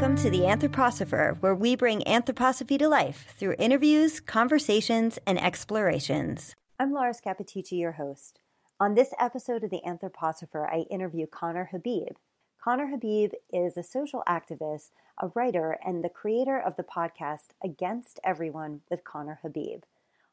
Welcome 0.00 0.16
to 0.22 0.30
the 0.30 0.46
Anthroposopher, 0.46 1.36
where 1.42 1.54
we 1.54 1.76
bring 1.76 2.00
anthroposophy 2.04 2.78
to 2.78 2.88
life 2.88 3.34
through 3.36 3.56
interviews, 3.58 4.18
conversations, 4.18 5.18
and 5.26 5.38
explorations. 5.38 6.56
I'm 6.78 6.94
Laura 6.94 7.12
Scappaticci, 7.12 7.78
your 7.78 7.92
host. 7.92 8.40
On 8.80 8.94
this 8.94 9.12
episode 9.18 9.62
of 9.62 9.68
the 9.68 9.82
Anthroposopher, 9.86 10.66
I 10.72 10.86
interview 10.90 11.26
Conner 11.26 11.68
Habib. 11.70 12.16
Conner 12.64 12.86
Habib 12.86 13.32
is 13.52 13.76
a 13.76 13.82
social 13.82 14.22
activist, 14.26 14.88
a 15.20 15.28
writer, 15.34 15.76
and 15.84 16.02
the 16.02 16.08
creator 16.08 16.58
of 16.58 16.76
the 16.76 16.82
podcast 16.82 17.48
Against 17.62 18.20
Everyone 18.24 18.80
with 18.90 19.04
Conner 19.04 19.40
Habib. 19.42 19.82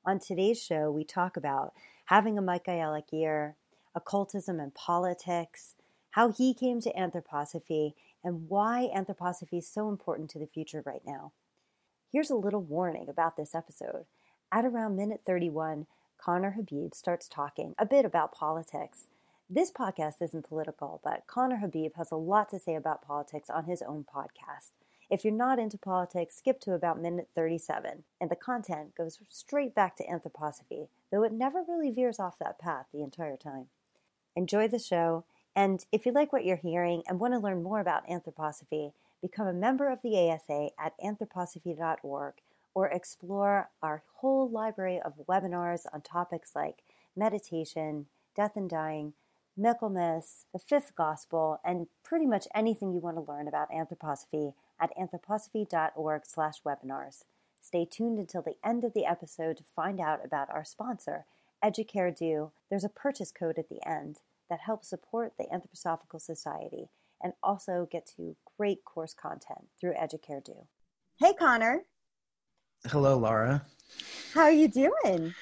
On 0.05 0.17
today's 0.17 0.63
show, 0.63 0.89
we 0.89 1.03
talk 1.03 1.35
about 1.35 1.73
having 2.05 2.37
a 2.37 2.41
Michaelic 2.41 3.11
year, 3.11 3.57
occultism 3.93 4.61
and 4.61 4.73
politics, 4.73 5.75
how 6.11 6.31
he 6.31 6.53
came 6.53 6.79
to 6.79 6.93
anthroposophy, 6.93 7.95
and 8.23 8.49
why 8.49 8.89
anthroposophy 8.95 9.59
is 9.59 9.67
so 9.67 9.89
important 9.89 10.29
to 10.31 10.39
the 10.39 10.47
future 10.47 10.83
right 10.85 11.01
now. 11.05 11.31
Here's 12.11 12.29
a 12.29 12.35
little 12.35 12.61
warning 12.61 13.09
about 13.09 13.37
this 13.37 13.53
episode. 13.53 14.05
At 14.51 14.65
around 14.65 14.95
minute 14.95 15.21
31, 15.25 15.87
Conner 16.17 16.51
Habib 16.51 16.93
starts 16.93 17.27
talking 17.27 17.75
a 17.77 17.85
bit 17.85 18.05
about 18.05 18.33
politics. 18.33 19.07
This 19.49 19.71
podcast 19.71 20.21
isn't 20.21 20.47
political, 20.47 20.99
but 21.03 21.27
Conner 21.27 21.57
Habib 21.57 21.95
has 21.95 22.11
a 22.11 22.15
lot 22.15 22.49
to 22.49 22.59
say 22.59 22.75
about 22.75 23.01
politics 23.01 23.49
on 23.49 23.65
his 23.65 23.81
own 23.81 24.03
podcast. 24.03 24.71
If 25.09 25.23
you're 25.23 25.33
not 25.33 25.59
into 25.59 25.77
politics, 25.77 26.35
skip 26.35 26.59
to 26.61 26.73
about 26.73 27.01
minute 27.01 27.29
37, 27.33 28.03
and 28.19 28.29
the 28.29 28.35
content 28.35 28.95
goes 28.95 29.19
straight 29.29 29.73
back 29.73 29.95
to 29.97 30.05
anthroposophy, 30.05 30.89
though 31.11 31.23
it 31.23 31.31
never 31.31 31.63
really 31.65 31.91
veers 31.91 32.19
off 32.19 32.39
that 32.39 32.59
path 32.59 32.87
the 32.91 33.03
entire 33.03 33.37
time. 33.37 33.67
Enjoy 34.35 34.67
the 34.67 34.79
show 34.79 35.23
and 35.57 35.83
if 35.91 36.05
you 36.05 36.11
like 36.11 36.31
what 36.31 36.45
you're 36.45 36.55
hearing 36.55 37.01
and 37.07 37.19
want 37.19 37.33
to 37.33 37.39
learn 37.39 37.63
more 37.63 37.79
about 37.79 38.07
anthroposophy, 38.07 38.93
become 39.23 39.47
a 39.47 39.53
member 39.53 39.89
of 39.89 40.03
the 40.03 40.29
ASA 40.29 40.69
at 40.79 40.93
anthroposophy.org 41.03 42.33
or 42.75 42.87
explore 42.89 43.71
our 43.81 44.03
whole 44.17 44.47
library 44.47 45.01
of 45.03 45.25
webinars 45.27 45.87
on 45.91 46.01
topics 46.01 46.51
like 46.55 46.83
meditation, 47.15 48.05
death 48.35 48.51
and 48.55 48.69
dying, 48.69 49.13
Michaelmas, 49.57 50.45
the 50.53 50.59
fifth 50.59 50.95
gospel, 50.95 51.59
and 51.65 51.87
pretty 52.03 52.27
much 52.27 52.47
anything 52.53 52.93
you 52.93 52.99
want 52.99 53.17
to 53.17 53.31
learn 53.31 53.47
about 53.47 53.71
anthroposophy 53.71 54.53
at 54.79 54.95
anthroposophy.org 54.95 56.21
slash 56.27 56.61
webinars. 56.61 57.23
Stay 57.59 57.83
tuned 57.83 58.19
until 58.19 58.43
the 58.43 58.57
end 58.63 58.83
of 58.83 58.93
the 58.93 59.07
episode 59.07 59.57
to 59.57 59.63
find 59.63 59.99
out 59.99 60.23
about 60.23 60.51
our 60.51 60.63
sponsor, 60.63 61.25
EduCareDo. 61.65 62.51
There's 62.69 62.83
a 62.83 62.89
purchase 62.89 63.31
code 63.31 63.57
at 63.57 63.69
the 63.69 63.83
end 63.83 64.19
that 64.49 64.59
help 64.59 64.83
support 64.83 65.33
the 65.37 65.45
Anthroposophical 65.45 66.21
Society 66.21 66.89
and 67.21 67.33
also 67.43 67.87
get 67.91 68.09
to 68.17 68.35
great 68.57 68.83
course 68.85 69.13
content 69.13 69.67
through 69.79 69.93
EduCareDo. 69.93 70.67
Hey, 71.19 71.33
Conner. 71.33 71.83
Hello, 72.85 73.17
Laura. 73.17 73.65
How 74.33 74.41
are 74.41 74.51
you 74.51 74.67
doing? 74.67 75.33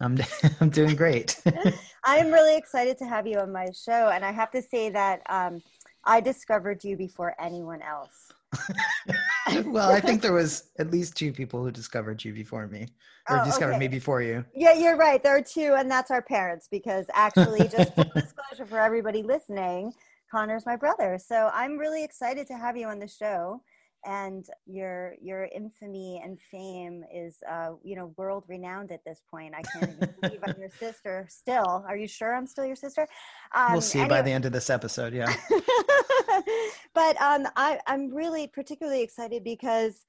I'm 0.00 0.18
I'm 0.60 0.70
doing 0.70 0.94
great. 0.96 1.40
I'm 2.04 2.30
really 2.30 2.56
excited 2.56 2.98
to 2.98 3.06
have 3.06 3.26
you 3.26 3.38
on 3.38 3.52
my 3.52 3.68
show, 3.72 4.10
and 4.10 4.24
I 4.24 4.32
have 4.32 4.50
to 4.52 4.62
say 4.62 4.90
that 4.90 5.22
um, 5.28 5.62
I 6.04 6.20
discovered 6.20 6.84
you 6.84 6.96
before 6.96 7.34
anyone 7.40 7.80
else. 7.82 8.30
well, 9.66 9.90
I 9.90 10.00
think 10.00 10.22
there 10.22 10.32
was 10.32 10.70
at 10.78 10.90
least 10.90 11.16
two 11.16 11.32
people 11.32 11.62
who 11.62 11.70
discovered 11.70 12.24
you 12.24 12.32
before 12.32 12.66
me, 12.66 12.88
or 13.28 13.40
oh, 13.40 13.44
discovered 13.44 13.72
okay. 13.72 13.80
me 13.80 13.88
before 13.88 14.22
you. 14.22 14.44
Yeah, 14.54 14.72
you're 14.72 14.96
right. 14.96 15.22
There 15.22 15.36
are 15.36 15.42
two, 15.42 15.74
and 15.76 15.90
that's 15.90 16.10
our 16.10 16.22
parents. 16.22 16.68
Because 16.70 17.06
actually, 17.12 17.68
just 17.68 17.94
full 17.94 18.04
disclosure 18.14 18.66
for 18.66 18.78
everybody 18.78 19.22
listening, 19.22 19.92
Conner's 20.30 20.66
my 20.66 20.76
brother. 20.76 21.18
So 21.18 21.50
I'm 21.52 21.78
really 21.78 22.04
excited 22.04 22.46
to 22.48 22.54
have 22.54 22.76
you 22.76 22.86
on 22.86 22.98
the 22.98 23.08
show 23.08 23.60
and 24.06 24.46
your 24.66 25.14
your 25.20 25.48
infamy 25.54 26.20
and 26.22 26.40
fame 26.40 27.04
is 27.12 27.42
uh, 27.50 27.70
you 27.82 27.96
know 27.96 28.12
world 28.16 28.44
renowned 28.48 28.92
at 28.92 29.04
this 29.04 29.22
point. 29.30 29.54
I 29.54 29.62
can't 29.62 29.92
even 29.96 30.14
believe 30.20 30.40
I'm 30.46 30.56
your 30.58 30.70
sister 30.78 31.26
still. 31.28 31.84
Are 31.88 31.96
you 31.96 32.06
sure 32.06 32.34
I'm 32.34 32.46
still 32.46 32.64
your 32.64 32.76
sister? 32.76 33.06
Um, 33.54 33.72
we'll 33.72 33.80
see 33.80 34.00
anyway. 34.00 34.16
by 34.16 34.22
the 34.22 34.32
end 34.32 34.44
of 34.44 34.52
this 34.52 34.70
episode. 34.70 35.14
Yeah. 35.14 35.34
but 36.94 37.20
um, 37.20 37.46
I, 37.56 37.80
I'm 37.86 38.12
really 38.12 38.46
particularly 38.46 39.02
excited 39.02 39.44
because. 39.44 40.04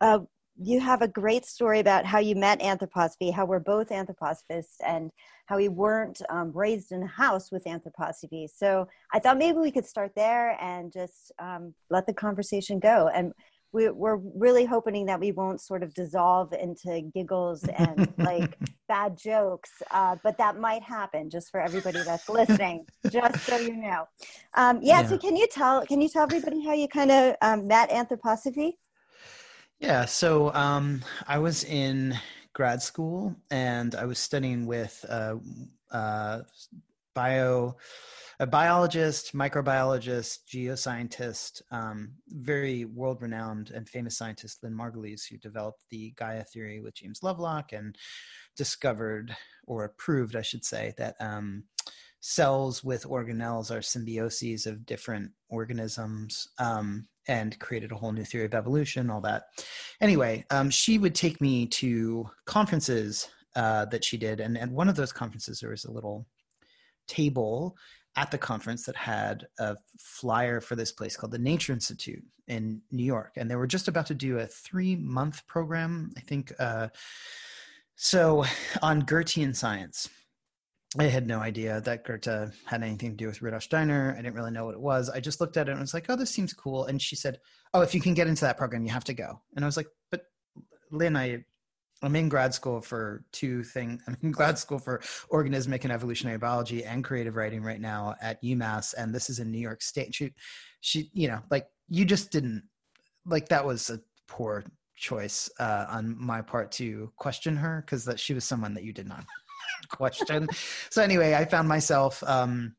Uh, 0.00 0.20
you 0.60 0.80
have 0.80 1.02
a 1.02 1.08
great 1.08 1.46
story 1.46 1.78
about 1.78 2.04
how 2.04 2.18
you 2.18 2.34
met 2.34 2.60
anthroposophy, 2.60 3.32
how 3.32 3.44
we're 3.44 3.60
both 3.60 3.90
anthroposophists, 3.90 4.76
and 4.84 5.10
how 5.46 5.56
we 5.56 5.68
weren't 5.68 6.20
um, 6.30 6.52
raised 6.52 6.92
in 6.92 7.02
a 7.02 7.06
house 7.06 7.52
with 7.52 7.64
anthroposophy. 7.64 8.48
So 8.52 8.88
I 9.12 9.20
thought 9.20 9.38
maybe 9.38 9.58
we 9.58 9.70
could 9.70 9.86
start 9.86 10.12
there 10.16 10.58
and 10.60 10.92
just 10.92 11.32
um, 11.38 11.74
let 11.90 12.06
the 12.06 12.12
conversation 12.12 12.80
go. 12.80 13.08
And 13.14 13.32
we, 13.72 13.86
are 13.86 14.16
really 14.34 14.64
hoping 14.64 15.06
that 15.06 15.20
we 15.20 15.30
won't 15.32 15.60
sort 15.60 15.82
of 15.82 15.94
dissolve 15.94 16.52
into 16.52 17.02
giggles 17.14 17.64
and 17.64 18.12
like 18.18 18.54
bad 18.88 19.16
jokes, 19.16 19.70
uh, 19.90 20.16
but 20.24 20.38
that 20.38 20.58
might 20.58 20.82
happen 20.82 21.30
just 21.30 21.50
for 21.50 21.60
everybody 21.60 22.02
that's 22.02 22.28
listening, 22.28 22.86
just 23.10 23.40
so 23.44 23.58
you 23.58 23.76
know. 23.76 24.08
Um, 24.54 24.80
yeah, 24.82 25.02
yeah, 25.02 25.06
So 25.06 25.18
can 25.18 25.36
you 25.36 25.46
tell 25.46 25.84
can 25.86 26.00
you 26.00 26.08
tell 26.08 26.22
everybody 26.22 26.64
how 26.64 26.72
you 26.72 26.88
kind 26.88 27.10
of 27.10 27.36
um, 27.42 27.68
met 27.68 27.90
anthroposophy? 27.90 28.72
Yeah. 29.80 30.06
So 30.06 30.52
um, 30.54 31.02
I 31.26 31.38
was 31.38 31.64
in 31.64 32.18
grad 32.52 32.82
school 32.82 33.36
and 33.50 33.94
I 33.94 34.06
was 34.06 34.18
studying 34.18 34.66
with 34.66 35.04
uh, 35.08 35.36
uh, 35.92 36.40
bio, 37.14 37.76
a 38.40 38.46
biologist, 38.46 39.36
microbiologist, 39.36 40.38
geoscientist, 40.52 41.62
um, 41.70 42.12
very 42.28 42.86
world 42.86 43.22
renowned 43.22 43.70
and 43.70 43.88
famous 43.88 44.18
scientist, 44.18 44.64
Lynn 44.64 44.76
Margulis, 44.76 45.28
who 45.28 45.36
developed 45.36 45.84
the 45.90 46.12
Gaia 46.16 46.42
theory 46.42 46.80
with 46.80 46.94
James 46.94 47.22
Lovelock 47.22 47.72
and 47.72 47.96
discovered 48.56 49.36
or 49.64 49.94
proved, 49.96 50.34
I 50.34 50.42
should 50.42 50.64
say, 50.64 50.92
that 50.98 51.14
um, 51.20 51.62
cells 52.20 52.82
with 52.82 53.04
organelles 53.04 53.70
are 53.70 53.80
symbioses 53.80 54.66
of 54.66 54.84
different 54.84 55.30
organisms 55.48 56.48
um, 56.58 57.06
and 57.28 57.58
created 57.58 57.92
a 57.92 57.94
whole 57.94 58.12
new 58.12 58.24
theory 58.24 58.46
of 58.46 58.54
evolution, 58.54 59.10
all 59.10 59.20
that. 59.20 59.44
Anyway, 60.00 60.44
um, 60.50 60.70
she 60.70 60.98
would 60.98 61.14
take 61.14 61.40
me 61.40 61.66
to 61.66 62.28
conferences 62.46 63.28
uh, 63.54 63.84
that 63.86 64.04
she 64.04 64.16
did. 64.16 64.40
And 64.40 64.58
at 64.58 64.70
one 64.70 64.88
of 64.88 64.96
those 64.96 65.12
conferences, 65.12 65.60
there 65.60 65.70
was 65.70 65.84
a 65.84 65.92
little 65.92 66.26
table 67.06 67.76
at 68.16 68.30
the 68.30 68.38
conference 68.38 68.84
that 68.84 68.96
had 68.96 69.46
a 69.58 69.76
flyer 69.98 70.60
for 70.60 70.74
this 70.74 70.92
place 70.92 71.16
called 71.16 71.32
the 71.32 71.38
Nature 71.38 71.72
Institute 71.72 72.22
in 72.48 72.80
New 72.90 73.04
York. 73.04 73.32
And 73.36 73.50
they 73.50 73.56
were 73.56 73.66
just 73.66 73.88
about 73.88 74.06
to 74.06 74.14
do 74.14 74.38
a 74.38 74.46
three 74.46 74.96
month 74.96 75.46
program, 75.46 76.12
I 76.16 76.20
think. 76.20 76.52
Uh, 76.58 76.88
so 77.96 78.44
on 78.82 79.02
Goethean 79.02 79.54
science. 79.54 80.08
I 80.96 81.04
had 81.04 81.26
no 81.26 81.40
idea 81.40 81.82
that 81.82 82.04
Goethe 82.04 82.54
had 82.64 82.82
anything 82.82 83.10
to 83.10 83.16
do 83.16 83.26
with 83.26 83.42
Rudolf 83.42 83.62
Steiner. 83.62 84.14
I 84.16 84.22
didn't 84.22 84.34
really 84.34 84.50
know 84.50 84.64
what 84.64 84.74
it 84.74 84.80
was. 84.80 85.10
I 85.10 85.20
just 85.20 85.38
looked 85.40 85.58
at 85.58 85.68
it 85.68 85.72
and 85.72 85.80
was 85.80 85.92
like, 85.92 86.06
oh, 86.08 86.16
this 86.16 86.30
seems 86.30 86.54
cool. 86.54 86.86
And 86.86 87.00
she 87.00 87.14
said, 87.14 87.40
oh, 87.74 87.82
if 87.82 87.94
you 87.94 88.00
can 88.00 88.14
get 88.14 88.26
into 88.26 88.40
that 88.42 88.56
program, 88.56 88.84
you 88.84 88.90
have 88.90 89.04
to 89.04 89.12
go. 89.12 89.38
And 89.54 89.64
I 89.64 89.68
was 89.68 89.76
like, 89.76 89.88
but 90.10 90.22
Lynn, 90.90 91.14
I, 91.14 91.44
I'm 92.02 92.16
in 92.16 92.30
grad 92.30 92.54
school 92.54 92.80
for 92.80 93.22
two 93.32 93.64
things. 93.64 94.00
I'm 94.08 94.16
in 94.22 94.30
grad 94.30 94.58
school 94.58 94.78
for 94.78 95.00
organismic 95.30 95.82
and 95.82 95.92
evolutionary 95.92 96.38
biology 96.38 96.84
and 96.84 97.04
creative 97.04 97.36
writing 97.36 97.62
right 97.62 97.80
now 97.80 98.14
at 98.22 98.42
UMass. 98.42 98.94
And 98.96 99.14
this 99.14 99.28
is 99.28 99.40
in 99.40 99.50
New 99.50 99.60
York 99.60 99.82
State. 99.82 100.14
She, 100.14 100.32
she, 100.80 101.10
you 101.12 101.28
know, 101.28 101.40
like 101.50 101.66
you 101.90 102.06
just 102.06 102.30
didn't, 102.30 102.62
like 103.26 103.50
that 103.50 103.66
was 103.66 103.90
a 103.90 104.00
poor 104.26 104.64
choice 104.96 105.50
uh, 105.60 105.84
on 105.90 106.16
my 106.18 106.40
part 106.40 106.72
to 106.72 107.12
question 107.16 107.56
her 107.56 107.82
because 107.84 108.06
that 108.06 108.18
she 108.18 108.32
was 108.32 108.44
someone 108.44 108.72
that 108.72 108.84
you 108.84 108.92
did 108.94 109.06
not 109.06 109.26
question. 109.90 110.48
so 110.90 111.02
anyway, 111.02 111.34
I 111.34 111.44
found 111.44 111.68
myself, 111.68 112.22
um, 112.24 112.74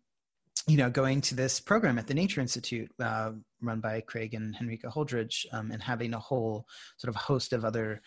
you 0.68 0.77
know, 0.77 0.89
going 0.89 1.21
to 1.21 1.36
this 1.36 1.59
program 1.59 1.97
at 1.97 2.07
the 2.07 2.13
Nature 2.13 2.41
Institute, 2.41 2.91
uh, 3.00 3.31
run 3.62 3.80
by 3.80 4.01
Craig 4.01 4.33
and 4.33 4.56
Henrike 4.56 4.83
Holdrege, 4.83 5.45
um, 5.51 5.71
and 5.71 5.81
having 5.81 6.13
a 6.13 6.19
whole 6.19 6.65
sort 6.97 7.09
of 7.09 7.15
host 7.15 7.53
of 7.53 7.65
other 7.65 8.01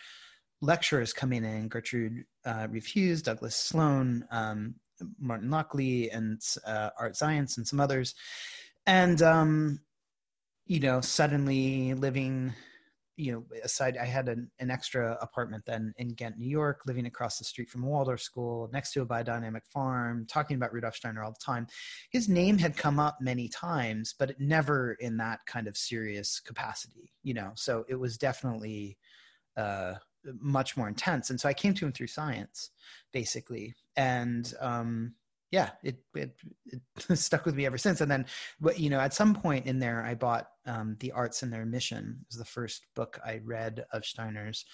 lecturers 0.61 1.13
coming 1.13 1.45
in: 1.45 1.69
Gertrude 1.69 2.25
uh, 2.45 2.69
Reeves, 2.71 3.23
Douglas 3.23 3.57
Sloan, 3.57 4.25
um, 4.31 4.75
Martin 5.19 5.51
Lockley, 5.51 6.11
and 6.11 6.41
uh, 6.67 6.91
Art 6.99 7.15
Zajonc, 7.15 7.57
and 7.57 7.67
some 7.67 7.81
others. 7.81 8.15
And 8.87 9.23
um, 9.23 9.81
you 10.67 10.81
know, 10.81 11.01
suddenly 11.01 11.95
living 11.95 12.55
you 13.17 13.33
know, 13.33 13.45
aside, 13.63 13.97
I 13.97 14.07
had 14.07 14.29
an, 14.29 14.51
an 14.59 14.71
extra 14.71 15.19
apartment 15.21 15.65
then 15.67 15.93
in 15.99 16.09
Ghent, 16.09 16.39
New 16.39 16.49
York, 16.49 16.81
living 16.87 17.07
across 17.07 17.39
the 17.39 17.45
street 17.45 17.69
from 17.69 17.83
Waldorf 17.83 18.21
school, 18.21 18.71
next 18.73 18.93
to 18.93 19.03
a 19.03 19.07
biodynamic 19.07 19.67
farm, 19.73 20.27
talking 20.29 20.57
about 20.57 20.73
Rudolf 20.73 20.97
Steiner 20.97 21.23
all 21.23 21.33
the 21.33 21.45
time. 21.45 21.67
His 22.11 22.29
name 22.29 22.59
had 22.59 22.77
come 22.77 22.99
up 22.99 23.19
many 23.21 23.49
times, 23.49 24.15
but 24.19 24.39
never 24.41 24.95
in 24.95 25.17
that 25.19 25.41
kind 25.47 25.67
of 25.67 25.77
serious 25.77 26.41
capacity, 26.41 27.13
you 27.23 27.35
know. 27.35 27.53
So 27.55 27.85
it 27.89 27.97
was 27.97 28.17
definitely 28.17 28.97
uh, 29.57 29.95
much 30.41 30.77
more 30.77 30.89
intense. 30.89 31.31
And 31.31 31.41
so 31.41 31.49
I 31.49 31.55
came 31.55 31.75
to 31.75 31.87
him 31.87 31.93
through 31.93 32.07
science, 32.07 32.71
basically, 33.13 33.75
and 33.97 34.53
um, 34.61 35.15
yeah, 35.51 35.71
it, 35.85 35.99
it, 36.15 36.35
it 36.67 36.81
stuck 37.19 37.45
with 37.45 37.55
me 37.55 37.67
ever 37.67 37.79
since. 37.79 38.01
And 38.01 38.11
then, 38.11 38.27
you 38.77 38.91
know, 38.91 39.01
at 39.01 39.15
some 39.15 39.35
point 39.35 39.67
in 39.67 39.79
there, 39.79 40.03
I 40.03 40.15
bought 40.15 40.49
um, 40.67 40.97
The 41.01 41.13
Arts 41.13 41.43
and 41.43 41.53
Their 41.53 41.67
Mission. 41.67 42.19
It 42.21 42.27
was 42.29 42.39
the 42.39 42.45
first 42.45 42.87
book 42.95 43.19
I 43.25 43.41
read 43.45 43.85
of 43.93 44.05
Steiner's, 44.05 44.65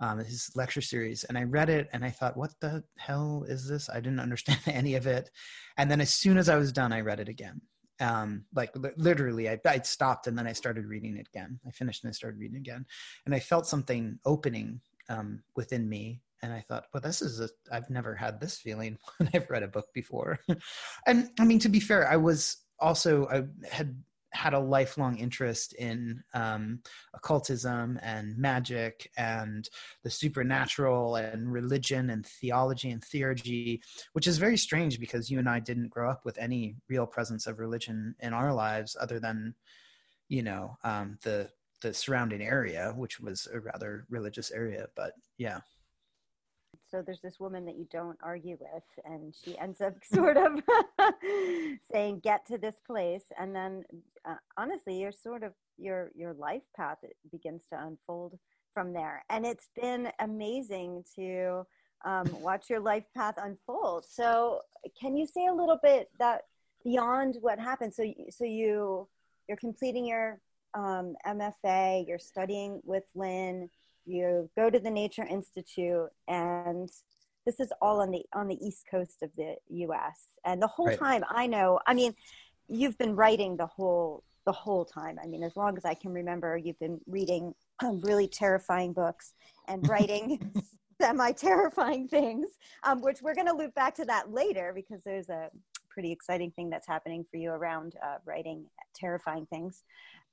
um, 0.00 0.18
his 0.18 0.50
lecture 0.54 0.80
series. 0.80 1.24
And 1.24 1.36
I 1.36 1.44
read 1.44 1.68
it 1.68 1.88
and 1.92 2.04
I 2.04 2.10
thought, 2.10 2.36
what 2.36 2.52
the 2.60 2.82
hell 2.98 3.44
is 3.48 3.68
this? 3.68 3.88
I 3.88 4.00
didn't 4.00 4.20
understand 4.20 4.60
any 4.66 4.94
of 4.94 5.06
it. 5.06 5.30
And 5.76 5.90
then 5.90 6.00
as 6.00 6.12
soon 6.12 6.38
as 6.38 6.48
I 6.48 6.56
was 6.56 6.72
done, 6.72 6.92
I 6.92 7.00
read 7.00 7.20
it 7.20 7.28
again. 7.28 7.60
Um, 8.00 8.44
like 8.54 8.70
literally, 8.96 9.50
I, 9.50 9.58
I 9.66 9.80
stopped 9.80 10.26
and 10.26 10.38
then 10.38 10.46
I 10.46 10.54
started 10.54 10.86
reading 10.86 11.18
it 11.18 11.28
again. 11.28 11.60
I 11.66 11.70
finished 11.70 12.02
and 12.02 12.10
I 12.10 12.12
started 12.12 12.40
reading 12.40 12.56
again. 12.56 12.86
And 13.26 13.34
I 13.34 13.40
felt 13.40 13.66
something 13.66 14.18
opening 14.24 14.80
um, 15.10 15.42
within 15.54 15.86
me 15.86 16.22
and 16.42 16.52
I 16.52 16.64
thought, 16.66 16.84
well, 16.92 17.00
this 17.00 17.22
is 17.22 17.40
a, 17.40 17.48
I've 17.70 17.90
never 17.90 18.14
had 18.14 18.40
this 18.40 18.58
feeling 18.58 18.98
when 19.18 19.30
I've 19.34 19.50
read 19.50 19.62
a 19.62 19.68
book 19.68 19.88
before. 19.92 20.40
and 21.06 21.30
I 21.38 21.44
mean, 21.44 21.58
to 21.60 21.68
be 21.68 21.80
fair, 21.80 22.08
I 22.08 22.16
was 22.16 22.58
also, 22.78 23.26
I 23.28 23.42
had 23.68 23.96
had 24.32 24.54
a 24.54 24.58
lifelong 24.58 25.18
interest 25.18 25.72
in 25.74 26.22
um, 26.34 26.80
occultism 27.14 27.98
and 28.02 28.36
magic 28.36 29.10
and 29.16 29.68
the 30.02 30.10
supernatural 30.10 31.16
and 31.16 31.52
religion 31.52 32.10
and 32.10 32.26
theology 32.26 32.90
and 32.90 33.02
theurgy, 33.02 33.80
which 34.12 34.26
is 34.26 34.38
very 34.38 34.56
strange 34.56 35.00
because 35.00 35.30
you 35.30 35.38
and 35.38 35.48
I 35.48 35.60
didn't 35.60 35.88
grow 35.88 36.10
up 36.10 36.24
with 36.24 36.38
any 36.38 36.76
real 36.88 37.06
presence 37.06 37.46
of 37.46 37.58
religion 37.58 38.14
in 38.20 38.32
our 38.32 38.54
lives 38.54 38.96
other 39.00 39.18
than, 39.18 39.54
you 40.28 40.42
know, 40.42 40.76
um, 40.84 41.18
the 41.22 41.48
the 41.82 41.94
surrounding 41.94 42.42
area, 42.42 42.92
which 42.94 43.20
was 43.20 43.48
a 43.54 43.58
rather 43.58 44.04
religious 44.10 44.50
area. 44.50 44.86
But 44.94 45.12
yeah 45.38 45.60
so 46.90 47.02
there's 47.02 47.20
this 47.20 47.38
woman 47.38 47.64
that 47.66 47.76
you 47.76 47.86
don't 47.90 48.18
argue 48.22 48.56
with 48.58 48.82
and 49.04 49.34
she 49.34 49.56
ends 49.58 49.80
up 49.80 49.94
sort 50.12 50.36
of 50.36 50.60
saying 51.92 52.20
get 52.22 52.46
to 52.46 52.58
this 52.58 52.76
place. 52.86 53.24
And 53.38 53.54
then 53.54 53.84
uh, 54.28 54.36
honestly 54.56 54.98
your 55.00 55.12
sort 55.12 55.42
of 55.42 55.52
your 55.78 56.10
your 56.14 56.34
life 56.34 56.62
path 56.76 56.98
begins 57.30 57.62
to 57.72 57.80
unfold 57.80 58.38
from 58.74 58.92
there. 58.92 59.24
And 59.30 59.46
it's 59.46 59.68
been 59.80 60.10
amazing 60.18 61.04
to 61.16 61.66
um, 62.04 62.26
watch 62.40 62.70
your 62.70 62.80
life 62.80 63.04
path 63.14 63.34
unfold. 63.36 64.04
So 64.08 64.60
can 65.00 65.16
you 65.16 65.26
say 65.26 65.46
a 65.46 65.54
little 65.54 65.78
bit 65.82 66.08
that 66.18 66.42
beyond 66.84 67.36
what 67.40 67.58
happened? 67.58 67.94
So 67.94 68.04
so 68.30 68.44
you 68.44 69.08
you're 69.48 69.56
completing 69.56 70.06
your 70.06 70.40
um, 70.74 71.16
mfa 71.26 72.06
you're 72.06 72.18
studying 72.18 72.80
with 72.84 73.02
lynn 73.16 73.68
you 74.10 74.50
go 74.56 74.70
to 74.70 74.78
the 74.78 74.90
Nature 74.90 75.26
Institute, 75.28 76.08
and 76.28 76.88
this 77.46 77.60
is 77.60 77.72
all 77.80 78.00
on 78.00 78.10
the 78.10 78.24
on 78.34 78.48
the 78.48 78.58
east 78.64 78.84
coast 78.90 79.22
of 79.22 79.30
the 79.36 79.56
U.S. 79.68 80.26
And 80.44 80.60
the 80.60 80.66
whole 80.66 80.86
right. 80.86 80.98
time, 80.98 81.24
I 81.28 81.46
know. 81.46 81.80
I 81.86 81.94
mean, 81.94 82.14
you've 82.68 82.98
been 82.98 83.16
writing 83.16 83.56
the 83.56 83.66
whole 83.66 84.24
the 84.46 84.52
whole 84.52 84.84
time. 84.84 85.18
I 85.22 85.26
mean, 85.26 85.42
as 85.42 85.56
long 85.56 85.76
as 85.76 85.84
I 85.84 85.94
can 85.94 86.12
remember, 86.12 86.56
you've 86.56 86.78
been 86.78 87.00
reading 87.06 87.54
really 87.82 88.28
terrifying 88.28 88.92
books 88.92 89.34
and 89.68 89.86
writing 89.88 90.52
semi 91.00 91.32
terrifying 91.32 92.08
things, 92.08 92.46
um, 92.82 93.00
which 93.00 93.22
we're 93.22 93.34
going 93.34 93.46
to 93.46 93.54
loop 93.54 93.74
back 93.74 93.94
to 93.96 94.04
that 94.06 94.32
later 94.32 94.72
because 94.74 95.02
there's 95.04 95.28
a 95.28 95.48
pretty 95.90 96.12
exciting 96.12 96.50
thing 96.52 96.70
that's 96.70 96.86
happening 96.86 97.24
for 97.30 97.36
you 97.36 97.50
around 97.50 97.94
uh, 98.04 98.16
writing 98.24 98.66
terrifying 98.94 99.46
things. 99.46 99.82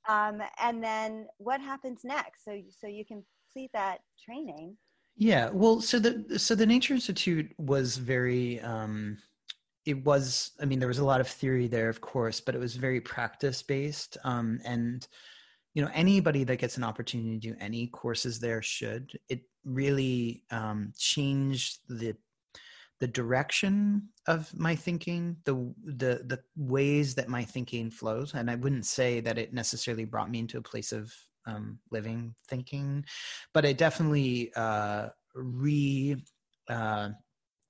Um, 0.08 0.42
and 0.62 0.82
then 0.82 1.26
what 1.38 1.60
happens 1.60 2.00
next? 2.04 2.44
So, 2.44 2.58
so 2.80 2.86
you 2.86 3.04
can 3.04 3.24
that 3.72 4.00
training. 4.22 4.76
Yeah, 5.16 5.50
well, 5.52 5.80
so 5.80 5.98
the 5.98 6.38
so 6.38 6.54
the 6.54 6.66
Nature 6.66 6.94
Institute 6.94 7.52
was 7.58 7.96
very. 7.96 8.60
Um, 8.60 9.18
it 9.84 10.04
was, 10.04 10.50
I 10.60 10.66
mean, 10.66 10.78
there 10.78 10.88
was 10.88 10.98
a 10.98 11.04
lot 11.04 11.20
of 11.20 11.26
theory 11.26 11.66
there, 11.66 11.88
of 11.88 12.02
course, 12.02 12.40
but 12.40 12.54
it 12.54 12.58
was 12.58 12.76
very 12.76 13.00
practice 13.00 13.62
based. 13.62 14.18
Um, 14.22 14.60
and 14.64 15.06
you 15.74 15.82
know, 15.82 15.90
anybody 15.94 16.44
that 16.44 16.58
gets 16.58 16.76
an 16.76 16.84
opportunity 16.84 17.38
to 17.38 17.48
do 17.48 17.56
any 17.58 17.86
courses 17.86 18.38
there 18.38 18.60
should. 18.62 19.18
It 19.28 19.42
really 19.64 20.42
um, 20.50 20.92
changed 20.96 21.78
the 21.88 22.16
the 23.00 23.06
direction 23.06 24.08
of 24.26 24.52
my 24.58 24.74
thinking 24.74 25.36
the 25.44 25.54
the 25.84 26.22
the 26.26 26.40
ways 26.56 27.14
that 27.14 27.28
my 27.28 27.44
thinking 27.44 27.90
flows 27.90 28.34
and 28.34 28.50
i 28.50 28.56
wouldn't 28.56 28.86
say 28.86 29.20
that 29.20 29.38
it 29.38 29.54
necessarily 29.54 30.04
brought 30.04 30.30
me 30.30 30.40
into 30.40 30.58
a 30.58 30.62
place 30.62 30.90
of 30.90 31.12
um, 31.48 31.78
living 31.90 32.34
thinking, 32.48 33.04
but 33.54 33.64
it 33.64 33.78
definitely 33.78 34.52
uh, 34.54 35.08
re 35.34 36.16
uh, 36.68 37.08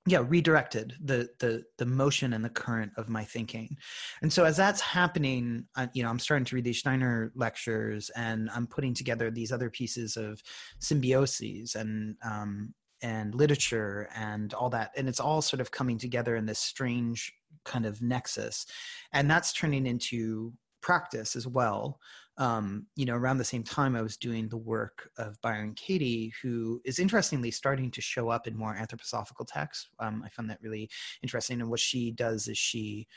yeah 0.05 0.23
redirected 0.27 0.93
the 1.03 1.29
the 1.39 1.63
the 1.77 1.85
motion 1.85 2.33
and 2.33 2.43
the 2.43 2.49
current 2.49 2.91
of 2.97 3.09
my 3.09 3.23
thinking. 3.23 3.75
And 4.21 4.31
so 4.31 4.43
as 4.43 4.57
that's 4.57 4.81
happening 4.81 5.65
uh, 5.75 5.87
you 5.93 6.03
know 6.03 6.09
i'm 6.09 6.19
starting 6.19 6.45
to 6.45 6.55
read 6.55 6.63
these 6.63 6.79
steiner 6.79 7.31
lectures 7.35 8.09
and 8.15 8.49
i'm 8.55 8.65
putting 8.65 8.93
together 8.93 9.29
these 9.29 9.51
other 9.51 9.69
pieces 9.69 10.15
of 10.15 10.41
symbioses 10.81 11.75
and 11.75 12.15
um, 12.23 12.73
and 13.01 13.35
literature 13.35 14.09
and 14.15 14.53
all 14.53 14.69
that. 14.69 14.91
And 14.97 15.07
it's 15.07 15.19
all 15.19 15.41
sort 15.41 15.61
of 15.61 15.71
coming 15.71 15.97
together 15.97 16.35
in 16.35 16.45
this 16.45 16.59
strange 16.59 17.33
kind 17.65 17.85
of 17.85 18.01
nexus. 18.01 18.65
And 19.13 19.29
that's 19.29 19.53
turning 19.53 19.85
into 19.85 20.53
practice 20.81 21.35
as 21.35 21.47
well 21.47 21.99
um, 22.39 22.87
you 22.95 23.05
know, 23.05 23.15
around 23.15 23.37
the 23.37 23.43
same 23.43 23.63
time, 23.63 23.97
I 23.97 24.01
was 24.01 24.15
doing 24.15 24.47
the 24.47 24.57
work 24.57 25.11
of 25.17 25.39
Byron 25.41 25.73
Katie, 25.75 26.33
who 26.41 26.81
is 26.85 26.97
interestingly 26.97 27.51
starting 27.51 27.91
to 27.91 28.01
show 28.01 28.29
up 28.29 28.47
in 28.47 28.57
more 28.57 28.75
anthroposophical 28.75 29.45
texts. 29.45 29.89
Um, 29.99 30.23
I 30.25 30.29
found 30.29 30.49
that 30.49 30.61
really 30.61 30.89
interesting. 31.21 31.59
And 31.59 31.69
what 31.69 31.81
she 31.81 32.11
does 32.11 32.47
is 32.47 32.57
she, 32.57 33.07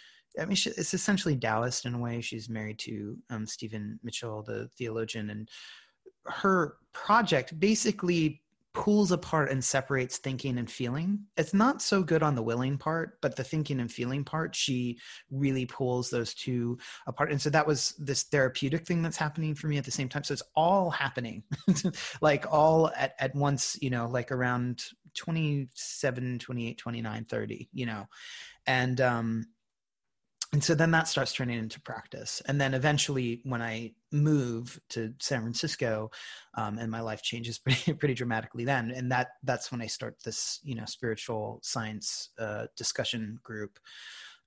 I 0.40 0.44
mean, 0.44 0.56
she, 0.56 0.70
it's 0.70 0.92
essentially 0.92 1.36
Taoist 1.36 1.86
in 1.86 1.94
a 1.94 1.98
way. 1.98 2.20
She's 2.20 2.48
married 2.48 2.80
to 2.80 3.16
um, 3.30 3.46
Stephen 3.46 4.00
Mitchell, 4.02 4.42
the 4.42 4.68
theologian, 4.76 5.30
and 5.30 5.48
her 6.26 6.78
project 6.92 7.58
basically 7.60 8.42
pulls 8.74 9.12
apart 9.12 9.50
and 9.50 9.62
separates 9.62 10.16
thinking 10.18 10.58
and 10.58 10.70
feeling. 10.70 11.20
It's 11.36 11.52
not 11.52 11.82
so 11.82 12.02
good 12.02 12.22
on 12.22 12.34
the 12.34 12.42
willing 12.42 12.78
part, 12.78 13.20
but 13.20 13.36
the 13.36 13.44
thinking 13.44 13.80
and 13.80 13.92
feeling 13.92 14.24
part, 14.24 14.54
she 14.54 14.98
really 15.30 15.66
pulls 15.66 16.08
those 16.08 16.32
two 16.32 16.78
apart. 17.06 17.30
And 17.30 17.40
so 17.40 17.50
that 17.50 17.66
was 17.66 17.94
this 17.98 18.22
therapeutic 18.24 18.86
thing 18.86 19.02
that's 19.02 19.16
happening 19.16 19.54
for 19.54 19.66
me 19.66 19.76
at 19.76 19.84
the 19.84 19.90
same 19.90 20.08
time. 20.08 20.24
So 20.24 20.32
it's 20.32 20.42
all 20.56 20.90
happening, 20.90 21.42
like 22.22 22.46
all 22.50 22.90
at, 22.96 23.14
at 23.18 23.34
once, 23.34 23.76
you 23.82 23.90
know, 23.90 24.06
like 24.06 24.32
around 24.32 24.84
27, 25.14 26.38
28, 26.38 26.78
29, 26.78 27.24
30, 27.24 27.68
you 27.72 27.86
know. 27.86 28.06
And 28.66 29.00
um 29.00 29.46
and 30.52 30.62
so 30.62 30.74
then 30.74 30.90
that 30.90 31.08
starts 31.08 31.32
turning 31.32 31.58
into 31.58 31.80
practice. 31.80 32.42
And 32.46 32.60
then 32.60 32.74
eventually 32.74 33.40
when 33.44 33.62
i 33.62 33.92
move 34.12 34.78
to 34.90 35.14
san 35.18 35.40
francisco 35.40 36.10
um, 36.58 36.78
and 36.78 36.90
my 36.90 37.00
life 37.00 37.22
changes 37.22 37.58
pretty, 37.64 37.94
pretty 37.94 38.14
dramatically 38.14 38.64
then. 38.64 38.90
And 38.90 39.10
that 39.10 39.28
that's 39.42 39.72
when 39.72 39.80
i 39.80 39.86
start 39.86 40.16
this 40.24 40.60
you 40.62 40.74
know 40.74 40.84
spiritual 40.84 41.60
science 41.62 42.30
uh, 42.38 42.66
discussion 42.76 43.38
group 43.42 43.78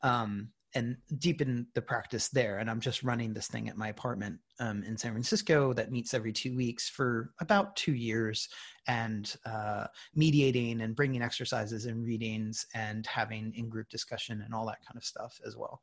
um, 0.03 0.49
and 0.75 0.97
deepen 1.19 1.67
the 1.73 1.81
practice 1.81 2.29
there. 2.29 2.59
And 2.59 2.69
i'm 2.69 2.81
just 2.81 3.01
running 3.01 3.33
this 3.33 3.47
thing 3.47 3.67
at 3.67 3.77
my 3.77 3.87
apartment 3.87 4.37
um, 4.59 4.83
in 4.83 4.95
san 4.97 5.11
francisco 5.11 5.73
that 5.73 5.91
meets 5.91 6.13
every 6.13 6.33
two 6.33 6.55
weeks 6.55 6.87
for 6.87 7.31
about 7.39 7.75
two 7.75 7.95
years 7.95 8.47
and 8.87 9.35
uh, 9.47 9.87
mediating 10.13 10.81
and 10.81 10.95
bringing 10.95 11.23
exercises 11.23 11.85
and 11.87 12.05
readings 12.05 12.67
and 12.75 13.07
having 13.07 13.51
in-group 13.55 13.89
discussion 13.89 14.43
and 14.45 14.53
all 14.53 14.67
that 14.67 14.85
kind 14.85 14.97
of 14.97 15.03
stuff 15.03 15.39
as 15.47 15.57
well 15.57 15.81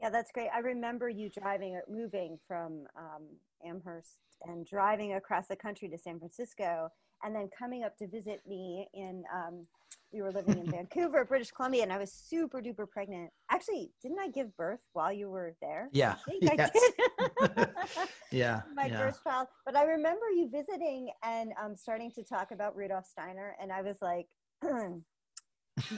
yeah, 0.00 0.10
that's 0.10 0.32
great. 0.32 0.48
I 0.54 0.60
remember 0.60 1.08
you 1.08 1.28
driving, 1.28 1.76
uh, 1.76 1.80
moving 1.90 2.38
from 2.48 2.86
um, 2.96 3.26
Amherst 3.64 4.20
and 4.44 4.66
driving 4.66 5.14
across 5.14 5.48
the 5.48 5.56
country 5.56 5.88
to 5.88 5.98
San 5.98 6.18
Francisco, 6.18 6.88
and 7.22 7.34
then 7.34 7.50
coming 7.56 7.84
up 7.84 7.96
to 7.98 8.06
visit 8.06 8.40
me 8.46 8.88
in. 8.94 9.24
Um, 9.34 9.66
we 10.12 10.22
were 10.22 10.32
living 10.32 10.58
in 10.58 10.66
Vancouver, 10.70 11.24
British 11.24 11.52
Columbia, 11.52 11.84
and 11.84 11.92
I 11.92 11.98
was 11.98 12.12
super 12.12 12.60
duper 12.60 12.88
pregnant. 12.88 13.30
Actually, 13.50 13.92
didn't 14.02 14.18
I 14.18 14.28
give 14.28 14.56
birth 14.56 14.80
while 14.92 15.12
you 15.12 15.30
were 15.30 15.54
there? 15.60 15.88
Yeah, 15.92 16.16
I 16.26 16.30
think 16.30 16.58
yes. 16.58 16.70
I 16.74 17.46
did. 17.46 17.68
yeah, 18.32 18.62
my 18.74 18.86
yeah. 18.86 18.98
first 18.98 19.22
child. 19.22 19.48
But 19.64 19.76
I 19.76 19.84
remember 19.84 20.28
you 20.30 20.48
visiting 20.50 21.10
and 21.22 21.52
um, 21.62 21.76
starting 21.76 22.10
to 22.12 22.24
talk 22.24 22.50
about 22.50 22.74
Rudolf 22.74 23.06
Steiner, 23.06 23.56
and 23.60 23.70
I 23.70 23.82
was 23.82 23.96
like. 24.00 24.26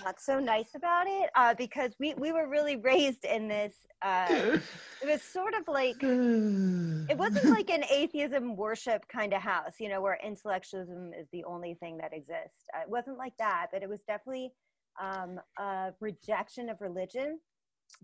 not 0.05 0.21
so 0.21 0.39
nice 0.41 0.75
about 0.75 1.07
it 1.07 1.31
uh, 1.35 1.55
because 1.55 1.93
we, 1.99 2.15
we 2.15 2.33
were 2.33 2.49
really 2.49 2.77
raised 2.77 3.25
in 3.25 3.49
this. 3.49 3.75
Uh, 4.03 4.59
it 5.03 5.07
was 5.07 5.23
sort 5.23 5.55
of 5.55 5.69
like, 5.69 5.97
it 6.03 7.17
wasn't 7.17 7.49
like 7.51 7.71
an 7.71 7.85
atheism 7.91 8.57
worship 8.57 9.07
kind 9.09 9.33
of 9.33 9.41
house, 9.41 9.75
you 9.79 9.89
know, 9.89 10.01
where 10.01 10.19
intellectualism 10.25 11.13
is 11.19 11.27
the 11.33 11.45
only 11.45 11.75
thing 11.75 11.97
that 11.99 12.13
exists. 12.13 12.69
Uh, 12.75 12.83
it 12.83 12.89
wasn't 12.89 13.17
like 13.19 13.37
that, 13.39 13.67
but 13.73 13.83
it 13.83 13.89
was 13.89 14.01
definitely 14.07 14.53
um, 15.01 15.41
a 15.59 15.93
rejection 16.01 16.69
of 16.69 16.81
religion 16.81 17.39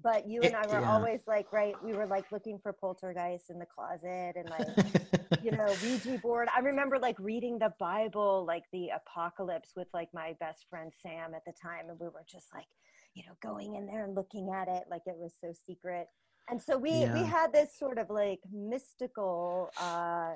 but 0.02 0.28
you 0.28 0.40
and 0.42 0.54
I 0.54 0.66
were 0.66 0.80
yeah. 0.80 0.92
always 0.92 1.20
like, 1.26 1.52
right, 1.52 1.74
we 1.82 1.92
were 1.92 2.06
like 2.06 2.30
looking 2.30 2.58
for 2.58 2.72
poltergeists 2.72 3.50
in 3.50 3.58
the 3.58 3.66
closet 3.66 4.34
and 4.36 4.48
like, 4.50 5.42
you 5.42 5.50
know, 5.50 5.66
Ouija 5.82 6.18
board. 6.18 6.48
I 6.54 6.60
remember 6.60 6.98
like 6.98 7.16
reading 7.18 7.58
the 7.58 7.72
Bible, 7.78 8.44
like 8.46 8.64
the 8.72 8.90
apocalypse 8.90 9.72
with 9.76 9.88
like 9.92 10.08
my 10.14 10.34
best 10.40 10.66
friend 10.70 10.92
Sam 11.02 11.34
at 11.34 11.44
the 11.46 11.52
time. 11.60 11.88
And 11.88 11.98
we 11.98 12.06
were 12.06 12.24
just 12.30 12.46
like, 12.54 12.66
you 13.14 13.24
know, 13.26 13.32
going 13.42 13.74
in 13.74 13.86
there 13.86 14.04
and 14.04 14.14
looking 14.14 14.50
at 14.50 14.68
it 14.68 14.84
like 14.90 15.02
it 15.06 15.16
was 15.16 15.34
so 15.40 15.52
secret. 15.66 16.06
And 16.50 16.62
so 16.62 16.78
we 16.78 16.90
yeah. 16.90 17.12
we 17.12 17.24
had 17.24 17.52
this 17.52 17.76
sort 17.76 17.98
of 17.98 18.08
like 18.10 18.40
mystical. 18.52 19.70
uh 19.80 20.34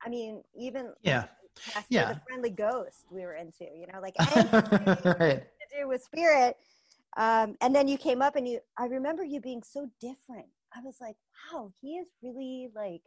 I 0.00 0.08
mean, 0.08 0.42
even 0.56 0.92
yeah, 1.02 1.24
yeah, 1.88 2.12
the 2.12 2.20
friendly 2.28 2.50
ghost 2.50 3.06
we 3.10 3.22
were 3.22 3.34
into. 3.34 3.64
You 3.64 3.86
know, 3.92 4.00
like 4.00 4.14
anything 4.36 5.14
right. 5.18 5.42
to 5.42 5.80
do 5.80 5.88
with 5.88 6.02
spirit. 6.02 6.56
Um, 7.16 7.56
and 7.60 7.74
then 7.74 7.88
you 7.88 7.98
came 7.98 8.22
up 8.22 8.36
and 8.36 8.46
you. 8.46 8.60
I 8.76 8.86
remember 8.86 9.24
you 9.24 9.40
being 9.40 9.62
so 9.62 9.90
different. 10.00 10.46
I 10.76 10.80
was 10.84 10.96
like, 11.00 11.16
wow, 11.52 11.72
he 11.80 11.96
is 11.96 12.08
really 12.22 12.68
like 12.74 13.02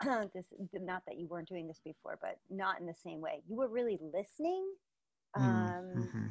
this 0.34 0.46
not 0.72 1.02
that 1.06 1.18
you 1.18 1.26
weren't 1.26 1.48
doing 1.48 1.66
this 1.66 1.80
before 1.84 2.18
but 2.20 2.38
not 2.50 2.80
in 2.80 2.86
the 2.86 2.94
same 2.94 3.20
way 3.20 3.42
you 3.48 3.56
were 3.56 3.68
really 3.68 3.98
listening 4.12 4.66
um, 5.34 5.44
mm-hmm. 5.96 6.26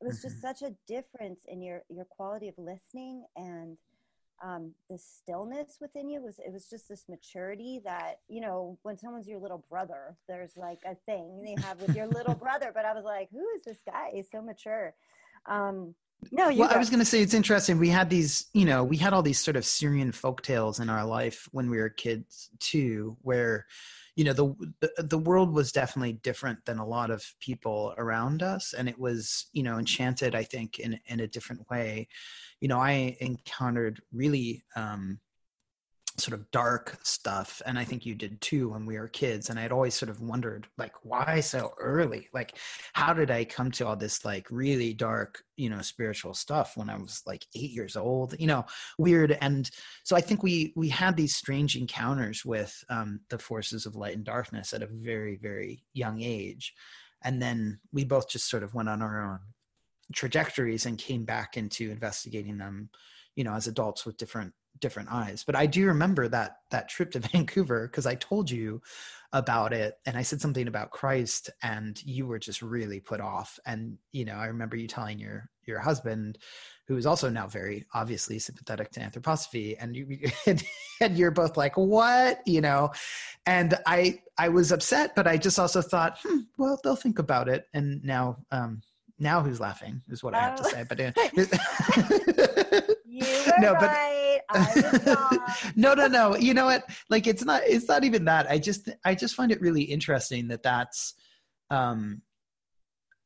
it 0.00 0.06
was 0.06 0.18
mm-hmm. 0.18 0.28
just 0.28 0.40
such 0.40 0.62
a 0.62 0.74
difference 0.86 1.40
in 1.48 1.60
your 1.60 1.82
your 1.88 2.04
quality 2.04 2.48
of 2.48 2.54
listening 2.56 3.24
and 3.36 3.76
um, 4.42 4.72
the 4.88 4.96
stillness 4.96 5.76
within 5.80 6.08
you 6.08 6.22
was 6.22 6.38
it 6.38 6.52
was 6.52 6.70
just 6.70 6.88
this 6.88 7.04
maturity 7.08 7.80
that 7.84 8.20
you 8.28 8.40
know 8.40 8.78
when 8.82 8.96
someone's 8.96 9.28
your 9.28 9.40
little 9.40 9.64
brother 9.68 10.16
there's 10.28 10.56
like 10.56 10.78
a 10.86 10.94
thing 11.06 11.42
they 11.44 11.60
have 11.62 11.80
with 11.80 11.96
your 11.96 12.06
little 12.06 12.34
brother 12.40 12.70
but 12.72 12.84
i 12.84 12.94
was 12.94 13.04
like 13.04 13.28
who 13.32 13.44
is 13.56 13.62
this 13.64 13.80
guy 13.84 14.10
he's 14.14 14.30
so 14.30 14.40
mature 14.40 14.94
um, 15.46 15.94
no, 16.30 16.50
well, 16.54 16.70
I 16.70 16.78
was 16.78 16.90
going 16.90 17.00
to 17.00 17.04
say 17.04 17.22
it's 17.22 17.34
interesting. 17.34 17.78
We 17.78 17.88
had 17.88 18.10
these, 18.10 18.46
you 18.52 18.64
know, 18.64 18.84
we 18.84 18.96
had 18.96 19.12
all 19.12 19.22
these 19.22 19.38
sort 19.38 19.56
of 19.56 19.64
Syrian 19.64 20.12
folk 20.12 20.42
tales 20.42 20.80
in 20.80 20.88
our 20.88 21.04
life 21.04 21.48
when 21.52 21.70
we 21.70 21.78
were 21.78 21.88
kids 21.88 22.50
too, 22.58 23.16
where, 23.22 23.66
you 24.16 24.24
know, 24.24 24.32
the, 24.32 24.54
the 24.80 25.02
the 25.02 25.18
world 25.18 25.52
was 25.54 25.72
definitely 25.72 26.14
different 26.14 26.64
than 26.66 26.78
a 26.78 26.86
lot 26.86 27.10
of 27.10 27.24
people 27.40 27.94
around 27.96 28.42
us, 28.42 28.74
and 28.74 28.88
it 28.88 28.98
was, 28.98 29.46
you 29.52 29.62
know, 29.62 29.78
enchanted. 29.78 30.34
I 30.34 30.44
think 30.44 30.78
in 30.78 30.98
in 31.06 31.20
a 31.20 31.28
different 31.28 31.68
way. 31.70 32.08
You 32.60 32.68
know, 32.68 32.78
I 32.78 33.16
encountered 33.20 34.02
really 34.12 34.62
um, 34.76 35.20
sort 36.20 36.38
of 36.38 36.50
dark 36.50 36.98
stuff 37.02 37.62
and 37.66 37.78
i 37.78 37.84
think 37.84 38.04
you 38.04 38.14
did 38.14 38.40
too 38.40 38.68
when 38.70 38.86
we 38.86 38.98
were 38.98 39.08
kids 39.08 39.50
and 39.50 39.58
i'd 39.58 39.72
always 39.72 39.94
sort 39.94 40.10
of 40.10 40.20
wondered 40.20 40.66
like 40.78 40.92
why 41.02 41.40
so 41.40 41.72
early? 41.78 42.28
Like 42.32 42.56
how 42.92 43.12
did 43.12 43.30
i 43.30 43.44
come 43.44 43.70
to 43.72 43.86
all 43.86 43.96
this 43.96 44.24
like 44.24 44.46
really 44.50 44.92
dark 44.92 45.42
you 45.56 45.70
know 45.70 45.80
spiritual 45.80 46.34
stuff 46.34 46.76
when 46.76 46.88
i 46.90 46.96
was 46.96 47.22
like 47.26 47.46
8 47.54 47.70
years 47.70 47.96
old 47.96 48.34
you 48.38 48.46
know 48.46 48.64
weird 48.98 49.36
and 49.40 49.70
so 50.04 50.16
i 50.16 50.20
think 50.20 50.42
we 50.42 50.72
we 50.76 50.88
had 50.88 51.16
these 51.16 51.34
strange 51.34 51.76
encounters 51.76 52.44
with 52.44 52.84
um 52.88 53.20
the 53.28 53.38
forces 53.38 53.86
of 53.86 53.96
light 53.96 54.16
and 54.16 54.24
darkness 54.24 54.72
at 54.72 54.82
a 54.82 54.88
very 54.90 55.36
very 55.36 55.82
young 55.92 56.22
age 56.22 56.74
and 57.22 57.40
then 57.40 57.78
we 57.92 58.04
both 58.04 58.28
just 58.28 58.48
sort 58.48 58.62
of 58.62 58.74
went 58.74 58.88
on 58.88 59.02
our 59.02 59.32
own 59.32 59.40
trajectories 60.12 60.86
and 60.86 60.98
came 60.98 61.24
back 61.24 61.56
into 61.56 61.90
investigating 61.90 62.58
them 62.58 62.90
you 63.36 63.44
know 63.44 63.54
as 63.54 63.66
adults 63.66 64.04
with 64.04 64.16
different 64.16 64.52
different 64.78 65.10
eyes. 65.12 65.44
But 65.44 65.56
I 65.56 65.66
do 65.66 65.86
remember 65.86 66.28
that 66.28 66.56
that 66.70 66.88
trip 66.88 67.10
to 67.12 67.18
Vancouver 67.32 67.88
because 67.88 68.06
I 68.06 68.14
told 68.14 68.50
you 68.50 68.80
about 69.32 69.72
it 69.72 69.94
and 70.06 70.16
I 70.16 70.22
said 70.22 70.40
something 70.40 70.66
about 70.66 70.90
Christ 70.90 71.50
and 71.62 72.02
you 72.04 72.26
were 72.26 72.40
just 72.40 72.62
really 72.62 72.98
put 72.98 73.20
off. 73.20 73.58
And 73.66 73.98
you 74.12 74.24
know, 74.24 74.34
I 74.34 74.46
remember 74.46 74.76
you 74.76 74.88
telling 74.88 75.18
your 75.18 75.48
your 75.66 75.78
husband, 75.78 76.38
who 76.88 76.96
is 76.96 77.06
also 77.06 77.30
now 77.30 77.46
very 77.46 77.86
obviously 77.94 78.38
sympathetic 78.40 78.90
to 78.92 79.00
anthroposophy, 79.00 79.76
and 79.78 79.94
you 79.94 80.30
and, 80.46 80.62
and 81.00 81.16
you're 81.16 81.30
both 81.30 81.56
like, 81.56 81.76
"What?" 81.76 82.40
You 82.46 82.60
know, 82.60 82.90
and 83.46 83.78
I 83.86 84.20
I 84.36 84.48
was 84.48 84.72
upset, 84.72 85.14
but 85.14 85.26
I 85.26 85.36
just 85.36 85.58
also 85.58 85.82
thought, 85.82 86.18
hmm, 86.22 86.40
well, 86.58 86.80
they'll 86.82 86.96
think 86.96 87.18
about 87.18 87.48
it. 87.48 87.66
And 87.74 88.02
now, 88.02 88.38
um, 88.50 88.80
now 89.18 89.42
who's 89.42 89.60
laughing 89.60 90.00
is 90.08 90.22
what 90.22 90.34
I 90.34 90.40
have 90.40 90.56
to 90.56 90.64
say. 90.64 90.84
But 90.88 91.00
uh, 92.78 92.94
you 93.10 93.24
were 93.46 93.52
no, 93.58 93.72
right. 93.72 94.40
But, 94.52 95.38
no, 95.76 95.94
no, 95.94 96.06
no. 96.06 96.36
You 96.36 96.54
know 96.54 96.66
what? 96.66 96.84
Like, 97.08 97.26
it's 97.26 97.44
not. 97.44 97.62
It's 97.64 97.88
not 97.88 98.04
even 98.04 98.24
that. 98.26 98.48
I 98.50 98.58
just, 98.58 98.88
I 99.04 99.14
just 99.14 99.34
find 99.34 99.50
it 99.50 99.60
really 99.60 99.82
interesting 99.82 100.48
that 100.48 100.62
that's, 100.62 101.14
um, 101.70 102.22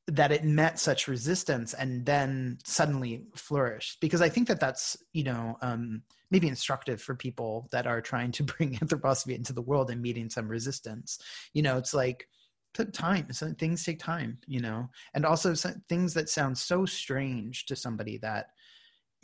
that 0.07 0.33
it 0.33 0.45
met 0.45 0.79
such 0.79 1.09
resistance 1.09 1.73
and 1.73 2.05
then 2.05 2.59
suddenly 2.65 3.25
flourished. 3.37 4.01
Because 4.01 4.21
I 4.21 4.29
think 4.29 4.49
that 4.49 4.61
that's, 4.61 4.97
you 5.13 5.25
know, 5.25 5.57
um, 5.63 6.03
maybe 6.31 6.49
instructive 6.49 7.01
for 7.01 7.15
people 7.15 7.69
that 7.73 7.87
are 7.87 8.01
trying 8.01 8.33
to 8.33 8.43
bring 8.43 8.75
anthroposophy 8.77 9.37
into 9.37 9.53
the 9.53 9.63
world 9.63 9.91
and 9.91 10.01
meeting 10.01 10.31
some 10.31 10.49
resistance. 10.49 11.19
You 11.53 11.63
know, 11.63 11.79
it's 11.79 11.95
like 11.95 12.27
time 12.93 13.33
so 13.33 13.55
things 13.57 13.85
take 13.85 14.01
time 14.01 14.37
you 14.49 14.59
know 14.59 14.89
and 15.15 15.25
also 15.25 15.55
things 15.89 16.13
that 16.13 16.29
sound 16.29 16.59
so 16.59 16.85
strange 16.85 17.67
to 17.67 17.77
somebody 17.77 18.19
that 18.19 18.47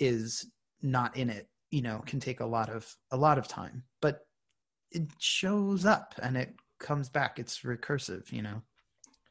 is 0.01 0.51
not 0.83 1.17
in 1.17 1.31
it 1.31 1.49
you 1.71 1.83
know 1.83 2.03
can 2.07 2.19
take 2.19 2.41
a 2.41 2.47
lot 2.47 2.69
of 2.69 2.93
a 3.13 3.17
lot 3.17 3.39
of 3.39 3.47
time 3.47 3.85
but 4.01 4.27
it 4.91 5.03
shows 5.19 5.85
up 5.85 6.15
and 6.21 6.37
it 6.37 6.53
comes 6.81 7.09
back. 7.09 7.39
It's 7.39 7.61
recursive 7.61 8.33
you 8.33 8.43
know? 8.43 8.63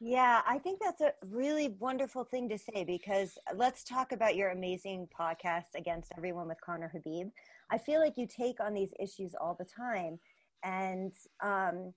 Yeah 0.00 0.40
i 0.48 0.58
think 0.58 0.80
that's 0.80 1.02
a 1.02 1.12
really 1.26 1.76
wonderful 1.78 2.24
thing 2.24 2.48
to 2.48 2.56
say 2.56 2.84
because 2.84 3.36
let's 3.54 3.84
talk 3.84 4.12
about 4.12 4.36
your 4.36 4.50
amazing 4.50 5.06
podcast 5.18 5.74
against 5.74 6.12
everyone 6.16 6.48
with 6.48 6.60
conner 6.62 6.88
habib. 6.88 7.28
I 7.70 7.76
feel 7.76 8.00
like 8.00 8.16
you 8.16 8.26
take 8.26 8.60
on 8.60 8.72
these 8.72 8.94
issues 8.98 9.34
all 9.38 9.54
the 9.58 9.66
time. 9.66 10.18
And 10.64 11.12
um, 11.42 11.92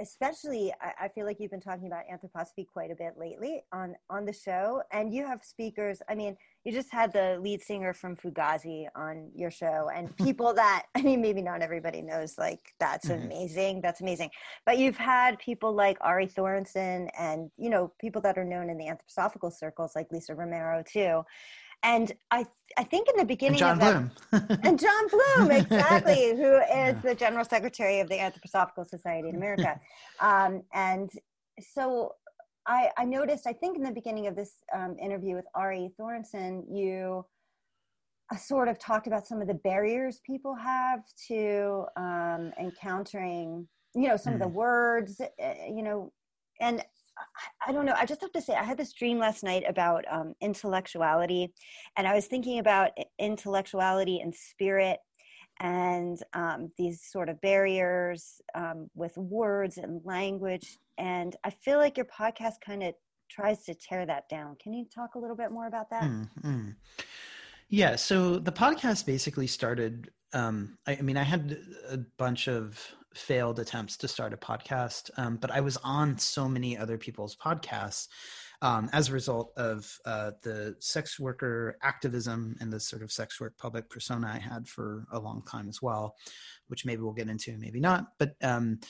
especially 0.00 0.72
I, 0.80 1.04
I, 1.04 1.08
feel 1.08 1.26
like 1.26 1.38
you've 1.40 1.50
been 1.50 1.60
talking 1.60 1.86
about 1.86 2.02
anthroposophy 2.12 2.66
quite 2.72 2.90
a 2.90 2.94
bit 2.94 3.14
lately 3.18 3.62
on 3.72 3.94
on 4.10 4.24
the 4.24 4.32
show 4.32 4.82
and 4.92 5.12
you 5.12 5.26
have 5.26 5.42
speakers 5.42 6.00
i 6.08 6.14
mean 6.14 6.36
you 6.64 6.72
just 6.72 6.92
had 6.92 7.12
the 7.12 7.38
lead 7.40 7.62
singer 7.62 7.92
from 7.92 8.16
fugazi 8.16 8.86
on 8.96 9.30
your 9.34 9.50
show 9.50 9.90
and 9.94 10.16
people 10.24 10.52
that 10.54 10.84
i 10.94 11.02
mean 11.02 11.20
maybe 11.20 11.42
not 11.42 11.62
everybody 11.62 12.02
knows 12.02 12.36
like 12.38 12.60
that's 12.80 13.08
mm-hmm. 13.08 13.24
amazing 13.24 13.80
that's 13.80 14.00
amazing 14.00 14.30
but 14.66 14.78
you've 14.78 14.96
had 14.96 15.38
people 15.38 15.72
like 15.72 15.98
are 16.00 16.22
thoresen 16.22 17.08
and 17.18 17.50
you 17.56 17.70
know 17.70 17.92
people 18.00 18.20
that 18.22 18.38
are 18.38 18.44
known 18.44 18.70
in 18.70 18.78
the 18.78 18.86
anthroposophical 18.86 19.52
circles 19.52 19.92
like 19.94 20.10
lisa 20.10 20.34
romero 20.34 20.82
too 20.86 21.22
and 21.84 22.12
I 22.30 22.46
I 22.76 22.82
think 22.82 23.08
in 23.08 23.16
the 23.16 23.24
beginning 23.24 23.62
and 23.62 23.80
John 23.80 24.10
of 24.30 24.30
Bloom 24.30 24.58
and 24.64 24.80
John 24.80 25.08
Bloom 25.08 25.50
exactly 25.62 26.30
who 26.30 26.56
is 26.56 26.66
yeah. 26.68 27.00
the 27.04 27.14
general 27.14 27.44
secretary 27.44 28.00
of 28.00 28.08
the 28.08 28.16
Anthroposophical 28.16 28.88
Society 28.88 29.28
in 29.28 29.36
America, 29.36 29.78
um, 30.20 30.62
and 30.72 31.10
so 31.60 32.14
I 32.66 32.90
I 32.98 33.04
noticed 33.04 33.46
I 33.46 33.52
think 33.52 33.76
in 33.76 33.84
the 33.84 33.92
beginning 33.92 34.26
of 34.26 34.34
this 34.34 34.54
um, 34.74 34.96
interview 35.00 35.36
with 35.36 35.46
Are 35.54 35.74
Thoresen 36.00 36.64
you 36.74 37.24
uh, 38.32 38.36
sort 38.36 38.68
of 38.68 38.78
talked 38.78 39.06
about 39.06 39.26
some 39.26 39.40
of 39.40 39.46
the 39.46 39.54
barriers 39.54 40.20
people 40.26 40.54
have 40.54 41.04
to 41.28 41.84
um, 41.96 42.52
encountering 42.58 43.68
you 43.94 44.08
know 44.08 44.16
some 44.16 44.32
mm. 44.32 44.36
of 44.36 44.42
the 44.42 44.48
mm. 44.48 44.54
words 44.54 45.20
uh, 45.20 45.54
you 45.68 45.82
know 45.82 46.10
and 46.60 46.82
I 47.66 47.72
don't 47.72 47.86
know. 47.86 47.94
I 47.96 48.06
just 48.06 48.20
have 48.20 48.32
to 48.32 48.40
say, 48.40 48.54
I 48.54 48.64
had 48.64 48.76
this 48.76 48.92
dream 48.92 49.18
last 49.18 49.42
night 49.42 49.64
about 49.68 50.04
um, 50.10 50.34
intellectuality, 50.40 51.52
and 51.96 52.06
I 52.06 52.14
was 52.14 52.26
thinking 52.26 52.58
about 52.58 52.90
intellectuality 53.18 54.20
and 54.20 54.34
spirit 54.34 54.98
and 55.60 56.18
um, 56.32 56.70
these 56.76 57.02
sort 57.02 57.28
of 57.28 57.40
barriers 57.40 58.40
um, 58.54 58.90
with 58.94 59.16
words 59.16 59.78
and 59.78 60.00
language. 60.04 60.78
And 60.98 61.36
I 61.44 61.50
feel 61.50 61.78
like 61.78 61.96
your 61.96 62.06
podcast 62.06 62.54
kind 62.64 62.82
of 62.82 62.94
tries 63.30 63.64
to 63.64 63.74
tear 63.74 64.04
that 64.06 64.28
down. 64.28 64.56
Can 64.62 64.72
you 64.72 64.86
talk 64.92 65.14
a 65.14 65.18
little 65.18 65.36
bit 65.36 65.50
more 65.50 65.66
about 65.66 65.90
that? 65.90 66.02
Mm-hmm. 66.02 66.70
Yeah. 67.68 67.96
So 67.96 68.38
the 68.38 68.52
podcast 68.52 69.06
basically 69.06 69.46
started. 69.46 70.10
Um, 70.32 70.78
I, 70.86 70.96
I 70.96 71.02
mean, 71.02 71.16
I 71.16 71.22
had 71.22 71.56
a 71.88 71.98
bunch 71.98 72.48
of 72.48 72.84
failed 73.14 73.58
attempts 73.58 73.96
to 73.98 74.08
start 74.08 74.32
a 74.32 74.36
podcast, 74.36 75.10
um, 75.16 75.36
but 75.36 75.50
I 75.50 75.60
was 75.60 75.76
on 75.78 76.18
so 76.18 76.48
many 76.48 76.76
other 76.76 76.98
people's 76.98 77.36
podcasts 77.36 78.08
um, 78.62 78.88
as 78.92 79.08
a 79.08 79.12
result 79.12 79.52
of 79.56 79.98
uh, 80.06 80.32
the 80.42 80.76
sex 80.80 81.20
worker 81.20 81.76
activism 81.82 82.56
and 82.60 82.72
the 82.72 82.80
sort 82.80 83.02
of 83.02 83.12
sex 83.12 83.40
work 83.40 83.56
public 83.58 83.88
persona 83.90 84.32
I 84.34 84.38
had 84.38 84.66
for 84.66 85.04
a 85.12 85.18
long 85.18 85.42
time 85.42 85.68
as 85.68 85.82
well, 85.82 86.16
which 86.68 86.86
maybe 86.86 87.02
we'll 87.02 87.12
get 87.12 87.28
into, 87.28 87.58
maybe 87.58 87.80
not. 87.80 88.06
But 88.18 88.34
um, 88.42 88.80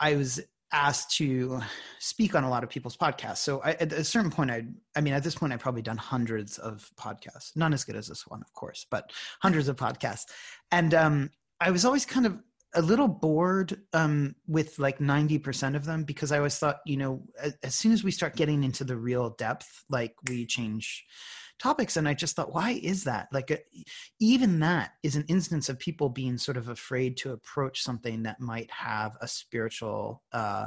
I 0.00 0.16
was 0.16 0.40
asked 0.72 1.16
to 1.16 1.60
speak 2.00 2.34
on 2.34 2.42
a 2.42 2.50
lot 2.50 2.64
of 2.64 2.70
people's 2.70 2.96
podcasts. 2.96 3.38
So 3.38 3.60
I, 3.62 3.72
at 3.72 3.92
a 3.92 4.02
certain 4.02 4.30
point, 4.30 4.50
I, 4.50 4.64
I 4.96 5.00
mean, 5.00 5.14
at 5.14 5.22
this 5.22 5.36
point, 5.36 5.52
I've 5.52 5.60
probably 5.60 5.82
done 5.82 5.96
hundreds 5.96 6.58
of 6.58 6.90
podcasts, 6.98 7.52
not 7.54 7.72
as 7.72 7.84
good 7.84 7.94
as 7.94 8.08
this 8.08 8.26
one, 8.26 8.40
of 8.40 8.52
course, 8.52 8.84
but 8.90 9.12
hundreds 9.40 9.68
of 9.68 9.76
podcasts. 9.76 10.24
And 10.72 10.92
um, 10.92 11.30
I 11.60 11.70
was 11.70 11.84
always 11.84 12.04
kind 12.04 12.26
of 12.26 12.38
a 12.74 12.82
little 12.82 13.08
bored 13.08 13.80
um, 13.92 14.34
with 14.46 14.78
like 14.78 14.98
90% 14.98 15.76
of 15.76 15.84
them 15.84 16.04
because 16.04 16.32
I 16.32 16.38
always 16.38 16.58
thought, 16.58 16.80
you 16.84 16.96
know, 16.96 17.22
as, 17.40 17.56
as, 17.62 17.74
soon 17.74 17.92
as 17.92 18.02
we 18.02 18.10
start 18.10 18.36
getting 18.36 18.64
into 18.64 18.84
the 18.84 18.96
real 18.96 19.30
depth, 19.30 19.84
like 19.88 20.14
we 20.28 20.46
change 20.46 21.04
topics. 21.58 21.96
And 21.96 22.08
I 22.08 22.14
just 22.14 22.36
thought, 22.36 22.52
why 22.52 22.72
is 22.82 23.04
that? 23.04 23.28
Like, 23.32 23.50
a, 23.50 23.54
uh, 23.54 23.82
even 24.20 24.60
that 24.60 24.92
is 25.02 25.16
an 25.16 25.24
instance 25.28 25.68
of 25.68 25.78
people 25.78 26.08
being 26.08 26.36
sort 26.36 26.56
of 26.56 26.68
afraid 26.68 27.16
to 27.18 27.32
approach 27.32 27.82
something 27.82 28.22
that 28.24 28.40
might 28.40 28.70
have 28.70 29.16
a 29.20 29.28
spiritual 29.28 30.22
uh, 30.32 30.66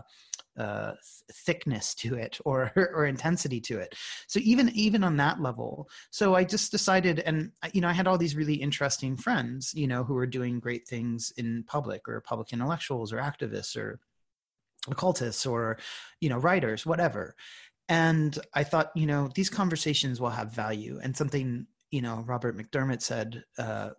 uh, 0.58 0.94
thickness 1.32 1.94
to 1.96 2.16
it 2.16 2.40
or 2.46 2.72
or 2.76 3.06
intensity 3.06 3.62
to 3.62 3.80
it. 3.80 3.96
So 4.28 4.40
even 4.44 4.70
even 4.70 5.04
on 5.04 5.18
that 5.18 5.42
level, 5.42 5.90
so 6.10 6.36
I 6.36 6.44
just 6.44 6.72
decided, 6.72 7.20
and 7.20 7.52
you 7.74 7.82
know, 7.82 7.88
I 7.88 7.94
had 7.94 8.08
all 8.08 8.18
these 8.18 8.36
really 8.36 8.56
interesting 8.56 9.18
friends, 9.18 9.74
you 9.76 9.88
know, 9.88 10.04
who 10.04 10.14
were 10.14 10.28
doing 10.28 10.60
great 10.60 10.88
things 10.88 11.32
in 11.38 11.64
public 11.68 12.08
or 12.08 12.22
public 12.22 12.54
intellectuals 12.54 13.14
or 13.14 13.18
activists 13.18 13.78
or 13.78 14.00
occultists 14.90 15.46
or 15.46 15.78
you 16.22 16.30
know 16.30 16.38
writers, 16.38 16.86
whatever. 16.86 17.36
And 17.90 18.38
I 18.54 18.64
thought, 18.66 18.92
you 18.96 19.06
know, 19.06 19.30
these 19.34 19.50
conversations 19.50 20.20
will 20.20 20.30
have 20.30 20.54
value, 20.54 21.00
and 21.02 21.16
something 21.16 21.68
you 21.92 22.02
know 22.02 22.24
Robert 22.26 22.58
McDermott 22.58 23.02
said, 23.02 23.44
uh, 23.58 23.92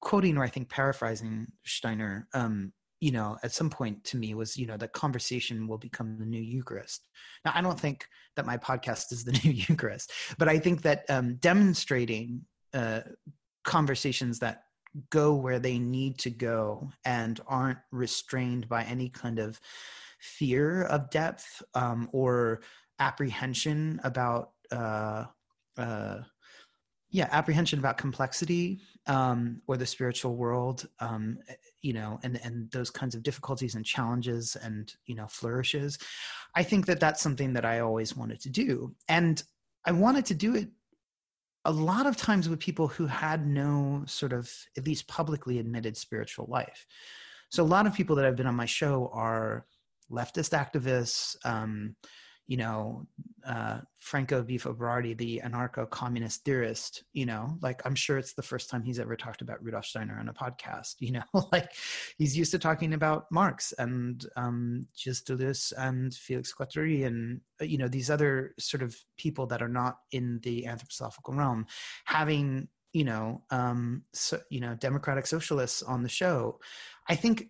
quoting 0.00 0.36
or 0.36 0.44
I 0.44 0.48
think 0.48 0.70
paraphrasing 0.70 1.48
Steiner. 1.64 2.28
Um, 2.32 2.72
you 3.04 3.12
know, 3.12 3.36
at 3.42 3.52
some 3.52 3.68
point 3.68 4.02
to 4.02 4.16
me 4.16 4.32
was, 4.32 4.56
you 4.56 4.66
know, 4.66 4.78
the 4.78 4.88
conversation 4.88 5.68
will 5.68 5.76
become 5.76 6.16
the 6.18 6.24
new 6.24 6.40
Eucharist. 6.40 7.06
Now, 7.44 7.52
I 7.54 7.60
don't 7.60 7.78
think 7.78 8.06
that 8.34 8.46
my 8.46 8.56
podcast 8.56 9.12
is 9.12 9.24
the 9.24 9.32
new 9.44 9.50
Eucharist, 9.50 10.10
but 10.38 10.48
I 10.48 10.58
think 10.58 10.80
that 10.82 11.04
um, 11.10 11.34
demonstrating 11.34 12.46
uh, 12.72 13.00
conversations 13.62 14.38
that 14.38 14.62
go 15.10 15.34
where 15.34 15.58
they 15.58 15.78
need 15.78 16.18
to 16.20 16.30
go 16.30 16.90
and 17.04 17.38
aren't 17.46 17.80
restrained 17.92 18.70
by 18.70 18.84
any 18.84 19.10
kind 19.10 19.38
of 19.38 19.60
fear 20.18 20.84
of 20.84 21.10
depth 21.10 21.62
um, 21.74 22.08
or 22.10 22.62
apprehension 23.00 24.00
about 24.02 24.52
uh, 24.72 25.24
uh, 25.76 26.20
yeah 27.10 27.28
apprehension 27.32 27.78
about 27.78 27.98
complexity 27.98 28.80
um, 29.06 29.60
or 29.66 29.76
the 29.76 29.86
spiritual 29.86 30.34
world 30.34 30.88
um, 31.00 31.38
you 31.82 31.92
know 31.92 32.18
and 32.22 32.40
and 32.44 32.70
those 32.70 32.90
kinds 32.90 33.14
of 33.14 33.22
difficulties 33.22 33.74
and 33.74 33.84
challenges 33.84 34.56
and 34.62 34.94
you 35.06 35.14
know 35.14 35.26
flourishes 35.26 35.98
i 36.54 36.62
think 36.62 36.86
that 36.86 37.00
that's 37.00 37.20
something 37.20 37.52
that 37.52 37.64
i 37.64 37.80
always 37.80 38.16
wanted 38.16 38.40
to 38.40 38.50
do. 38.50 38.94
And 39.08 39.42
i 39.84 39.92
wanted 39.92 40.24
to 40.26 40.34
do 40.34 40.54
it 40.54 40.68
a 41.64 41.72
lot 41.72 42.06
of 42.06 42.16
times 42.16 42.48
with 42.48 42.58
people 42.58 42.88
who 42.88 43.06
had 43.06 43.46
no 43.46 44.04
sort 44.06 44.32
of 44.32 44.52
at 44.76 44.86
least 44.86 45.08
publicly 45.08 45.58
admitted 45.58 45.96
spiritual 45.96 46.46
life. 46.48 46.86
So 47.50 47.62
a 47.62 47.64
lot 47.64 47.86
of 47.86 47.94
people 47.94 48.16
that 48.16 48.26
I've 48.26 48.36
been 48.36 48.46
on 48.46 48.54
my 48.54 48.66
show 48.66 49.10
are 49.14 49.66
leftist 50.10 50.52
activists 50.52 51.36
um, 51.44 51.96
you 52.46 52.56
know, 52.58 53.06
uh, 53.46 53.78
Franco 53.98 54.42
Bifo 54.42 54.76
Berardi, 54.76 55.16
the 55.16 55.40
anarcho-communist 55.44 56.44
theorist, 56.44 57.04
you 57.12 57.24
know, 57.24 57.56
like 57.62 57.80
I'm 57.86 57.94
sure 57.94 58.18
it's 58.18 58.34
the 58.34 58.42
first 58.42 58.68
time 58.68 58.82
he's 58.82 58.98
ever 58.98 59.16
talked 59.16 59.40
about 59.40 59.62
Rudolf 59.62 59.86
Steiner 59.86 60.18
on 60.18 60.28
a 60.28 60.34
podcast, 60.34 60.96
you 60.98 61.12
know, 61.34 61.48
like 61.52 61.72
he's 62.18 62.36
used 62.36 62.50
to 62.52 62.58
talking 62.58 62.92
about 62.92 63.24
Marx 63.30 63.72
and 63.78 64.26
um, 64.36 64.86
Gilles 64.96 65.22
Deleuze 65.22 65.72
and 65.78 66.12
Felix 66.12 66.52
Guattari 66.52 67.06
and, 67.06 67.40
uh, 67.60 67.64
you 67.64 67.78
know, 67.78 67.88
these 67.88 68.10
other 68.10 68.54
sort 68.58 68.82
of 68.82 68.96
people 69.16 69.46
that 69.46 69.62
are 69.62 69.68
not 69.68 69.98
in 70.12 70.40
the 70.42 70.64
anthroposophical 70.68 71.34
realm 71.34 71.66
having, 72.04 72.68
you 72.92 73.04
know, 73.04 73.42
um, 73.50 74.02
so, 74.12 74.38
you 74.50 74.60
know, 74.60 74.74
democratic 74.74 75.26
socialists 75.26 75.82
on 75.82 76.02
the 76.02 76.08
show. 76.08 76.60
I 77.08 77.14
think 77.14 77.48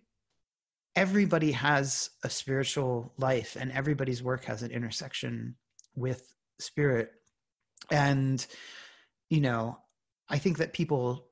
everybody 0.95 1.51
has 1.51 2.09
a 2.23 2.29
spiritual 2.29 3.13
life 3.17 3.57
and 3.59 3.71
everybody's 3.71 4.23
work 4.23 4.45
has 4.45 4.63
an 4.63 4.71
intersection 4.71 5.55
with 5.95 6.33
spirit. 6.59 7.11
And 7.91 8.45
you 9.29 9.41
know 9.41 9.77
i 10.29 10.37
think 10.37 10.57
that 10.57 10.73
people 10.73 11.27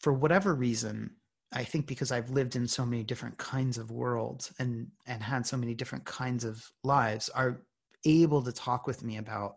for 0.00 0.12
whatever 0.12 0.54
reason 0.54 1.10
i 1.52 1.64
think 1.64 1.86
because 1.86 2.12
i've 2.12 2.30
lived 2.30 2.56
in 2.56 2.66
so 2.66 2.84
many 2.84 3.02
different 3.02 3.36
kinds 3.38 3.78
of 3.78 3.90
worlds 3.90 4.52
and 4.58 4.88
and 5.06 5.22
had 5.22 5.46
so 5.46 5.56
many 5.56 5.74
different 5.74 6.04
kinds 6.04 6.44
of 6.44 6.70
lives 6.84 7.28
are 7.30 7.62
able 8.04 8.42
to 8.42 8.52
talk 8.52 8.86
with 8.86 9.04
me 9.04 9.18
about 9.18 9.56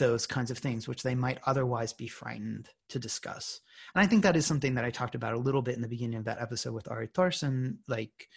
those 0.00 0.26
kinds 0.26 0.50
of 0.50 0.58
things, 0.58 0.88
which 0.88 1.04
they 1.04 1.14
might 1.14 1.38
otherwise 1.46 1.92
be 1.92 2.08
frightened 2.08 2.68
to 2.88 2.98
discuss. 2.98 3.60
And 3.94 4.02
I 4.02 4.06
think 4.06 4.24
that 4.24 4.36
is 4.36 4.46
something 4.46 4.74
that 4.74 4.84
I 4.84 4.90
talked 4.90 5.14
about 5.14 5.34
a 5.34 5.38
little 5.38 5.62
bit 5.62 5.76
in 5.76 5.82
the 5.82 5.88
beginning 5.88 6.18
of 6.18 6.24
that 6.24 6.40
episode 6.40 6.74
with 6.74 6.90
Are 6.90 7.06
Thoresen. 7.06 7.76
Like, 7.86 8.28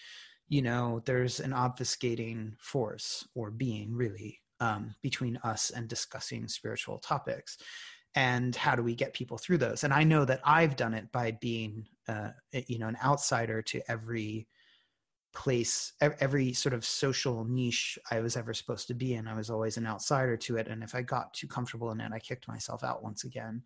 you 0.47 0.62
know, 0.62 1.02
there's 1.06 1.39
an 1.39 1.52
obfuscating 1.52 2.54
force 2.60 3.28
or 3.34 3.49
being 3.49 3.95
really 3.95 4.39
um, 4.60 4.93
between 5.02 5.38
us 5.38 5.71
and 5.71 5.88
discussing 5.88 6.47
spiritual 6.47 6.99
topics. 6.99 7.58
And 8.15 8.56
how 8.56 8.76
do 8.76 8.84
we 8.84 8.93
get 8.93 9.13
people 9.13 9.39
through 9.39 9.58
those? 9.58 9.84
And 9.84 9.91
I 9.91 10.04
know 10.04 10.23
that 10.26 10.41
I've 10.43 10.76
done 10.76 10.93
it 10.93 11.12
by 11.12 11.32
being, 11.32 11.88
uh, 12.08 12.30
you 12.67 12.78
know, 12.78 12.88
an 12.88 12.97
outsider 13.04 13.63
to 13.63 13.82
every 13.89 14.47
place 15.34 15.93
every 16.00 16.54
sort 16.54 16.74
of 16.74 16.86
social 16.86 17.43
niche 17.46 17.98
i 18.12 18.19
was 18.19 18.38
ever 18.38 18.54
supposed 18.54 18.88
to 18.88 18.93
be 18.93 19.15
in 19.15 19.28
i 19.28 19.34
was 19.34 19.50
always 19.50 19.78
an 19.78 19.88
outsider 19.88 20.38
to 20.38 20.58
it 20.58 20.67
and 20.67 20.84
if 20.84 20.93
i 20.93 21.02
got 21.02 21.34
too 21.34 21.48
comfortable 21.48 21.91
in 21.91 22.00
it 22.00 22.12
i 22.13 22.19
kicked 22.19 22.48
myself 22.48 22.84
out 22.84 23.04
once 23.04 23.24
again. 23.24 23.62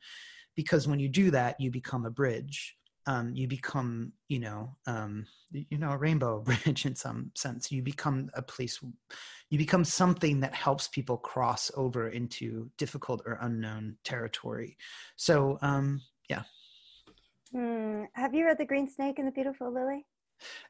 Because 0.56 0.88
when 0.88 1.00
you 1.00 1.10
do 1.10 1.32
that 1.32 1.60
you 1.60 1.72
become 1.72 2.06
a 2.06 2.12
bridge. 2.12 2.76
Um, 3.06 3.32
you 3.34 3.48
become 3.48 4.12
you 4.28 4.40
know 4.40 4.76
um, 4.86 5.26
you 5.52 5.78
know 5.78 5.92
a 5.92 5.98
rainbow 5.98 6.42
bridge 6.48 6.86
in 6.86 6.94
some 6.94 7.32
sense. 7.36 7.72
You 7.72 7.82
become 7.82 8.30
a 8.34 8.42
place 8.42 8.82
you 9.50 9.58
become 9.58 9.86
something 9.86 10.42
that 10.42 10.54
helps 10.54 10.90
people 10.90 11.16
cross 11.16 11.72
over 11.76 12.10
into 12.10 12.70
difficult 12.78 13.22
or 13.26 13.38
unknown 13.42 13.96
territory. 14.04 14.76
So 15.16 15.58
um, 15.62 16.02
yeah. 16.30 16.44
Hmm. 17.54 18.04
have 18.14 18.34
you 18.34 18.46
read 18.46 18.58
the 18.58 18.66
green 18.66 18.90
snake 18.90 19.20
and 19.20 19.28
the 19.28 19.32
beautiful 19.32 19.72
lily 19.72 20.06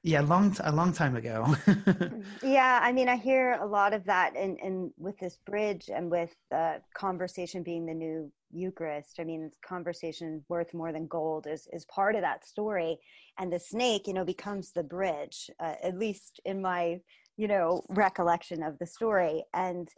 yeah, 0.03 0.21
long 0.21 0.55
a 0.63 0.71
long 0.71 0.93
time 0.93 1.15
ago. 1.15 1.55
Mm, 2.11 2.23
yeah, 2.41 2.79
I 2.81 2.93
mean, 2.93 3.09
I 3.09 3.17
hear 3.17 3.53
a 3.53 3.65
lot 3.65 3.93
of 3.93 4.05
that, 4.05 4.35
and 4.35 4.57
and 4.59 4.91
with 4.97 5.17
this 5.19 5.37
bridge 5.45 5.89
and 5.93 6.09
with 6.09 6.33
the 6.49 6.81
conversation 6.93 7.63
being 7.63 7.85
the 7.85 7.93
new 7.93 8.31
Eucharist. 8.51 9.19
I 9.19 9.25
mean, 9.25 9.51
conversation 9.65 10.43
worth 10.47 10.73
more 10.73 10.93
than 10.93 11.07
gold 11.07 11.47
is 11.47 11.67
is 11.73 11.85
part 11.85 12.15
of 12.15 12.21
that 12.21 12.45
story, 12.45 12.99
and 13.37 13.51
the 13.51 13.59
snake, 13.59 14.07
you 14.07 14.13
know, 14.13 14.25
becomes 14.25 14.71
the 14.71 14.83
bridge. 14.83 15.49
Uh, 15.59 15.75
at 15.83 15.97
least 15.97 16.39
in 16.45 16.61
my 16.61 16.99
you 17.35 17.47
know 17.47 17.83
recollection 17.89 18.63
of 18.63 18.79
the 18.79 18.87
story, 18.87 19.43
and 19.53 19.89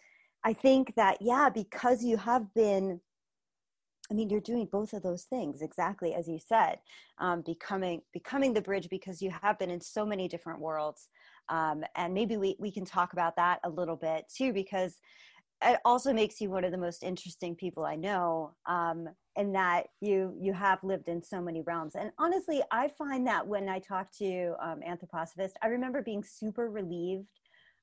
I 0.43 0.53
think 0.53 0.95
that 0.95 1.17
yeah, 1.21 1.49
because 1.49 2.03
you 2.03 2.17
have 2.17 2.53
been 2.55 3.01
I 4.12 4.15
mean, 4.15 4.30
you're 4.30 4.39
doing 4.39 4.67
both 4.72 4.93
of 4.93 5.04
those 5.04 5.24
things 5.24 5.62
exactly 5.62 6.13
as 6.15 6.28
you 6.28 6.39
said, 6.39 6.80
um, 7.19 7.41
becoming 7.45 8.02
becoming 8.13 8.54
the 8.54 8.62
bridge 8.62 8.89
because 8.89 9.22
you 9.22 9.32
have 9.41 9.60
been 9.60 9.69
in 9.69 9.82
so 9.82 10.06
many 10.06 10.28
different 10.28 10.60
worlds, 10.60 11.10
um, 11.50 11.84
and 11.95 12.13
maybe 12.13 12.38
we 12.38 12.56
we 12.60 12.72
can 12.72 12.86
talk 12.86 13.13
about 13.13 13.36
that 13.36 13.60
a 13.63 13.69
little 13.69 13.95
bit 13.95 14.26
too 14.36 14.54
because 14.54 15.00
it 15.63 15.80
also 15.84 16.13
makes 16.13 16.39
you 16.39 16.50
one 16.50 16.63
of 16.63 16.72
the 16.72 16.78
most 16.78 17.04
interesting 17.04 17.54
people 17.56 17.86
I 17.86 17.95
know, 17.95 18.56
um, 18.65 19.10
in 19.36 19.52
that 19.54 19.88
you 20.02 20.36
you 20.39 20.54
have 20.54 20.84
lived 20.84 21.10
in 21.10 21.22
so 21.22 21.41
many 21.41 21.62
realms. 21.62 21.95
And 21.95 22.12
honestly, 22.17 22.62
I 22.72 22.88
find 22.88 23.28
that 23.28 23.45
when 23.45 23.67
I 23.69 23.80
talk 23.80 24.12
to 24.19 24.56
um, 24.62 24.80
anthroposophists, 24.88 25.54
I 25.62 25.67
remember 25.67 26.02
being 26.02 26.24
super 26.24 26.69
relieved 26.69 27.28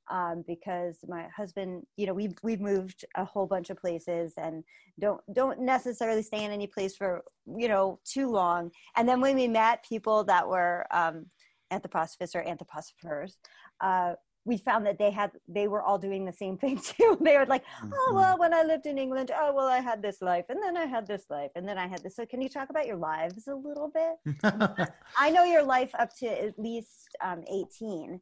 um, 0.08 0.44
because 0.46 0.98
my 1.08 1.26
husband, 1.34 1.86
you 1.96 2.06
know, 2.06 2.14
we've 2.14 2.34
we've 2.42 2.60
moved 2.60 3.04
a 3.16 3.24
whole 3.24 3.46
bunch 3.46 3.70
of 3.70 3.76
places 3.76 4.34
and 4.36 4.64
don't 5.00 5.20
don't 5.32 5.60
necessarily 5.60 6.22
stay 6.22 6.44
in 6.44 6.50
any 6.50 6.66
place 6.66 6.96
for 6.96 7.24
you 7.46 7.68
know 7.68 7.98
too 8.04 8.30
long. 8.30 8.70
And 8.96 9.08
then 9.08 9.20
when 9.20 9.34
we 9.34 9.48
met 9.48 9.84
people 9.88 10.24
that 10.24 10.48
were 10.48 10.86
um, 10.90 11.26
anthroposophists 11.72 12.34
or 12.34 12.44
anthroposophers, 12.44 13.32
uh, 13.80 14.14
we 14.44 14.56
found 14.58 14.86
that 14.86 14.96
they 14.96 15.10
had 15.10 15.32
they 15.48 15.66
were 15.66 15.82
all 15.82 15.98
doing 15.98 16.24
the 16.24 16.32
same 16.32 16.56
thing 16.62 16.78
too. 16.78 17.18
they 17.20 17.36
were 17.36 17.46
like, 17.46 17.64
oh 17.82 17.86
mm-hmm. 17.86 18.14
well, 18.14 18.38
when 18.38 18.54
I 18.54 18.62
lived 18.62 18.86
in 18.86 18.96
England, 18.96 19.32
oh 19.36 19.52
well, 19.52 19.66
I 19.66 19.80
had 19.80 20.00
this 20.00 20.22
life, 20.22 20.44
and 20.48 20.62
then 20.62 20.76
I 20.76 20.86
had 20.86 21.06
this 21.06 21.24
life, 21.28 21.50
and 21.56 21.68
then 21.68 21.78
I 21.78 21.88
had 21.88 22.02
this. 22.02 22.16
So 22.16 22.24
can 22.24 22.40
you 22.40 22.48
talk 22.48 22.70
about 22.70 22.86
your 22.86 22.96
lives 22.96 23.48
a 23.48 23.54
little 23.54 23.90
bit? 23.92 24.88
I 25.18 25.30
know 25.30 25.44
your 25.44 25.64
life 25.64 25.90
up 25.98 26.16
to 26.18 26.26
at 26.26 26.58
least 26.58 27.16
um, 27.22 27.42
eighteen 27.50 28.20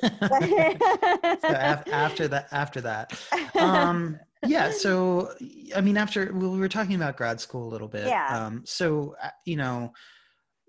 but, 0.00 0.20
but 0.20 1.40
so 1.40 1.48
after 1.48 2.28
that 2.28 2.48
after 2.52 2.80
that. 2.80 3.18
Um 3.54 4.18
yeah 4.44 4.72
so 4.72 5.32
i 5.76 5.80
mean 5.80 5.96
after 5.96 6.32
well, 6.34 6.50
we 6.50 6.58
were 6.58 6.68
talking 6.68 6.96
about 6.96 7.16
grad 7.16 7.40
school 7.40 7.68
a 7.68 7.70
little 7.70 7.88
bit. 7.88 8.06
Yeah. 8.06 8.46
Um 8.46 8.62
so 8.64 9.14
uh, 9.22 9.28
you 9.44 9.56
know 9.56 9.92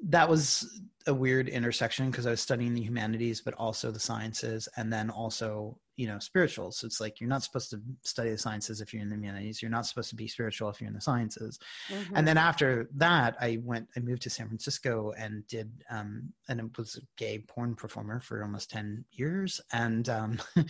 that 0.10 0.30
was 0.30 0.82
a 1.08 1.14
weird 1.14 1.48
intersection 1.48 2.10
because 2.10 2.26
I 2.26 2.32
was 2.32 2.42
studying 2.42 2.74
the 2.74 2.82
humanities, 2.82 3.42
but 3.42 3.54
also 3.56 3.92
the 3.92 4.00
sciences, 4.00 4.68
and 4.78 4.92
then 4.92 5.10
also 5.10 5.78
you 5.96 6.08
know 6.08 6.20
spirituals. 6.20 6.78
So 6.78 6.88
it's 6.88 7.00
like 7.00 7.20
you're 7.20 7.30
not 7.30 7.44
supposed 7.44 7.70
to 7.72 7.82
study 8.04 8.32
the 8.32 8.38
sciences 8.38 8.82
if 8.82 8.94
you're 8.94 9.02
in 9.02 9.10
the 9.10 9.16
humanities. 9.16 9.62
You're 9.62 9.72
not 9.72 9.86
supposed 9.86 10.10
to 10.10 10.16
be 10.16 10.28
spiritual 10.28 10.70
if 10.70 10.82
you're 10.82 10.88
in 10.88 10.94
the 10.94 11.02
sciences. 11.02 11.60
Mm-hmm. 11.90 12.16
And 12.16 12.28
then 12.28 12.38
after 12.38 12.90
that, 12.96 13.36
I 13.40 13.60
went. 13.64 13.88
I 13.96 14.00
moved 14.00 14.24
to 14.24 14.30
San 14.30 14.48
Francisco 14.48 15.14
and 15.18 15.46
did, 15.48 15.84
um, 15.90 16.34
and 16.50 16.60
it 16.60 16.78
was 16.78 16.96
a 16.96 17.02
gay 17.18 17.40
porn 17.40 17.76
performer 17.76 18.20
for 18.20 18.44
almost 18.44 18.72
ten 18.72 19.06
years, 19.12 19.62
and 19.72 20.10
um, 20.10 20.40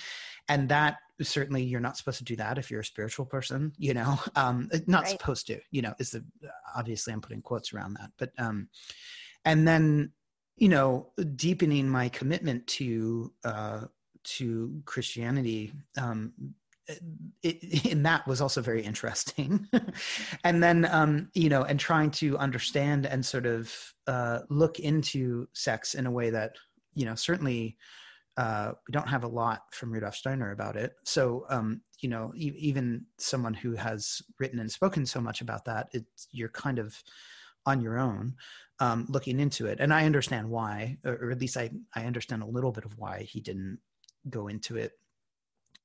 and 0.49 0.67
that 0.69 0.97
certainly 1.21 1.63
you're 1.63 1.79
not 1.79 1.97
supposed 1.97 2.17
to 2.17 2.25
do 2.25 2.35
that 2.35 2.57
if 2.57 2.69
you're 2.69 2.81
a 2.81 2.85
spiritual 2.85 3.25
person. 3.25 3.71
You 3.77 3.93
know, 3.93 4.19
um, 4.35 4.69
not 4.87 5.03
right. 5.03 5.11
supposed 5.11 5.47
to. 5.47 5.59
You 5.71 5.83
know, 5.83 5.93
is 5.99 6.11
the 6.11 6.23
obviously 6.75 7.13
I'm 7.13 7.21
putting 7.21 7.41
quotes 7.41 7.73
around 7.73 7.93
that, 7.93 8.11
but 8.17 8.31
um, 8.37 8.67
and 9.45 9.67
then 9.67 10.11
you 10.57 10.69
know 10.69 11.11
deepening 11.35 11.87
my 11.87 12.09
commitment 12.09 12.67
to 12.67 13.31
uh, 13.45 13.81
to 14.23 14.81
Christianity, 14.85 15.73
um, 15.97 16.33
it, 17.41 17.85
in 17.85 18.03
that 18.03 18.27
was 18.27 18.41
also 18.41 18.61
very 18.61 18.83
interesting. 18.83 19.67
and 20.43 20.61
then, 20.61 20.85
um, 20.85 21.29
you 21.33 21.49
know, 21.49 21.63
and 21.63 21.79
trying 21.79 22.11
to 22.11 22.37
understand 22.37 23.05
and 23.05 23.25
sort 23.25 23.45
of 23.45 23.73
uh, 24.07 24.39
look 24.49 24.79
into 24.79 25.47
sex 25.53 25.93
in 25.93 26.05
a 26.05 26.11
way 26.11 26.29
that, 26.29 26.55
you 26.93 27.05
know, 27.05 27.15
certainly 27.15 27.77
uh, 28.37 28.71
we 28.87 28.91
don't 28.91 29.07
have 29.07 29.23
a 29.23 29.27
lot 29.27 29.61
from 29.71 29.91
Rudolf 29.91 30.15
Steiner 30.15 30.51
about 30.51 30.75
it. 30.75 30.93
So, 31.05 31.45
um, 31.49 31.81
you 31.99 32.09
know, 32.09 32.33
e- 32.35 32.55
even 32.57 33.05
someone 33.19 33.53
who 33.53 33.75
has 33.75 34.21
written 34.39 34.59
and 34.59 34.71
spoken 34.71 35.05
so 35.05 35.21
much 35.21 35.41
about 35.41 35.65
that, 35.65 35.87
it's, 35.93 36.27
you're 36.31 36.49
kind 36.49 36.79
of 36.79 36.95
on 37.65 37.79
your 37.79 37.99
own 37.99 38.35
um, 38.79 39.05
looking 39.07 39.39
into 39.39 39.67
it. 39.67 39.79
And 39.79 39.93
I 39.93 40.05
understand 40.05 40.49
why, 40.49 40.97
or, 41.05 41.31
at 41.31 41.39
least 41.39 41.57
I, 41.57 41.69
I 41.95 42.05
understand 42.05 42.41
a 42.41 42.47
little 42.47 42.71
bit 42.71 42.85
of 42.85 42.97
why 42.97 43.21
he 43.21 43.39
didn't 43.39 43.79
go 44.29 44.47
into 44.47 44.77
it 44.77 44.93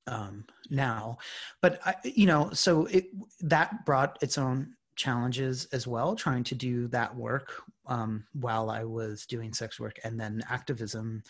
um, 0.06 0.44
now. 0.70 1.18
But, 1.60 1.80
I, 1.84 1.94
you 2.04 2.26
know, 2.26 2.50
so 2.52 2.86
it, 2.86 3.06
that 3.40 3.84
brought 3.84 4.18
its 4.22 4.38
own 4.38 4.74
challenges 4.96 5.66
as 5.72 5.86
well, 5.86 6.16
trying 6.16 6.44
to 6.44 6.54
do 6.54 6.88
that 6.88 7.14
work 7.14 7.62
um, 7.86 8.24
while 8.32 8.70
I 8.70 8.84
was 8.84 9.26
doing 9.26 9.52
sex 9.52 9.78
work 9.78 9.98
and 10.04 10.18
then 10.18 10.42
activism 10.50 11.22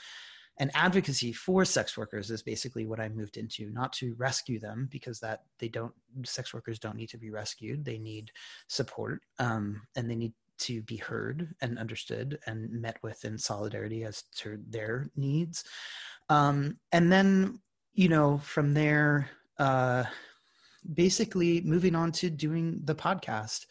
and 0.58 0.70
advocacy 0.74 1.32
for 1.32 1.64
sex 1.64 1.96
workers 1.96 2.30
is 2.30 2.42
basically 2.42 2.84
what 2.84 2.98
I 2.98 3.08
moved 3.08 3.36
into, 3.36 3.70
not 3.70 3.92
to 3.94 4.14
rescue 4.18 4.58
them 4.58 4.88
because 4.90 5.20
that 5.20 5.42
they 5.58 5.68
don't, 5.68 5.92
sex 6.24 6.52
workers 6.52 6.78
don't 6.78 6.96
need 6.96 7.10
to 7.10 7.18
be 7.18 7.30
rescued. 7.30 7.84
They 7.84 7.98
need 7.98 8.32
support 8.66 9.22
um, 9.38 9.82
and 9.96 10.10
they 10.10 10.16
need 10.16 10.32
to 10.58 10.82
be 10.82 10.96
heard 10.96 11.54
and 11.60 11.78
understood 11.78 12.38
and 12.46 12.70
met 12.70 12.96
with 13.02 13.24
in 13.24 13.38
solidarity 13.38 14.04
as 14.04 14.24
to 14.36 14.58
their 14.68 15.10
needs. 15.16 15.64
Um, 16.28 16.78
and 16.92 17.10
then, 17.10 17.60
you 17.94 18.08
know, 18.08 18.38
from 18.38 18.74
there, 18.74 19.28
uh, 19.58 20.04
basically 20.94 21.60
moving 21.62 21.94
on 21.94 22.12
to 22.12 22.30
doing 22.30 22.80
the 22.84 22.94
podcast 22.94 23.66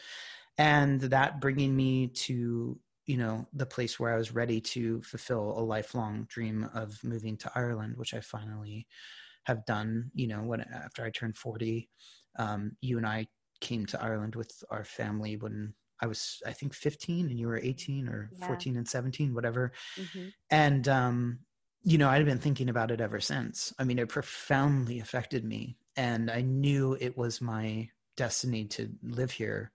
and 0.57 1.01
that 1.01 1.39
bringing 1.39 1.75
me 1.75 2.07
to 2.07 2.77
you 3.05 3.17
know 3.17 3.47
the 3.53 3.65
place 3.65 3.99
where 3.99 4.13
i 4.13 4.17
was 4.17 4.33
ready 4.33 4.59
to 4.59 5.01
fulfill 5.01 5.57
a 5.57 5.61
lifelong 5.61 6.25
dream 6.29 6.69
of 6.73 6.99
moving 7.03 7.37
to 7.37 7.51
ireland 7.55 7.95
which 7.95 8.13
i 8.13 8.19
finally 8.19 8.85
have 9.45 9.65
done 9.65 10.11
you 10.13 10.27
know 10.27 10.41
when 10.41 10.61
after 10.61 11.05
i 11.05 11.09
turned 11.09 11.37
40 11.37 11.89
um, 12.37 12.71
you 12.81 12.97
and 12.97 13.07
i 13.07 13.25
came 13.61 13.85
to 13.85 14.01
ireland 14.01 14.35
with 14.35 14.51
our 14.69 14.83
family 14.83 15.37
when 15.37 15.73
i 16.01 16.07
was 16.07 16.41
i 16.45 16.51
think 16.51 16.73
15 16.73 17.27
and 17.29 17.39
you 17.39 17.47
were 17.47 17.57
18 17.57 18.07
or 18.07 18.29
yeah. 18.37 18.47
14 18.47 18.77
and 18.77 18.87
17 18.87 19.33
whatever 19.33 19.71
mm-hmm. 19.99 20.27
and 20.51 20.87
um, 20.87 21.39
you 21.83 21.97
know 21.97 22.09
i'd 22.09 22.25
been 22.25 22.39
thinking 22.39 22.69
about 22.69 22.91
it 22.91 23.01
ever 23.01 23.19
since 23.19 23.73
i 23.79 23.83
mean 23.83 23.99
it 23.99 24.09
profoundly 24.09 24.99
affected 24.99 25.45
me 25.45 25.77
and 25.95 26.29
i 26.29 26.41
knew 26.41 26.97
it 26.99 27.17
was 27.17 27.41
my 27.41 27.87
destiny 28.15 28.65
to 28.65 28.89
live 29.03 29.31
here 29.31 29.71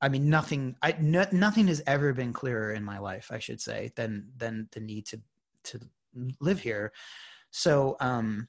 I 0.00 0.08
mean, 0.08 0.28
nothing. 0.28 0.76
I 0.82 0.94
no, 1.00 1.24
nothing 1.32 1.68
has 1.68 1.82
ever 1.86 2.12
been 2.12 2.32
clearer 2.32 2.72
in 2.72 2.84
my 2.84 2.98
life. 2.98 3.28
I 3.30 3.38
should 3.38 3.60
say 3.60 3.92
than 3.96 4.28
than 4.36 4.68
the 4.72 4.80
need 4.80 5.06
to 5.06 5.20
to 5.64 5.80
live 6.40 6.60
here. 6.60 6.92
So, 7.50 7.96
um, 8.00 8.48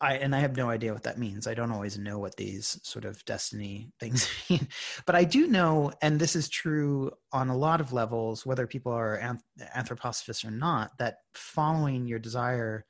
I 0.00 0.14
and 0.14 0.34
I 0.34 0.40
have 0.40 0.56
no 0.56 0.70
idea 0.70 0.92
what 0.92 1.02
that 1.04 1.18
means. 1.18 1.46
I 1.46 1.54
don't 1.54 1.72
always 1.72 1.98
know 1.98 2.18
what 2.18 2.36
these 2.36 2.78
sort 2.82 3.04
of 3.04 3.24
destiny 3.24 3.92
things 3.98 4.28
mean, 4.50 4.68
but 5.06 5.14
I 5.14 5.24
do 5.24 5.46
know, 5.46 5.92
and 6.00 6.20
this 6.20 6.36
is 6.36 6.48
true 6.48 7.10
on 7.32 7.48
a 7.48 7.56
lot 7.56 7.80
of 7.80 7.92
levels, 7.92 8.46
whether 8.46 8.66
people 8.66 8.92
are 8.92 9.18
anth- 9.18 9.40
anthroposophists 9.76 10.44
or 10.44 10.50
not, 10.50 10.96
that 10.98 11.18
following 11.34 12.06
your 12.06 12.20
desire, 12.20 12.86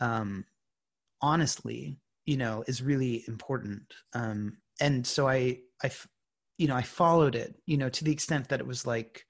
um, 0.00 0.44
honestly, 1.20 1.98
you 2.26 2.36
know, 2.36 2.62
is 2.68 2.82
really 2.82 3.24
important. 3.26 3.92
Um, 4.12 4.58
and 4.80 5.06
so 5.06 5.28
I 5.28 5.60
I 5.82 5.90
you 6.58 6.68
know, 6.68 6.76
I 6.76 6.82
followed 6.82 7.34
it, 7.34 7.54
you 7.66 7.76
know, 7.76 7.88
to 7.88 8.04
the 8.04 8.12
extent 8.12 8.48
that 8.48 8.60
it 8.60 8.66
was 8.66 8.86
like 8.86 9.26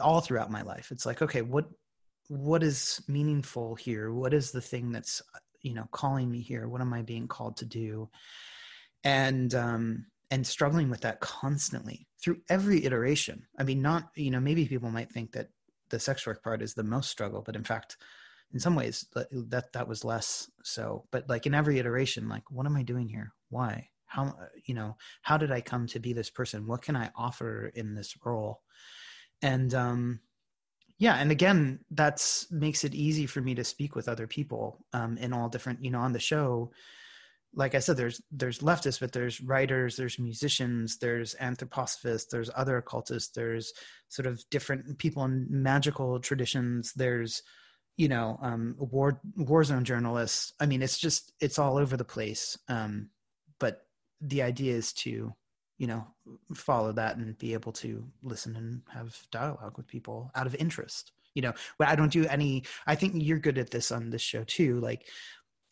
all 0.00 0.20
throughout 0.20 0.50
my 0.50 0.62
life. 0.62 0.90
It's 0.90 1.06
like, 1.06 1.22
okay, 1.22 1.42
what 1.42 1.66
what 2.28 2.62
is 2.62 3.02
meaningful 3.06 3.76
here? 3.76 4.12
What 4.12 4.34
is 4.34 4.50
the 4.50 4.60
thing 4.60 4.92
that's 4.92 5.22
you 5.62 5.74
know 5.74 5.88
calling 5.90 6.30
me 6.30 6.40
here? 6.40 6.68
What 6.68 6.80
am 6.80 6.92
I 6.92 7.02
being 7.02 7.28
called 7.28 7.58
to 7.58 7.64
do? 7.64 8.08
And 9.04 9.54
um 9.54 10.06
and 10.30 10.46
struggling 10.46 10.90
with 10.90 11.02
that 11.02 11.20
constantly 11.20 12.08
through 12.22 12.38
every 12.48 12.84
iteration. 12.84 13.46
I 13.58 13.62
mean, 13.62 13.82
not 13.82 14.10
you 14.14 14.30
know, 14.30 14.40
maybe 14.40 14.66
people 14.66 14.90
might 14.90 15.12
think 15.12 15.32
that 15.32 15.48
the 15.90 16.00
sex 16.00 16.26
work 16.26 16.42
part 16.42 16.62
is 16.62 16.74
the 16.74 16.82
most 16.82 17.10
struggle, 17.10 17.42
but 17.42 17.56
in 17.56 17.64
fact, 17.64 17.96
in 18.52 18.58
some 18.60 18.74
ways 18.74 19.06
that 19.14 19.72
that 19.72 19.88
was 19.88 20.04
less 20.04 20.50
so. 20.64 21.04
But 21.10 21.28
like 21.28 21.46
in 21.46 21.54
every 21.54 21.78
iteration, 21.78 22.28
like, 22.28 22.50
what 22.50 22.66
am 22.66 22.76
I 22.76 22.82
doing 22.82 23.08
here? 23.08 23.32
Why? 23.50 23.88
how 24.06 24.34
you 24.64 24.74
know 24.74 24.96
how 25.22 25.36
did 25.36 25.50
i 25.50 25.60
come 25.60 25.86
to 25.86 25.98
be 25.98 26.12
this 26.12 26.30
person 26.30 26.66
what 26.66 26.82
can 26.82 26.96
i 26.96 27.10
offer 27.16 27.70
in 27.74 27.94
this 27.94 28.14
role 28.24 28.62
and 29.42 29.74
um 29.74 30.20
yeah 30.98 31.16
and 31.16 31.30
again 31.30 31.78
that's 31.90 32.50
makes 32.50 32.84
it 32.84 32.94
easy 32.94 33.26
for 33.26 33.40
me 33.40 33.54
to 33.54 33.64
speak 33.64 33.94
with 33.94 34.08
other 34.08 34.26
people 34.26 34.84
um 34.92 35.16
in 35.18 35.32
all 35.32 35.48
different 35.48 35.84
you 35.84 35.90
know 35.90 36.00
on 36.00 36.12
the 36.12 36.18
show. 36.20 36.70
Like 37.54 37.74
i 37.74 37.78
said 37.78 37.96
there's 37.96 38.20
there's 38.30 38.58
leftists 38.58 39.00
but 39.00 39.12
there's 39.12 39.40
writers 39.40 39.96
there's 39.96 40.18
musicians 40.18 40.98
there's 40.98 41.34
anthroposophists 41.36 42.28
there's 42.30 42.50
other 42.54 42.76
occultists 42.76 43.32
there's 43.34 43.72
sort 44.08 44.26
of 44.26 44.42
different 44.50 44.98
people 44.98 45.24
in 45.24 45.46
magical 45.48 46.20
traditions 46.20 46.92
there's 46.94 47.42
you 47.96 48.08
know 48.08 48.38
um 48.42 48.74
war 48.78 49.20
war 49.36 49.64
zone 49.64 49.84
journalists. 49.84 50.52
I 50.60 50.66
mean 50.66 50.82
it's 50.82 50.98
just 50.98 51.32
it's 51.40 51.58
all 51.58 51.78
over 51.78 51.96
the 51.96 52.04
place 52.04 52.58
um 52.68 53.08
but 53.58 53.86
the 54.20 54.42
idea 54.42 54.74
is 54.74 54.92
to 54.92 55.32
you 55.78 55.86
know 55.86 56.06
follow 56.54 56.92
that 56.92 57.16
and 57.16 57.36
be 57.38 57.52
able 57.52 57.72
to 57.72 58.04
listen 58.22 58.56
and 58.56 58.82
have 58.88 59.16
dialogue 59.30 59.76
with 59.76 59.86
people 59.86 60.30
out 60.34 60.46
of 60.46 60.54
interest 60.56 61.12
you 61.34 61.42
know? 61.42 61.52
I 61.78 61.94
don't 61.96 62.10
do 62.10 62.26
any 62.26 62.64
i 62.86 62.94
think 62.94 63.12
you're 63.16 63.38
good 63.38 63.58
at 63.58 63.70
this 63.70 63.92
on 63.92 64.08
this 64.08 64.22
show 64.22 64.42
too 64.44 64.80
like 64.80 65.06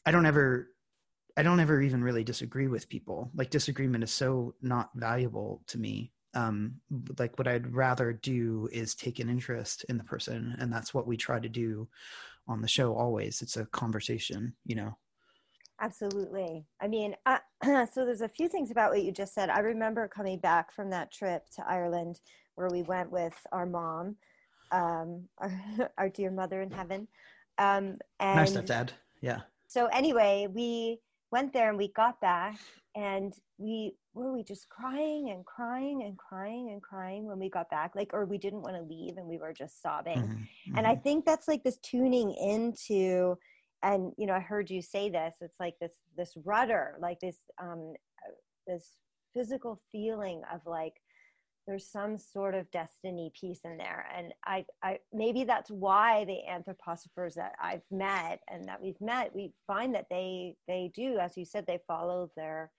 i 0.05 0.11
don't 0.11 0.27
ever 0.27 0.69
i 1.37 1.43
don't 1.43 1.61
ever 1.61 1.81
even 1.81 2.03
really 2.03 2.25
disagree 2.25 2.69
with 2.69 2.88
people. 2.88 3.31
Like 3.35 3.51
disagreement 3.51 4.05
is 4.05 4.12
so 4.12 4.55
not 4.62 4.90
valuable 4.95 5.62
to 5.69 5.79
me. 5.79 6.12
Um 6.35 6.75
like 7.19 7.38
what 7.38 7.49
i'd 7.49 7.75
rather 7.75 8.12
do 8.12 8.69
is 8.73 8.95
take 8.95 9.19
an 9.21 9.31
interest 9.31 9.85
in 9.88 9.99
the 9.99 10.05
person 10.05 10.57
and 10.59 10.73
that's 10.73 10.93
what 10.93 11.07
we 11.07 11.17
try 11.17 11.38
to 11.40 11.49
do 11.49 11.88
on 12.47 12.61
the 12.61 12.69
show 12.69 12.95
always. 12.95 13.43
It's 13.43 13.57
a 13.57 13.67
conversation 13.67 14.55
you 14.67 14.77
know 14.77 14.97
Absolutely. 15.85 16.64
I 16.81 16.88
mean, 16.88 17.14
uh, 17.27 17.38
so 17.92 18.07
there's 18.07 18.23
a 18.23 18.29
few 18.29 18.49
things 18.49 18.70
about 18.70 18.90
what 18.90 19.03
you 19.03 19.12
just 19.12 19.35
said. 19.35 19.51
I 19.51 19.59
remember 19.59 20.09
coming 20.09 20.38
back 20.38 20.73
from 20.73 20.88
that 20.90 21.12
trip 21.12 21.42
to 21.57 21.64
Ireland 21.68 22.20
where 22.55 22.68
we 22.70 22.83
went 22.83 23.12
with 23.12 23.35
our 23.53 23.66
mom, 23.66 24.16
um, 24.73 25.25
our, 25.38 25.90
our 25.99 26.09
dear 26.09 26.31
mother 26.31 26.62
in 26.62 26.70
heaven. 26.70 27.07
Um, 27.59 27.99
and 28.18 28.37
my 28.37 28.44
stepdad. 28.44 28.90
Yeah. 29.20 29.40
So 29.68 29.87
anyway, 29.87 30.49
we 30.51 31.01
went 31.31 31.53
there 31.53 31.68
and 31.68 31.77
we 31.77 31.88
got 31.88 32.18
back 32.20 32.57
and 32.97 33.35
we 33.59 33.92
were 34.14 34.33
we 34.33 34.42
just 34.42 34.68
crying 34.68 35.31
and 35.31 35.44
crying 35.44 36.03
and 36.05 36.16
crying 36.16 36.70
and 36.70 36.81
crying 36.81 37.27
when 37.27 37.38
we 37.38 37.49
got 37.49 37.68
back 37.70 37.92
like 37.97 38.11
or 38.12 38.25
we 38.25 38.38
didn't 38.38 38.62
want 38.62 38.77
to 38.77 38.83
leave 38.83 39.16
and 39.16 39.27
we 39.27 39.38
were 39.38 39.53
just 39.53 39.83
sobbing 39.83 40.18
mm-hmm, 40.18 40.33
mm-hmm. 40.33 40.79
and 40.79 40.87
i 40.87 40.94
think 40.94 41.25
that's 41.25 41.49
like 41.49 41.64
this 41.64 41.79
tuning 41.79 42.33
into 42.35 43.37
and 43.85 44.12
you 44.16 44.27
know 44.27 44.33
i 44.35 44.40
heard 44.40 44.70
you 44.70 44.83
say 44.83 45.09
this 45.09 45.35
it's 45.40 45.61
like 45.61 45.75
this 45.81 45.92
this 46.16 46.33
rudder 46.44 46.97
like 47.01 47.20
this 47.20 47.37
um 47.62 47.92
this 48.66 48.94
physical 49.35 49.81
feeling 49.92 50.42
of 50.53 50.61
like 50.66 50.94
there's 51.66 51.87
some 51.90 52.18
sort 52.18 52.55
of 52.55 52.70
destiny 52.70 53.31
piece 53.38 53.61
in 53.64 53.77
there 53.77 54.07
and 54.16 54.33
i 54.47 54.64
i 54.83 54.99
maybe 55.12 55.44
that's 55.44 55.70
why 55.70 56.25
the 56.25 56.38
anthroposophers 56.51 57.35
that 57.35 57.53
i've 57.62 57.83
met 57.90 58.40
and 58.51 58.64
that 58.64 58.81
we've 58.81 59.01
met 59.01 59.35
we 59.35 59.53
find 59.66 59.94
that 59.94 60.07
they 60.11 60.57
they 60.66 60.90
do 60.94 61.18
as 61.18 61.37
you 61.37 61.44
said 61.44 61.64
they 61.66 61.79
follow 61.87 62.31
their 62.37 62.70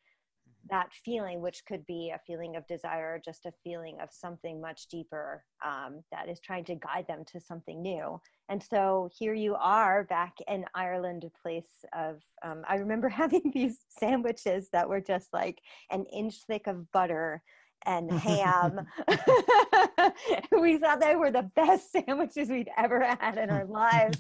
that 0.70 0.90
feeling, 0.94 1.42
which 1.42 1.64
could 1.68 1.86
be 1.86 2.12
a 2.14 2.20
feeling 2.26 2.56
of 2.56 2.66
desire, 2.68 3.22
just 3.24 3.46
a 3.46 3.54
feeling 3.64 3.98
of 4.02 4.10
something 4.12 4.60
much 4.60 4.88
deeper 4.88 5.44
um, 5.66 6.02
that 6.12 6.30
is 6.30 6.40
trying 6.40 6.66
to 6.66 6.76
guide 6.76 7.06
them 7.08 7.24
to 7.32 7.40
something 7.40 7.82
new. 7.82 8.20
And 8.50 8.62
so 8.62 9.10
here 9.18 9.34
you 9.34 9.56
are 9.56 10.04
back 10.04 10.34
in 10.48 10.66
Ireland, 10.74 11.24
a 11.24 11.42
place 11.42 11.86
of, 11.98 12.22
um, 12.44 12.64
I 12.68 12.76
remember 12.76 13.10
having 13.16 13.52
these 13.54 13.80
sandwiches 13.90 14.70
that 14.74 14.90
were 14.90 15.02
just 15.02 15.30
like 15.34 15.60
an 15.92 16.06
inch 16.06 16.44
thick 16.48 16.68
of 16.68 16.92
butter 16.92 17.42
and 17.86 18.12
ham. 18.20 18.88
we 20.52 20.78
thought 20.78 21.00
they 21.00 21.16
were 21.16 21.32
the 21.32 21.50
best 21.56 21.92
sandwiches 21.92 22.50
we'd 22.50 22.70
ever 22.78 23.04
had 23.20 23.38
in 23.38 23.50
our 23.50 23.66
lives. 23.66 24.20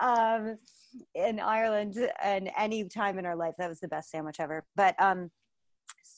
Um, 0.00 0.58
in 1.14 1.38
Ireland 1.38 1.96
and 2.22 2.50
any 2.56 2.84
time 2.88 3.18
in 3.18 3.26
our 3.26 3.36
life, 3.36 3.54
that 3.58 3.68
was 3.68 3.80
the 3.80 3.88
best 3.88 4.10
sandwich 4.10 4.40
ever. 4.40 4.64
But 4.76 5.00
um, 5.00 5.30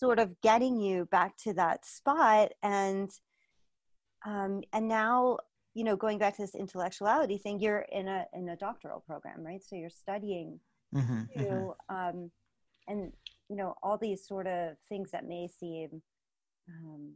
sort 0.03 0.19
of 0.19 0.41
getting 0.41 0.81
you 0.81 1.07
back 1.07 1.37
to 1.45 1.53
that 1.55 1.87
spot 1.87 2.53
and 2.63 3.11
um, 4.25 4.63
and 4.73 4.89
now 4.89 5.39
you 5.75 5.85
know, 5.85 5.97
going 5.97 6.19
back 6.19 6.37
to 6.37 6.43
this 6.43 6.55
intellectuality 6.55 7.39
thing, 7.39 7.61
you're 7.61 7.87
in 7.93 8.09
a 8.09 8.27
in 8.35 8.49
a 8.49 8.57
doctoral 8.57 9.01
program, 9.07 9.45
right? 9.45 9.63
So 9.63 9.77
you're 9.77 9.91
studying 9.91 10.61
mm-hmm, 10.95 11.23
too, 11.39 11.75
mm-hmm. 11.91 11.97
Um, 11.97 12.31
and 12.89 13.13
you 13.49 13.57
know, 13.57 13.75
all 13.83 13.97
these 13.97 14.27
sort 14.27 14.47
of 14.47 14.77
things 14.89 15.11
that 15.13 15.27
may 15.27 15.49
seem 15.49 16.03
um, 16.69 17.13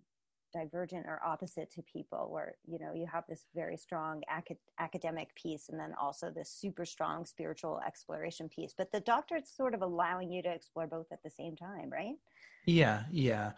divergent 0.57 1.07
or 1.07 1.21
opposite 1.25 1.71
to 1.73 1.83
people 1.83 2.29
where 2.31 2.57
you 2.67 2.79
know 2.79 2.93
you 2.95 3.07
have 3.07 3.25
this 3.29 3.47
very 3.55 3.77
strong 3.77 4.23
ac- 4.37 4.59
academic 4.79 5.35
piece 5.35 5.69
and 5.69 5.79
then 5.79 5.95
also 6.01 6.31
this 6.31 6.51
super 6.51 6.85
strong 6.85 7.25
spiritual 7.25 7.81
exploration 7.87 8.49
piece. 8.49 8.75
But 8.77 8.93
the 8.93 9.01
doctorate's 9.01 9.55
sort 9.55 9.75
of 9.75 9.83
allowing 9.83 10.31
you 10.31 10.43
to 10.43 10.53
explore 10.53 10.87
both 10.87 11.07
at 11.13 11.23
the 11.23 11.31
same 11.31 11.57
time 11.57 11.91
right? 11.91 12.17
Yeah 12.67 13.05
yeah. 13.11 13.53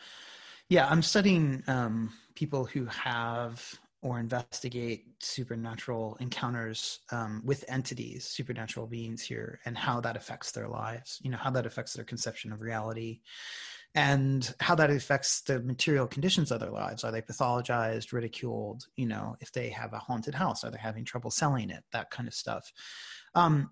Yeah 0.68 0.88
i'm 0.90 1.02
studying 1.02 1.62
um, 1.66 2.12
people 2.34 2.64
who 2.64 2.84
have 2.86 3.62
or 4.00 4.20
investigate 4.20 5.06
supernatural 5.18 6.16
encounters 6.20 7.00
um, 7.10 7.42
with 7.44 7.64
entities 7.68 8.24
supernatural 8.24 8.86
beings 8.86 9.22
here 9.22 9.58
and 9.64 9.76
how 9.76 10.00
that 10.00 10.16
affects 10.16 10.52
their 10.52 10.68
lives 10.68 11.18
you 11.22 11.30
know 11.30 11.36
how 11.38 11.50
that 11.50 11.66
affects 11.66 11.94
their 11.94 12.04
conception 12.04 12.52
of 12.52 12.60
reality 12.60 13.20
and 13.94 14.54
how 14.60 14.74
that 14.74 14.90
affects 14.90 15.40
the 15.42 15.60
material 15.60 16.06
conditions 16.06 16.50
of 16.50 16.60
their 16.60 16.70
lives. 16.70 17.04
Are 17.04 17.10
they 17.10 17.22
pathologized, 17.22 18.12
ridiculed? 18.12 18.84
You 18.96 19.06
know, 19.06 19.36
if 19.40 19.52
they 19.52 19.70
have 19.70 19.92
a 19.92 19.98
haunted 19.98 20.34
house, 20.34 20.62
are 20.62 20.70
they 20.70 20.78
having 20.78 21.04
trouble 21.04 21.30
selling 21.30 21.70
it? 21.70 21.84
That 21.92 22.10
kind 22.10 22.28
of 22.28 22.34
stuff. 22.34 22.70
Um, 23.34 23.70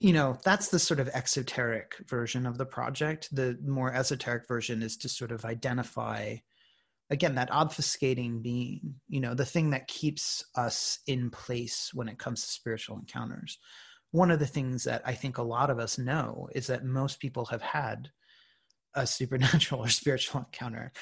you 0.00 0.12
know, 0.12 0.36
that's 0.44 0.68
the 0.68 0.80
sort 0.80 0.98
of 0.98 1.08
exoteric 1.14 1.94
version 2.08 2.44
of 2.44 2.58
the 2.58 2.66
project. 2.66 3.28
The 3.34 3.56
more 3.64 3.94
esoteric 3.94 4.48
version 4.48 4.82
is 4.82 4.96
to 4.98 5.08
sort 5.08 5.30
of 5.30 5.44
identify, 5.44 6.36
again, 7.08 7.36
that 7.36 7.50
obfuscating 7.50 8.42
being, 8.42 8.96
you 9.08 9.20
know, 9.20 9.34
the 9.34 9.44
thing 9.44 9.70
that 9.70 9.86
keeps 9.86 10.44
us 10.56 10.98
in 11.06 11.30
place 11.30 11.92
when 11.94 12.08
it 12.08 12.18
comes 12.18 12.42
to 12.42 12.50
spiritual 12.50 12.98
encounters. 12.98 13.58
One 14.10 14.32
of 14.32 14.40
the 14.40 14.46
things 14.46 14.84
that 14.84 15.02
I 15.06 15.14
think 15.14 15.38
a 15.38 15.42
lot 15.42 15.70
of 15.70 15.78
us 15.78 15.98
know 15.98 16.48
is 16.52 16.66
that 16.66 16.84
most 16.84 17.20
people 17.20 17.44
have 17.46 17.62
had 17.62 18.10
a 18.94 19.06
supernatural 19.06 19.80
or 19.84 19.88
spiritual 19.88 20.40
encounter. 20.40 20.92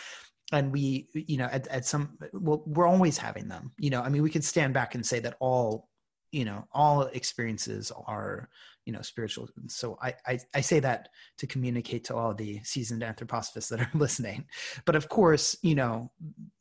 And 0.53 0.73
we 0.73 1.09
you 1.15 1.37
know 1.37 1.45
at, 1.47 1.69
at 1.69 1.87
some 1.87 2.19
well 2.33 2.65
we're 2.67 2.89
always 2.89 3.17
having 3.17 3.47
them 3.47 3.71
you 3.79 3.89
know 3.89 4.01
i 4.03 4.09
mean 4.09 4.21
we 4.21 4.31
could 4.31 4.43
stand 4.43 4.75
back 4.75 4.97
and 4.97 5.07
say 5.07 5.21
that 5.21 5.37
all 5.39 5.89
you 6.33 6.45
know 6.45 6.67
all 6.73 7.03
experiences 7.03 7.93
are 8.07 8.49
you 8.87 8.93
know 8.93 9.03
spiritual. 9.03 9.49
So 9.69 9.99
I, 10.03 10.15
I 10.27 10.39
i 10.55 10.61
say 10.61 10.81
that 10.81 11.11
to 11.39 11.47
communicate 11.47 12.05
to 12.05 12.17
all 12.17 12.35
the 12.35 12.61
seasoned 12.65 13.03
anthroposophists 13.03 13.69
that 13.69 13.81
are 13.81 13.91
listening. 13.95 14.47
But 14.85 14.97
of 14.97 15.09
course 15.09 15.57
you 15.63 15.75
know 15.75 16.11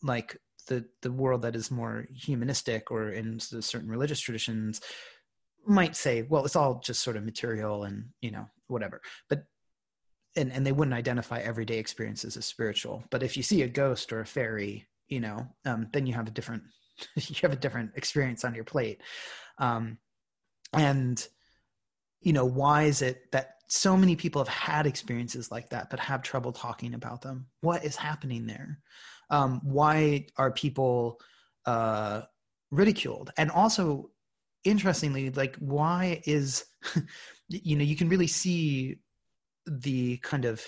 like 0.04 0.38
the 0.68 0.86
the 1.02 1.12
world 1.12 1.42
that 1.44 1.56
is 1.56 1.72
more 1.72 2.08
humanistic 2.14 2.92
or 2.92 3.10
in 3.10 3.40
certain 3.40 3.90
religious 3.90 4.20
traditions 4.20 4.82
might 5.66 5.96
say 5.96 6.24
well 6.24 6.46
it's 6.46 6.56
all 6.56 6.80
just 6.84 7.02
sort 7.02 7.18
of 7.18 7.24
material 7.24 7.84
and 7.84 8.10
you 8.22 8.32
know 8.32 8.48
whatever. 8.68 9.02
But 9.30 9.46
and, 10.36 10.52
and 10.52 10.66
they 10.66 10.72
wouldn't 10.72 10.96
identify 10.96 11.40
everyday 11.40 11.78
experiences 11.78 12.38
as 12.38 12.46
spiritual. 12.46 13.04
But 13.10 13.24
if 13.24 13.36
you 13.36 13.44
see 13.44 13.62
a 13.64 13.68
ghost 13.68 14.14
or 14.14 14.22
a 14.22 14.26
fairy 14.26 14.88
you 15.10 15.20
know 15.20 15.48
um, 15.66 15.88
then 15.92 16.06
you 16.06 16.14
have 16.14 16.28
a 16.28 16.32
different 16.32 16.64
you 17.16 17.36
have 17.42 17.54
a 17.54 17.58
different 17.58 17.92
experience 17.96 18.46
on 18.46 18.56
your 18.56 18.64
plate. 18.64 19.02
Um, 19.58 19.98
and 20.74 21.28
you 22.22 22.34
know 22.34 22.46
why 22.46 22.84
is 22.84 23.02
it 23.02 23.32
that 23.32 23.56
so 23.68 23.96
many 23.96 24.16
people 24.16 24.44
have 24.44 24.54
had 24.54 24.88
experiences 24.88 25.52
like 25.52 25.70
that 25.70 25.90
but 25.90 26.00
have 26.00 26.22
trouble 26.22 26.52
talking 26.52 26.94
about 26.94 27.22
them? 27.22 27.48
What 27.62 27.84
is 27.84 27.96
happening 27.96 28.48
there? 28.48 28.80
Um, 29.30 29.62
why 29.64 30.28
are 30.38 30.52
people 30.52 31.20
uh, 31.66 32.22
ridiculed? 32.72 33.32
And 33.38 33.52
also 33.52 34.10
interestingly 34.66 35.30
like 35.30 35.56
why 35.58 36.22
is 36.26 36.66
you 37.48 37.76
know 37.76 37.84
you 37.84 37.96
can 37.96 38.10
really 38.10 38.28
see 38.28 38.98
the 39.70 40.18
kind 40.18 40.46
of 40.46 40.64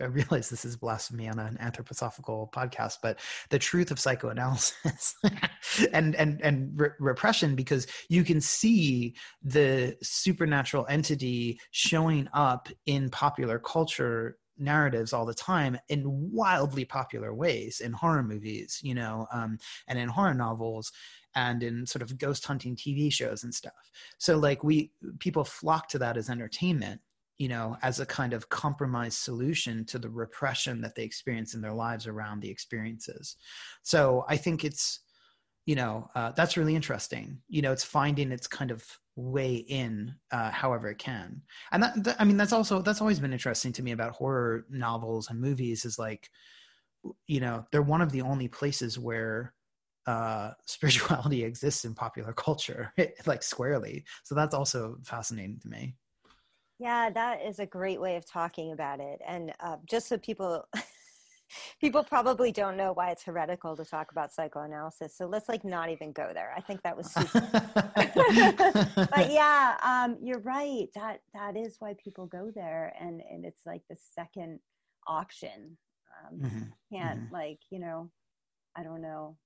I 0.00 0.04
realize 0.04 0.48
this 0.48 0.64
is 0.64 0.76
blasphemy 0.76 1.28
on 1.28 1.38
an 1.38 1.58
anthroposophical 1.60 2.50
podcast, 2.52 2.98
but 3.02 3.20
the 3.50 3.58
truth 3.58 3.90
of 3.90 4.00
psychoanalysis 4.00 5.14
and 5.92 6.14
and 6.14 6.40
and 6.42 6.72
re- 6.74 6.90
repression, 6.98 7.54
because 7.54 7.86
you 8.08 8.24
can 8.24 8.40
see 8.40 9.14
the 9.42 9.96
supernatural 10.02 10.86
entity 10.88 11.60
showing 11.70 12.28
up 12.32 12.68
in 12.86 13.10
popular 13.10 13.58
culture 13.58 14.38
narratives 14.56 15.12
all 15.12 15.26
the 15.26 15.34
time 15.34 15.76
in 15.88 16.02
wildly 16.06 16.84
popular 16.84 17.34
ways 17.34 17.80
in 17.80 17.92
horror 17.92 18.22
movies, 18.22 18.78
you 18.82 18.94
know, 18.94 19.26
um, 19.32 19.58
and 19.88 19.98
in 19.98 20.08
horror 20.08 20.34
novels 20.34 20.92
and 21.34 21.62
in 21.64 21.84
sort 21.84 22.02
of 22.02 22.16
ghost 22.18 22.46
hunting 22.46 22.76
TV 22.76 23.12
shows 23.12 23.42
and 23.42 23.52
stuff. 23.52 23.72
So 24.18 24.38
like 24.38 24.62
we 24.62 24.92
people 25.18 25.44
flock 25.44 25.88
to 25.88 25.98
that 25.98 26.16
as 26.16 26.30
entertainment 26.30 27.00
you 27.44 27.50
know, 27.50 27.76
as 27.82 28.00
a 28.00 28.06
kind 28.06 28.32
of 28.32 28.48
compromise 28.48 29.14
solution 29.14 29.84
to 29.84 29.98
the 29.98 30.08
repression 30.08 30.80
that 30.80 30.94
they 30.94 31.02
experience 31.02 31.52
in 31.52 31.60
their 31.60 31.74
lives 31.74 32.06
around 32.06 32.40
the 32.40 32.48
experiences. 32.48 33.36
So 33.82 34.24
I 34.30 34.38
think 34.38 34.64
it's, 34.64 35.00
you 35.66 35.74
know, 35.74 36.08
uh, 36.14 36.32
that's 36.32 36.56
really 36.56 36.74
interesting. 36.74 37.36
You 37.50 37.60
know, 37.60 37.70
it's 37.70 37.84
finding 37.84 38.32
its 38.32 38.46
kind 38.46 38.70
of 38.70 38.82
way 39.14 39.56
in, 39.56 40.14
uh, 40.32 40.52
however 40.52 40.88
it 40.88 40.96
can. 40.96 41.42
And 41.70 41.82
that, 41.82 42.02
that, 42.04 42.16
I 42.18 42.24
mean, 42.24 42.38
that's 42.38 42.54
also 42.54 42.80
that's 42.80 43.02
always 43.02 43.20
been 43.20 43.34
interesting 43.34 43.74
to 43.74 43.82
me 43.82 43.92
about 43.92 44.12
horror 44.12 44.64
novels 44.70 45.28
and 45.28 45.38
movies. 45.38 45.84
Is 45.84 45.98
like, 45.98 46.30
you 47.26 47.40
know, 47.40 47.66
they're 47.72 47.82
one 47.82 48.00
of 48.00 48.10
the 48.10 48.22
only 48.22 48.48
places 48.48 48.98
where 48.98 49.52
uh 50.06 50.52
spirituality 50.64 51.44
exists 51.44 51.84
in 51.84 51.94
popular 51.94 52.32
culture 52.32 52.92
like 53.26 53.42
squarely 53.42 54.04
so 54.22 54.34
that's 54.34 54.54
also 54.54 54.98
fascinating 55.02 55.58
to 55.58 55.68
me 55.68 55.94
yeah, 56.78 57.10
that 57.10 57.42
is 57.44 57.58
a 57.58 57.66
great 57.66 58.00
way 58.00 58.16
of 58.16 58.26
talking 58.26 58.72
about 58.72 59.00
it. 59.00 59.20
And 59.26 59.52
uh, 59.60 59.76
just 59.88 60.08
so 60.08 60.18
people 60.18 60.66
people 61.80 62.02
probably 62.02 62.50
don't 62.50 62.76
know 62.76 62.92
why 62.92 63.10
it's 63.10 63.22
heretical 63.22 63.76
to 63.76 63.84
talk 63.84 64.10
about 64.10 64.32
psychoanalysis. 64.32 65.16
So 65.16 65.26
let's 65.26 65.48
like 65.48 65.64
not 65.64 65.90
even 65.90 66.12
go 66.12 66.30
there. 66.34 66.52
I 66.56 66.60
think 66.60 66.82
that 66.82 66.96
was 66.96 67.12
but 68.94 69.30
yeah, 69.30 69.76
um, 69.82 70.16
you're 70.20 70.40
right. 70.40 70.88
That 70.94 71.20
that 71.32 71.56
is 71.56 71.76
why 71.78 71.94
people 72.02 72.26
go 72.26 72.50
there 72.54 72.94
and 73.00 73.20
and 73.30 73.44
it's 73.44 73.62
like 73.64 73.82
the 73.88 73.96
second 74.14 74.60
option. 75.06 75.76
Um, 76.26 76.38
mm-hmm. 76.38 76.96
can't 76.96 77.24
mm-hmm. 77.24 77.34
like, 77.34 77.58
you 77.70 77.80
know, 77.80 78.10
I 78.76 78.82
don't 78.84 79.02
know 79.02 79.36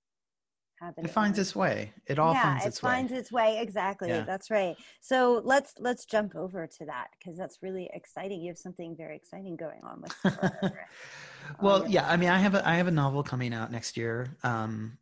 it 0.96 1.10
finds 1.10 1.38
its 1.38 1.56
way. 1.56 1.92
It 2.06 2.18
all 2.18 2.34
yeah, 2.34 2.42
finds 2.42 2.66
its 2.66 2.78
it 2.78 2.82
way. 2.82 2.90
finds 2.90 3.12
its 3.12 3.32
way 3.32 3.58
exactly 3.60 4.08
yeah. 4.08 4.22
that's 4.22 4.50
right. 4.50 4.76
So 5.00 5.42
let's 5.44 5.74
let's 5.78 6.04
jump 6.04 6.36
over 6.36 6.66
to 6.66 6.86
that 6.86 7.08
because 7.18 7.36
that's 7.36 7.58
really 7.62 7.90
exciting. 7.92 8.40
You 8.40 8.48
have 8.48 8.58
something 8.58 8.96
very 8.96 9.16
exciting 9.16 9.56
going 9.56 9.80
on 9.82 10.02
with 10.02 10.72
well 11.62 11.86
yeah 11.88 12.06
i 12.08 12.16
mean 12.16 12.28
i 12.28 12.38
have 12.38 12.54
a 12.54 12.68
i 12.68 12.74
have 12.74 12.86
a 12.86 12.92
novel 12.92 13.22
coming 13.22 13.54
out 13.54 13.70
next 13.70 13.96
year 13.96 14.36
um, 14.42 14.98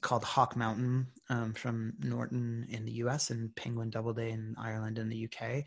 called 0.00 0.24
hawk 0.24 0.56
mountain 0.56 1.06
um, 1.28 1.52
from 1.54 1.94
norton 2.00 2.66
in 2.70 2.84
the 2.84 2.92
us 2.92 3.30
and 3.30 3.54
penguin 3.56 3.90
doubleday 3.90 4.30
in 4.30 4.54
ireland 4.58 4.98
and 4.98 5.10
the 5.10 5.24
uk 5.24 5.64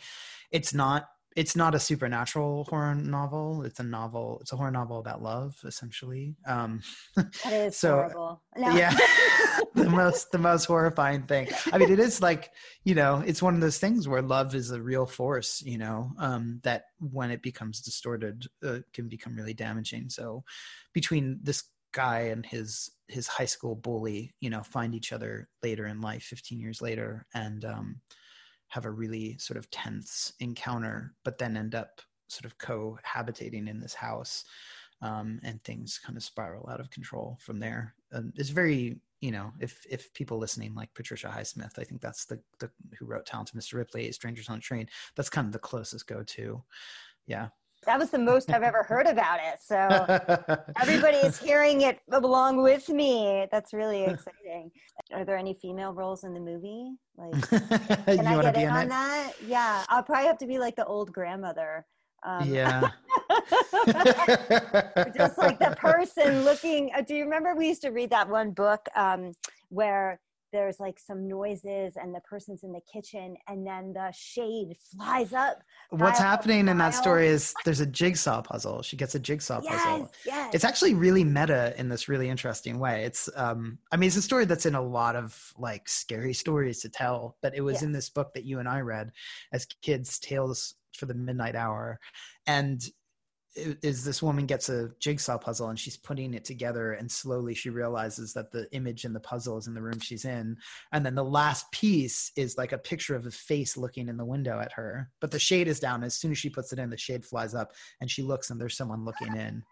it's 0.52 0.74
not 0.74 1.10
it's 1.36 1.56
not 1.56 1.74
a 1.76 1.80
supernatural 1.80 2.66
horror 2.66 2.96
novel. 2.96 3.64
It's 3.64 3.80
a 3.80 3.84
novel. 3.84 4.40
It's 4.42 4.52
a 4.52 4.58
horror 4.58 4.72
novel 4.72 5.00
about 5.00 5.22
love, 5.22 5.58
essentially. 5.64 6.36
Um, 6.46 6.82
that 7.16 7.54
is 7.54 7.78
so, 7.80 7.94
horrible. 7.94 8.42
No. 8.58 8.76
Yeah, 8.76 8.96
the 9.76 9.90
most 9.90 10.32
the 10.32 10.38
most 10.38 10.66
horrifying 10.66 11.24
thing. 11.24 11.50
I 11.72 11.78
mean, 11.78 11.92
it 11.92 12.00
is 12.00 12.22
like 12.22 12.52
you 12.84 12.96
know, 12.96 13.24
it's 13.26 13.42
one 13.42 13.56
of 13.56 13.62
those 13.62 13.78
things 13.78 14.08
where 14.08 14.22
love 14.22 14.56
is 14.56 14.72
a 14.72 14.82
real 14.82 15.06
force. 15.06 15.62
You 15.62 15.78
know, 15.78 16.12
um, 16.18 16.60
that 16.64 16.86
when 17.00 17.32
it 17.32 17.42
becomes 17.42 17.82
distorted, 17.82 18.48
uh, 18.64 18.80
can 18.94 19.08
become 19.08 19.36
really 19.36 19.54
damaging. 19.54 20.10
So, 20.10 20.44
between 20.94 21.40
this 21.42 21.64
guy 21.94 22.20
and 22.22 22.46
his 22.46 22.92
his 23.08 23.28
high 23.28 23.46
school 23.46 23.76
bully, 23.76 24.34
you 24.42 24.50
know, 24.50 24.64
find 24.64 24.96
each 24.96 25.14
other 25.14 25.48
later 25.64 25.88
in 25.88 26.02
life, 26.02 26.24
fifteen 26.24 26.60
years 26.60 26.82
later, 26.82 27.26
and 27.34 27.64
um, 27.64 28.02
have 28.72 28.86
a 28.86 28.92
really 28.92 29.38
sort 29.38 29.58
of 29.58 29.70
tense 29.70 30.32
encounter, 30.40 31.14
but 31.26 31.38
then 31.38 31.58
end 31.58 31.76
up 31.76 32.02
sort 32.30 32.46
of 32.46 32.58
cohabitating 32.58 33.68
in 33.68 33.80
this 33.80 33.94
house. 33.94 34.46
Um, 35.04 35.40
and 35.44 35.60
things 35.64 35.98
kind 35.98 36.16
of 36.16 36.24
spiral 36.24 36.70
out 36.70 36.80
of 36.80 36.92
control 36.92 37.36
from 37.42 37.60
there. 37.60 37.96
Um, 38.14 38.32
it's 38.36 38.52
very, 38.52 39.00
you 39.20 39.32
know, 39.32 39.52
if 39.60 39.84
if 39.90 40.14
people 40.14 40.38
listening 40.38 40.76
like 40.76 40.94
Patricia 40.94 41.28
Highsmith, 41.28 41.80
I 41.80 41.84
think 41.84 42.02
that's 42.02 42.26
the 42.26 42.40
the 42.60 42.70
who 43.00 43.08
wrote 43.08 43.26
Talented 43.26 43.60
Mr. 43.60 43.74
Ripley, 43.74 44.12
Strangers 44.12 44.48
on 44.48 44.60
a 44.60 44.62
Train. 44.62 44.88
That's 45.16 45.28
kind 45.28 45.48
of 45.48 45.54
the 45.54 45.58
closest 45.58 46.06
go 46.06 46.22
to. 46.22 46.64
Yeah, 47.26 47.48
that 47.86 47.98
was 47.98 48.10
the 48.12 48.20
most 48.20 48.52
I've 48.52 48.64
ever 48.64 48.84
heard 48.84 49.08
about 49.08 49.40
it. 49.40 49.60
So 49.62 49.76
everybody 50.80 51.18
is 51.18 51.40
hearing 51.42 51.82
it 51.82 52.00
along 52.12 52.62
with 52.62 52.90
me. 52.90 53.48
That's 53.52 53.74
really 53.74 54.04
exciting. 54.04 54.72
Are 55.14 55.26
there 55.26 55.38
any 55.38 55.56
female 55.56 55.94
roles 55.94 56.24
in 56.24 56.34
the 56.34 56.40
movie? 56.40 56.94
Like, 57.18 57.50
can 58.06 58.28
I 58.28 58.42
get 58.42 58.58
in 58.58 58.70
on 58.70 58.86
it? 58.86 58.90
that? 58.90 59.34
Yeah, 59.46 59.84
I'll 59.90 60.04
probably 60.04 60.28
have 60.28 60.38
to 60.40 60.48
be 60.48 60.60
like 60.60 60.76
the 60.76 60.86
old 60.86 61.12
grandmother. 61.12 61.86
Um, 62.24 62.54
yeah. 62.54 62.82
just 65.16 65.38
like 65.40 65.58
the 65.58 65.76
person 65.78 66.44
looking. 66.44 66.92
Uh, 66.96 67.02
do 67.02 67.16
you 67.16 67.24
remember 67.24 67.56
we 67.56 67.68
used 67.68 67.82
to 67.82 67.90
read 67.90 68.12
that 68.12 68.30
one 68.30 68.52
book 68.52 68.88
um, 68.96 69.34
where 69.70 70.20
there's 70.52 70.80
like 70.80 71.00
some 71.00 71.28
noises 71.28 71.94
and 71.96 72.14
the 72.14 72.20
person's 72.22 72.64
in 72.64 72.72
the 72.72 72.82
kitchen 72.92 73.36
and 73.48 73.66
then 73.66 73.94
the 73.94 74.12
shade 74.14 74.76
flies 74.96 75.34
up 75.34 75.62
what's 75.90 76.20
happening 76.20 76.68
in 76.68 76.78
that 76.78 76.94
story 76.94 77.28
is 77.28 77.54
there's 77.66 77.80
a 77.80 77.86
jigsaw 77.86 78.42
puzzle. 78.42 78.82
She 78.82 78.96
gets 78.96 79.16
a 79.16 79.20
jigsaw 79.20 79.62
yes, 79.64 79.84
puzzle. 79.84 80.12
Yes. 80.26 80.54
it's 80.54 80.64
actually 80.64 80.94
really 80.94 81.24
meta 81.24 81.74
in 81.78 81.90
this 81.90 82.08
really 82.08 82.30
interesting 82.30 82.80
way. 82.80 83.04
It's 83.04 83.30
um 83.36 83.78
i 83.92 83.98
mean 83.98 84.08
it's 84.08 84.18
a 84.18 84.22
story 84.22 84.46
that's 84.46 84.66
in 84.66 84.76
a 84.76 84.82
lot 84.82 85.16
of 85.16 85.54
like 85.58 85.88
scary 85.88 86.34
stories 86.34 86.80
to 86.82 86.90
tell 86.90 87.38
but 87.42 87.56
it 87.56 87.62
was 87.62 87.84
in 87.84 87.92
this 87.92 88.10
book 88.10 88.34
that 88.34 88.44
you 88.44 88.60
and 88.60 88.68
i 88.68 88.80
read 88.80 89.12
as 89.52 89.66
kids 89.82 90.20
tales 90.20 90.76
for 90.96 91.06
the 91.06 91.14
midnight 91.14 91.56
hour. 91.56 92.00
And 92.48 92.84
is 93.56 94.06
this 94.06 94.24
woman 94.24 94.46
gets 94.46 94.70
a 94.70 94.90
jigsaw 95.00 95.38
puzzle 95.38 95.70
and 95.70 95.80
she's 95.80 95.98
putting 95.98 96.34
it 96.34 96.46
together 96.46 96.94
and 96.94 97.12
slowly 97.12 97.54
she 97.54 97.70
realizes 97.70 98.34
that 98.34 98.52
the 98.52 98.72
image 98.72 99.04
in 99.04 99.14
the 99.14 99.20
puzzle 99.20 99.58
is 99.58 99.68
in 99.68 99.74
the 99.74 99.82
room 99.82 100.00
she's 100.00 100.26
in. 100.26 100.56
And 100.94 101.06
then 101.06 101.16
the 101.16 101.24
last 101.24 101.70
piece 101.72 102.32
is 102.38 102.58
like 102.58 102.72
a 102.72 102.78
picture 102.78 103.16
of 103.16 103.26
a 103.26 103.32
face 103.32 103.76
looking 103.76 104.08
in 104.08 104.18
the 104.18 104.26
window 104.26 104.60
at 104.60 104.72
her 104.74 105.10
but 105.20 105.32
the 105.32 105.40
shade 105.40 105.68
is 105.68 105.80
down. 105.80 106.04
As 106.04 106.16
soon 106.16 106.32
as 106.32 106.38
she 106.38 106.50
puts 106.50 106.72
it 106.72 106.80
in 106.80 106.90
the 106.90 106.98
shade 106.98 107.26
flies 107.26 107.54
up 107.54 107.74
and 108.00 108.10
she 108.10 108.22
looks 108.22 108.50
and 108.50 108.60
there's 108.60 108.78
someone 108.78 109.04
looking 109.04 109.36
in. 109.36 109.64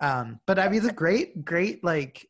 Um, 0.00 0.38
but 0.46 0.60
i 0.60 0.68
mean 0.68 0.84
the 0.84 0.92
great 0.92 1.44
great 1.44 1.82
like 1.82 2.24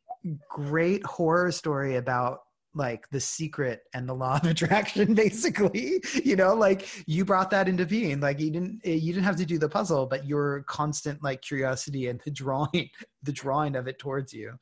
great 0.49 1.05
horror 1.05 1.51
story 1.51 1.97
about 1.97 2.39
like 2.75 3.09
the 3.09 3.19
secret 3.19 3.81
and 3.93 4.07
the 4.07 4.13
law 4.13 4.37
of 4.37 4.43
attraction 4.49 5.13
basically 5.13 6.01
you 6.23 6.35
know 6.35 6.53
like 6.53 6.87
you 7.07 7.25
brought 7.25 7.49
that 7.49 7.67
into 7.67 7.85
being 7.85 8.19
like 8.19 8.39
you 8.39 8.51
didn't 8.51 8.79
eh, 8.85 8.93
you 8.93 9.11
didn't 9.11 9.25
have 9.25 9.35
to 9.35 9.45
do 9.45 9.57
the 9.57 9.67
puzzle 9.67 10.05
but 10.05 10.25
your 10.25 10.63
constant 10.63 11.21
like 11.23 11.41
curiosity 11.41 12.07
and 12.07 12.21
the 12.25 12.31
drawing 12.31 12.89
the 13.23 13.31
drawing 13.31 13.75
of 13.75 13.87
it 13.87 13.99
towards 13.99 14.33
you. 14.33 14.53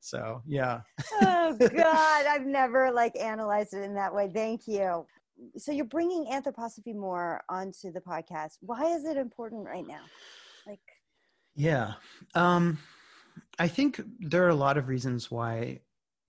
So 0.00 0.42
yeah. 0.46 0.80
Oh 1.20 1.56
god 1.60 2.26
i've 2.26 2.46
never 2.46 2.90
like 2.90 3.16
analyzed 3.16 3.74
it 3.74 3.82
in 3.82 3.94
that 3.94 4.14
way. 4.14 4.30
Thank 4.32 4.66
you. 4.66 5.06
So 5.58 5.72
you're 5.72 5.84
bringing 5.84 6.26
anthroposophy 6.26 6.94
more 6.94 7.42
onto 7.48 7.92
the 7.92 8.00
podcast. 8.00 8.56
Why 8.60 8.94
is 8.94 9.04
it 9.04 9.16
important 9.16 9.66
right 9.66 9.86
now? 9.86 10.02
Like 10.66 10.80
yeah. 11.54 11.94
Um 12.34 12.78
i 13.58 13.68
think 13.68 14.00
there 14.20 14.44
are 14.44 14.50
a 14.50 14.54
lot 14.54 14.78
of 14.78 14.88
reasons 14.88 15.30
why 15.30 15.80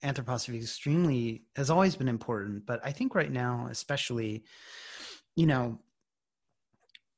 anthroposophy 0.04 0.62
extremely 0.62 1.44
has 1.56 1.70
always 1.70 1.96
been 1.96 2.08
important 2.08 2.66
but 2.66 2.80
i 2.84 2.92
think 2.92 3.16
right 3.16 3.32
now 3.32 3.68
especially 3.72 4.44
you 5.36 5.46
know 5.46 5.80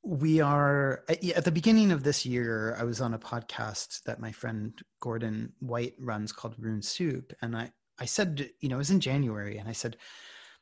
we 0.02 0.40
are 0.40 1.04
at 1.08 1.44
the 1.44 1.52
beginning 1.52 1.92
of 1.92 2.02
this 2.02 2.24
year 2.24 2.74
i 2.78 2.84
was 2.84 3.00
on 3.00 3.14
a 3.14 3.18
podcast 3.18 4.02
that 4.04 4.20
my 4.20 4.32
friend 4.32 4.80
gordon 5.00 5.52
white 5.60 5.94
runs 5.98 6.32
called 6.32 6.54
rune 6.58 6.82
soup 6.82 7.34
and 7.42 7.56
i 7.56 7.70
i 7.98 8.04
said 8.04 8.50
you 8.60 8.68
know 8.68 8.76
it 8.76 8.78
was 8.78 8.90
in 8.90 9.00
january 9.00 9.58
and 9.58 9.68
i 9.68 9.72
said 9.72 9.96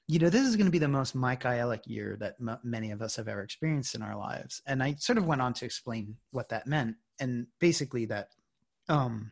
you 0.08 0.18
know 0.18 0.30
this 0.30 0.46
is 0.46 0.56
going 0.56 0.66
to 0.66 0.72
be 0.72 0.78
the 0.78 0.88
most 0.88 1.14
michaelic 1.14 1.82
year 1.86 2.16
that 2.18 2.34
m- 2.40 2.58
many 2.64 2.90
of 2.90 3.02
us 3.02 3.14
have 3.16 3.28
ever 3.28 3.42
experienced 3.42 3.94
in 3.94 4.02
our 4.02 4.16
lives. 4.16 4.62
And 4.66 4.82
i 4.82 4.94
sort 4.94 5.18
of 5.18 5.26
went 5.26 5.42
on 5.42 5.52
to 5.54 5.64
explain 5.64 6.16
what 6.32 6.48
that 6.48 6.66
meant 6.66 6.96
and 7.20 7.46
basically 7.60 8.06
that 8.06 8.30
um 8.88 9.30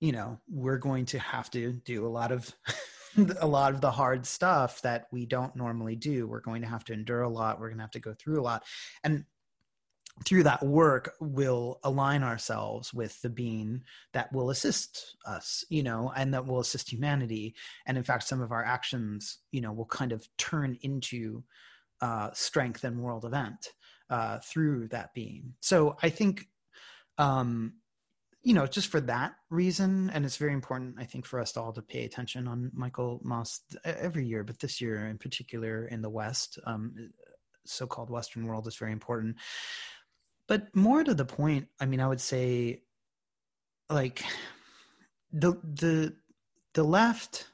you 0.00 0.12
know 0.12 0.38
we're 0.48 0.78
going 0.78 1.06
to 1.06 1.18
have 1.18 1.50
to 1.50 1.72
do 1.72 2.06
a 2.06 2.08
lot 2.08 2.32
of 2.32 2.52
a 3.40 3.46
lot 3.46 3.74
of 3.74 3.80
the 3.80 3.90
hard 3.90 4.26
stuff 4.26 4.82
that 4.82 5.06
we 5.12 5.26
don't 5.26 5.54
normally 5.54 5.96
do. 5.96 6.26
We're 6.26 6.40
going 6.40 6.62
to 6.62 6.68
have 6.68 6.84
to 6.84 6.92
endure 6.92 7.22
a 7.22 7.28
lot. 7.28 7.60
We're 7.60 7.68
going 7.68 7.78
to 7.78 7.84
have 7.84 7.92
to 7.92 8.00
go 8.00 8.14
through 8.14 8.40
a 8.40 8.42
lot. 8.42 8.64
And 9.02 9.24
through 10.24 10.44
that 10.44 10.62
work 10.62 11.12
we'll 11.18 11.80
align 11.82 12.22
ourselves 12.22 12.94
with 12.94 13.20
the 13.22 13.28
being 13.28 13.82
that 14.12 14.32
will 14.32 14.50
assist 14.50 15.16
us 15.26 15.64
you 15.70 15.82
know 15.82 16.12
and 16.14 16.32
that 16.32 16.46
will 16.46 16.60
assist 16.60 16.92
humanity. 16.92 17.54
And 17.86 17.96
in 17.96 18.04
fact 18.04 18.24
some 18.24 18.40
of 18.40 18.52
our 18.52 18.64
actions 18.64 19.38
you 19.50 19.60
know 19.60 19.72
will 19.72 19.86
kind 19.86 20.12
of 20.12 20.26
turn 20.38 20.78
into 20.82 21.42
uh, 22.00 22.30
strength 22.32 22.84
and 22.84 23.00
world 23.00 23.24
event 23.24 23.68
uh, 24.10 24.38
through 24.38 24.88
that 24.88 25.14
being. 25.14 25.54
So 25.60 25.96
i 26.02 26.10
think 26.10 26.46
um, 27.16 27.74
you 28.44 28.52
know, 28.52 28.66
just 28.66 28.88
for 28.88 29.00
that 29.00 29.36
reason, 29.48 30.10
and 30.10 30.24
it's 30.24 30.36
very 30.36 30.52
important, 30.52 30.96
I 30.98 31.04
think, 31.04 31.24
for 31.24 31.40
us 31.40 31.56
all 31.56 31.72
to 31.72 31.80
pay 31.80 32.04
attention 32.04 32.46
on 32.46 32.70
Michaelmas 32.74 33.60
every 33.84 34.26
year, 34.26 34.44
but 34.44 34.58
this 34.60 34.82
year 34.82 35.06
in 35.06 35.16
particular 35.16 35.86
in 35.86 36.02
the 36.02 36.10
West, 36.10 36.58
um, 36.66 37.10
so-called 37.64 38.10
Western 38.10 38.46
world 38.46 38.66
is 38.66 38.76
very 38.76 38.92
important. 38.92 39.36
But 40.46 40.76
more 40.76 41.02
to 41.02 41.14
the 41.14 41.24
point, 41.24 41.68
I 41.80 41.86
mean, 41.86 42.00
I 42.00 42.06
would 42.06 42.20
say, 42.20 42.82
like, 43.88 44.22
the 45.32 45.54
the 45.62 46.14
the 46.74 46.84
left. 46.84 47.48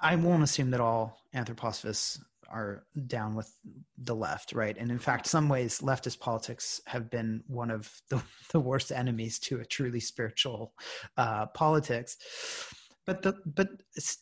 I 0.00 0.16
won't 0.16 0.42
assume 0.42 0.70
that 0.72 0.80
all 0.80 1.20
anthroposophists 1.34 2.20
are 2.48 2.84
down 3.06 3.34
with 3.34 3.52
the 3.98 4.14
left, 4.14 4.52
right? 4.52 4.76
And 4.78 4.90
in 4.90 4.98
fact, 4.98 5.26
some 5.26 5.48
ways, 5.48 5.80
leftist 5.80 6.20
politics 6.20 6.80
have 6.86 7.10
been 7.10 7.42
one 7.46 7.70
of 7.70 7.90
the, 8.10 8.22
the 8.52 8.60
worst 8.60 8.92
enemies 8.92 9.38
to 9.40 9.60
a 9.60 9.64
truly 9.64 10.00
spiritual 10.00 10.74
uh, 11.16 11.46
politics. 11.46 12.16
But 13.06 13.22
the 13.22 13.34
but 13.46 13.68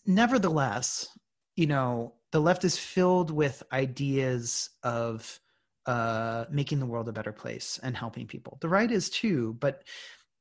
nevertheless, 0.07 1.09
you 1.57 1.67
know, 1.67 2.15
the 2.33 2.41
left 2.41 2.65
is 2.65 2.79
filled 2.79 3.31
with 3.31 3.63
ideas 3.73 4.71
of 4.83 5.41
uh, 5.87 6.45
making 6.51 6.79
the 6.79 6.87
world 6.87 7.09
a 7.09 7.13
better 7.13 7.33
place 7.33 7.81
and 7.83 7.97
helping 7.97 8.27
people. 8.27 8.59
The 8.61 8.69
right 8.69 8.91
is 8.91 9.11
too, 9.11 9.57
but 9.59 9.83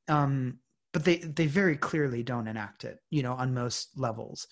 um, 0.08 0.58
but 0.92 1.04
they 1.04 1.16
they 1.16 1.46
very 1.46 1.76
clearly 1.76 2.22
don't 2.22 2.48
enact 2.48 2.84
it, 2.84 2.98
you 3.10 3.22
know, 3.22 3.32
on 3.32 3.54
most 3.54 3.98
levels 3.98 4.46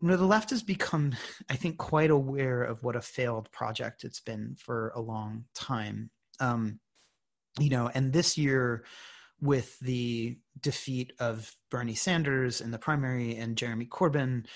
you 0.00 0.08
know, 0.08 0.16
the 0.16 0.26
left 0.26 0.50
has 0.50 0.62
become, 0.62 1.14
I 1.48 1.56
think, 1.56 1.78
quite 1.78 2.10
aware 2.10 2.62
of 2.62 2.82
what 2.82 2.96
a 2.96 3.00
failed 3.00 3.50
project 3.50 4.04
it's 4.04 4.20
been 4.20 4.54
for 4.58 4.92
a 4.94 5.00
long 5.00 5.44
time. 5.54 6.10
Um, 6.38 6.80
you 7.58 7.70
know, 7.70 7.90
and 7.94 8.12
this 8.12 8.36
year, 8.36 8.84
with 9.40 9.78
the 9.80 10.38
defeat 10.60 11.12
of 11.18 11.54
Bernie 11.70 11.94
Sanders 11.94 12.60
in 12.60 12.70
the 12.70 12.78
primary 12.78 13.36
and 13.36 13.56
Jeremy 13.56 13.86
Corbyn, 13.86 14.46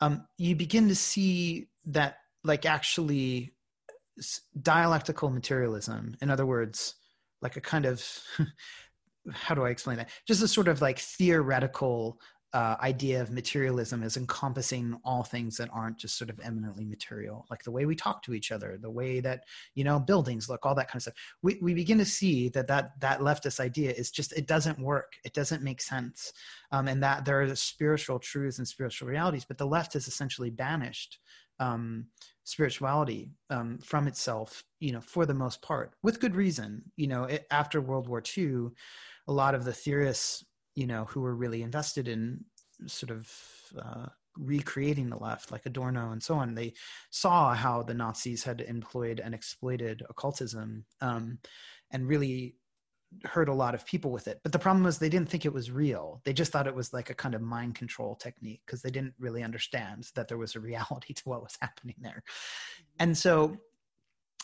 um, 0.00 0.26
you 0.38 0.54
begin 0.56 0.88
to 0.88 0.94
see 0.94 1.68
that, 1.86 2.16
like, 2.44 2.64
actually, 2.64 3.54
dialectical 4.60 5.30
materialism, 5.30 6.16
in 6.22 6.30
other 6.30 6.46
words, 6.46 6.94
like 7.42 7.56
a 7.56 7.60
kind 7.60 7.84
of 7.84 8.02
how 9.32 9.54
do 9.54 9.64
I 9.64 9.70
explain 9.70 9.96
that? 9.98 10.10
Just 10.26 10.42
a 10.42 10.48
sort 10.48 10.68
of 10.68 10.80
like 10.80 10.98
theoretical 10.98 12.20
uh, 12.56 12.74
idea 12.80 13.20
of 13.20 13.30
materialism 13.30 14.02
as 14.02 14.16
encompassing 14.16 14.98
all 15.04 15.22
things 15.22 15.58
that 15.58 15.68
aren't 15.74 15.98
just 15.98 16.16
sort 16.16 16.30
of 16.30 16.40
eminently 16.42 16.86
material, 16.86 17.44
like 17.50 17.62
the 17.62 17.70
way 17.70 17.84
we 17.84 17.94
talk 17.94 18.22
to 18.22 18.32
each 18.32 18.50
other, 18.50 18.78
the 18.80 18.90
way 18.90 19.20
that 19.20 19.44
you 19.74 19.84
know 19.84 20.00
buildings 20.00 20.48
look, 20.48 20.64
all 20.64 20.74
that 20.74 20.88
kind 20.88 20.96
of 20.96 21.02
stuff. 21.02 21.14
We 21.42 21.58
we 21.60 21.74
begin 21.74 21.98
to 21.98 22.06
see 22.06 22.48
that 22.48 22.66
that 22.68 22.98
that 23.00 23.20
leftist 23.20 23.60
idea 23.60 23.90
is 23.90 24.10
just 24.10 24.32
it 24.32 24.46
doesn't 24.46 24.78
work, 24.78 25.12
it 25.22 25.34
doesn't 25.34 25.62
make 25.62 25.82
sense, 25.82 26.32
um, 26.72 26.88
and 26.88 27.02
that 27.02 27.26
there 27.26 27.42
are 27.42 27.54
spiritual 27.54 28.18
truths 28.18 28.56
and 28.56 28.66
spiritual 28.66 29.06
realities, 29.06 29.44
but 29.44 29.58
the 29.58 29.66
left 29.66 29.92
has 29.92 30.08
essentially 30.08 30.48
banished 30.48 31.18
um, 31.60 32.06
spirituality 32.44 33.32
um, 33.50 33.76
from 33.84 34.08
itself, 34.08 34.64
you 34.80 34.92
know, 34.92 35.02
for 35.02 35.26
the 35.26 35.34
most 35.34 35.60
part, 35.60 35.92
with 36.02 36.20
good 36.20 36.34
reason. 36.34 36.84
You 36.96 37.08
know, 37.08 37.24
it, 37.24 37.46
after 37.50 37.82
World 37.82 38.08
War 38.08 38.22
II, 38.34 38.68
a 39.28 39.32
lot 39.32 39.54
of 39.54 39.64
the 39.66 39.74
theorists 39.74 40.42
you 40.76 40.86
know, 40.86 41.06
who 41.06 41.20
were 41.20 41.34
really 41.34 41.62
invested 41.62 42.06
in 42.06 42.44
sort 42.86 43.10
of 43.10 43.32
uh, 43.82 44.06
recreating 44.38 45.08
the 45.08 45.16
left, 45.16 45.50
like 45.50 45.66
Adorno 45.66 46.12
and 46.12 46.22
so 46.22 46.34
on, 46.34 46.54
they 46.54 46.74
saw 47.10 47.54
how 47.54 47.82
the 47.82 47.94
Nazis 47.94 48.44
had 48.44 48.60
employed 48.60 49.18
and 49.18 49.34
exploited 49.34 50.02
occultism 50.08 50.84
um, 51.00 51.38
and 51.90 52.06
really 52.06 52.54
hurt 53.24 53.48
a 53.48 53.54
lot 53.54 53.74
of 53.74 53.86
people 53.86 54.10
with 54.10 54.28
it. 54.28 54.40
But 54.42 54.52
the 54.52 54.58
problem 54.58 54.84
was 54.84 54.98
they 54.98 55.08
didn't 55.08 55.30
think 55.30 55.46
it 55.46 55.52
was 55.52 55.70
real. 55.70 56.20
They 56.24 56.32
just 56.32 56.52
thought 56.52 56.66
it 56.66 56.74
was 56.74 56.92
like 56.92 57.08
a 57.08 57.14
kind 57.14 57.34
of 57.34 57.40
mind 57.40 57.74
control 57.74 58.14
technique 58.14 58.60
because 58.66 58.82
they 58.82 58.90
didn't 58.90 59.14
really 59.18 59.42
understand 59.42 60.10
that 60.14 60.28
there 60.28 60.38
was 60.38 60.54
a 60.54 60.60
reality 60.60 61.14
to 61.14 61.22
what 61.24 61.42
was 61.42 61.56
happening 61.60 61.96
there. 62.00 62.22
And 62.98 63.16
so 63.16 63.56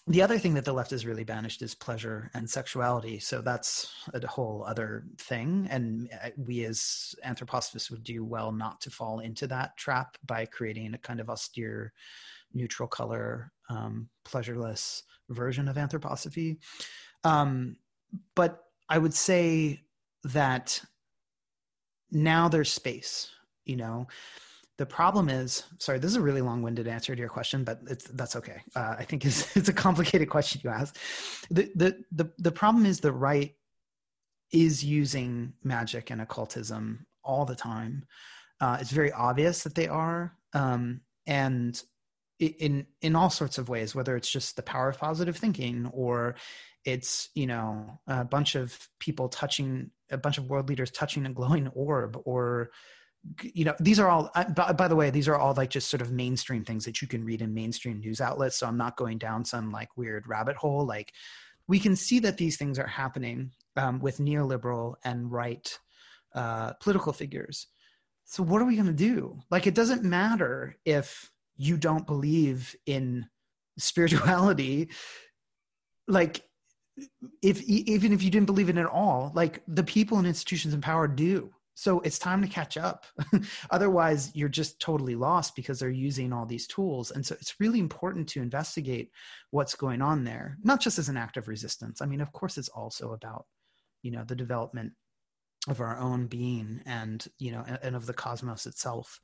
the 0.09 0.22
other 0.22 0.38
thing 0.38 0.55
that 0.55 0.64
the 0.64 0.72
left 0.72 0.90
has 0.90 1.07
really 1.07 1.22
banished 1.22 1.62
is 1.62 1.74
pleasure 1.76 2.28
and 2.34 2.48
sexuality. 2.48 3.20
So 3.20 3.40
that's 3.40 3.92
a 4.12 4.26
whole 4.26 4.64
other 4.66 5.05
thing. 5.18 5.68
And 5.70 6.09
uh, 6.24 6.30
we 6.36 6.64
as 6.64 7.14
anthroposophists 7.24 7.90
would 7.90 8.03
do 8.03 8.24
well 8.24 8.50
not 8.50 8.80
to 8.80 8.90
fall 8.90 9.20
into 9.20 9.46
that 9.48 9.76
trap 9.76 10.18
by 10.26 10.46
creating 10.46 10.94
a 10.94 10.98
kind 10.98 11.20
of 11.20 11.30
austere, 11.30 11.92
neutral 12.53 12.88
color, 12.88 13.53
um, 13.70 14.09
pleasureless 14.24 15.05
version 15.30 15.68
of 15.68 15.76
anthroposophy. 15.76 16.59
Um, 17.22 17.76
but 18.34 18.64
I 18.88 18.98
would 18.98 19.14
say 19.14 19.82
that 20.24 20.80
now 22.11 22.48
there's 22.48 22.72
space, 22.72 23.30
you 23.64 23.76
know, 23.76 24.09
the 24.78 24.86
problem 24.86 25.28
is, 25.28 25.64
sorry, 25.78 25.98
this 25.98 26.10
is 26.10 26.16
a 26.16 26.22
really 26.22 26.40
long-winded 26.40 26.88
answer 26.88 27.14
to 27.14 27.20
your 27.20 27.28
question, 27.28 27.62
but 27.64 27.80
it's 27.88 28.04
that's 28.06 28.36
okay. 28.36 28.62
Uh, 28.74 28.96
I 28.98 29.04
think 29.04 29.24
it's 29.24 29.56
it's 29.56 29.68
a 29.68 29.72
complicated 29.72 30.30
question 30.30 30.60
you 30.64 30.70
ask. 30.70 30.96
The, 31.50 31.70
the 31.74 32.04
the 32.10 32.30
the 32.38 32.52
problem 32.52 32.86
is 32.86 33.00
the 33.00 33.12
right 33.12 33.54
is 34.52 34.84
using 34.84 35.54
magic 35.62 36.10
and 36.10 36.20
occultism 36.20 37.06
all 37.24 37.44
the 37.44 37.54
time, 37.54 38.06
Uh, 38.60 38.78
it's 38.80 38.90
very 38.92 39.10
obvious 39.12 39.64
that 39.64 39.74
they 39.74 39.88
are, 39.88 40.36
um, 40.52 41.00
and 41.26 41.82
in 42.38 42.86
in 43.00 43.16
all 43.16 43.30
sorts 43.30 43.58
of 43.58 43.68
ways. 43.68 43.94
Whether 43.94 44.16
it's 44.16 44.30
just 44.30 44.56
the 44.56 44.62
power 44.62 44.88
of 44.88 44.98
positive 44.98 45.36
thinking, 45.36 45.86
or 45.92 46.36
it's 46.84 47.28
you 47.34 47.46
know 47.46 48.00
a 48.06 48.24
bunch 48.24 48.54
of 48.54 48.88
people 48.98 49.28
touching 49.28 49.90
a 50.10 50.18
bunch 50.18 50.38
of 50.38 50.48
world 50.48 50.68
leaders 50.68 50.90
touching 50.90 51.26
a 51.26 51.32
glowing 51.32 51.68
orb, 51.68 52.20
or 52.24 52.70
you 53.42 53.64
know 53.64 53.74
these 53.78 54.00
are 54.00 54.08
all 54.08 54.30
by, 54.56 54.72
by, 54.72 54.88
the 54.88 54.96
way 54.96 55.08
these 55.08 55.28
are 55.28 55.36
all 55.36 55.54
like 55.54 55.70
just 55.70 55.88
sort 55.88 56.00
of 56.00 56.10
mainstream 56.10 56.64
things 56.64 56.84
that 56.84 57.00
you 57.00 57.06
can 57.06 57.24
read 57.24 57.40
in 57.40 57.54
mainstream 57.54 58.00
news 58.00 58.20
outlets 58.20 58.56
so 58.56 58.66
i'm 58.66 58.76
not 58.76 58.96
going 58.96 59.16
down 59.16 59.44
some 59.44 59.70
like 59.70 59.96
weird 59.96 60.26
rabbit 60.26 60.56
hole. 60.56 60.86
Like 60.86 61.12
we 61.68 61.78
can 61.78 61.96
see 61.96 62.18
that 62.20 62.36
these 62.36 62.56
things 62.56 62.78
are 62.78 62.86
happening 62.86 63.52
um, 63.76 64.00
with 64.00 64.18
neoliberal 64.18 64.94
and 65.04 65.30
right 65.30 65.68
uh, 66.34 66.72
political 66.74 67.12
figures. 67.12 67.68
So 68.24 68.42
what 68.42 68.62
are 68.62 68.66
we 68.66 68.76
going 68.76 68.86
to 68.86 68.92
do? 68.92 69.38
Like 69.50 69.66
it 69.66 69.74
doesn't 69.74 70.04
matter 70.04 70.76
if 70.84 71.30
you 71.56 71.76
don't 71.76 72.06
believe 72.06 72.74
in 72.86 73.26
spirituality. 73.78 74.90
Like 76.08 76.42
if 77.42 77.62
even 77.62 78.12
if 78.12 78.22
you 78.22 78.30
didn't 78.30 78.46
believe 78.46 78.68
in 78.68 78.76
it 78.76 78.82
at 78.82 78.86
all 78.86 79.32
like 79.34 79.62
the 79.66 79.82
people 79.82 80.18
and 80.18 80.26
institutions 80.26 80.74
in 80.74 80.80
power 80.82 81.08
do 81.08 81.50
so 81.74 82.00
it's 82.00 82.18
time 82.18 82.42
to 82.42 82.48
catch 82.48 82.76
up. 82.76 83.06
Otherwise, 83.70 84.30
you're 84.34 84.48
just 84.48 84.78
totally 84.80 85.14
lost 85.14 85.56
because 85.56 85.78
they're 85.78 85.90
using 85.90 86.32
all 86.32 86.44
these 86.44 86.66
tools. 86.66 87.10
And 87.10 87.24
so 87.24 87.34
it's 87.40 87.58
really 87.60 87.78
important 87.78 88.28
to 88.30 88.42
investigate 88.42 89.10
what's 89.50 89.74
going 89.74 90.02
on 90.02 90.24
there, 90.24 90.58
not 90.62 90.80
just 90.80 90.98
as 90.98 91.08
an 91.08 91.16
act 91.16 91.36
of 91.36 91.48
resistance. 91.48 92.02
I 92.02 92.06
mean, 92.06 92.20
of 92.20 92.32
course, 92.32 92.58
it's 92.58 92.68
also 92.68 93.12
about, 93.12 93.46
you 94.02 94.10
know, 94.10 94.24
the 94.24 94.36
development 94.36 94.92
of 95.68 95.80
our 95.80 95.98
own 95.98 96.26
being 96.26 96.82
and, 96.84 97.26
you 97.38 97.52
know, 97.52 97.64
and, 97.82 97.96
of 97.96 98.06
the 98.06 98.12
cosmos 98.12 98.66
itself. 98.66 99.20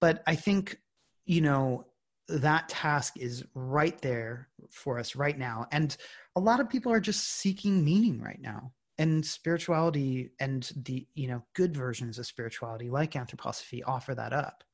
But 0.00 0.22
I 0.26 0.34
think, 0.34 0.78
you 1.26 1.42
know, 1.42 1.86
that 2.28 2.68
task 2.68 3.18
is 3.18 3.44
right 3.54 4.00
there 4.02 4.48
for 4.70 4.98
us 4.98 5.14
right 5.14 5.38
now. 5.38 5.66
And 5.70 5.96
a 6.36 6.40
lot 6.40 6.60
of 6.60 6.68
people 6.68 6.92
are 6.92 7.00
just 7.00 7.24
seeking 7.24 7.84
meaning 7.84 8.20
right 8.20 8.40
now 8.40 8.72
and 8.98 9.24
spirituality 9.24 10.30
and 10.40 10.72
the 10.84 11.06
you 11.14 11.28
know 11.28 11.42
good 11.54 11.76
versions 11.76 12.18
of 12.18 12.26
spirituality 12.26 12.90
like 12.90 13.12
anthroposophy 13.12 13.80
offer 13.86 14.14
that 14.14 14.32
up. 14.32 14.64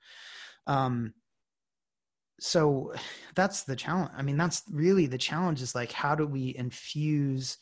Um 0.66 1.14
so 2.40 2.92
that's 3.34 3.62
the 3.62 3.76
challenge 3.76 4.10
i 4.16 4.22
mean 4.22 4.36
that's 4.36 4.62
really 4.70 5.06
the 5.06 5.18
challenge 5.18 5.62
is 5.62 5.74
like 5.74 5.92
how 5.92 6.14
do 6.14 6.26
we 6.26 6.54
infuse 6.56 7.58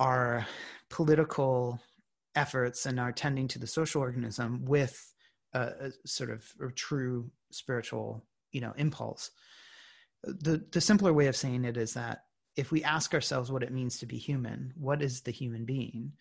our 0.00 0.46
political 0.88 1.78
efforts 2.34 2.86
and 2.86 2.98
our 2.98 3.12
tending 3.12 3.48
to 3.48 3.58
the 3.58 3.66
social 3.66 4.00
organism 4.00 4.64
with 4.64 5.14
a, 5.54 5.60
a 5.60 5.90
sort 6.06 6.30
of 6.30 6.44
a 6.60 6.70
true 6.72 7.30
spiritual 7.50 8.24
you 8.52 8.60
know 8.60 8.72
impulse? 8.76 9.30
The 10.24 10.64
the 10.70 10.80
simpler 10.80 11.12
way 11.12 11.26
of 11.26 11.36
saying 11.36 11.64
it 11.64 11.76
is 11.76 11.94
that 11.94 12.24
if 12.56 12.70
we 12.70 12.84
ask 12.84 13.14
ourselves 13.14 13.50
what 13.50 13.62
it 13.62 13.72
means 13.72 13.98
to 13.98 14.06
be 14.06 14.18
human, 14.18 14.72
what 14.76 15.02
is 15.02 15.22
the 15.22 15.30
human 15.30 15.64
being, 15.64 16.12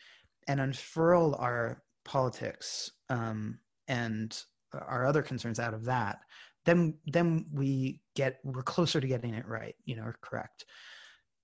and 0.47 0.59
unfurl 0.59 1.35
our 1.39 1.83
politics 2.05 2.91
um, 3.09 3.59
and 3.87 4.43
our 4.73 5.05
other 5.05 5.21
concerns 5.21 5.59
out 5.59 5.73
of 5.73 5.85
that, 5.85 6.19
then 6.65 6.95
then 7.05 7.45
we 7.51 8.01
get 8.15 8.39
we're 8.43 8.61
closer 8.63 9.01
to 9.01 9.07
getting 9.07 9.33
it 9.33 9.47
right, 9.47 9.75
you 9.85 9.95
know, 9.95 10.03
or 10.03 10.15
correct. 10.21 10.65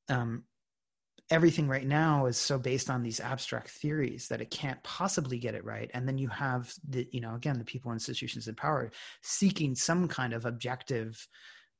Um, 0.10 0.44
everything 1.30 1.68
right 1.68 1.86
now 1.86 2.26
is 2.26 2.38
so 2.38 2.58
based 2.58 2.90
on 2.90 3.04
these 3.04 3.20
abstract 3.20 3.70
theories 3.70 4.28
that 4.30 4.42
it 4.42 4.50
can't 4.50 4.82
possibly 4.84 5.38
get 5.38 5.56
it 5.56 5.66
right 5.66 5.92
and 5.94 6.08
then 6.08 6.18
you 6.18 6.30
have 6.30 6.74
the 6.88 7.08
you 7.12 7.20
know 7.20 7.36
again 7.36 7.58
the 7.58 7.66
people 7.66 7.92
institutions 7.92 8.48
in 8.48 8.56
power 8.56 8.90
seeking 9.22 9.76
some 9.76 10.08
kind 10.08 10.34
of 10.34 10.46
objective 10.46 11.28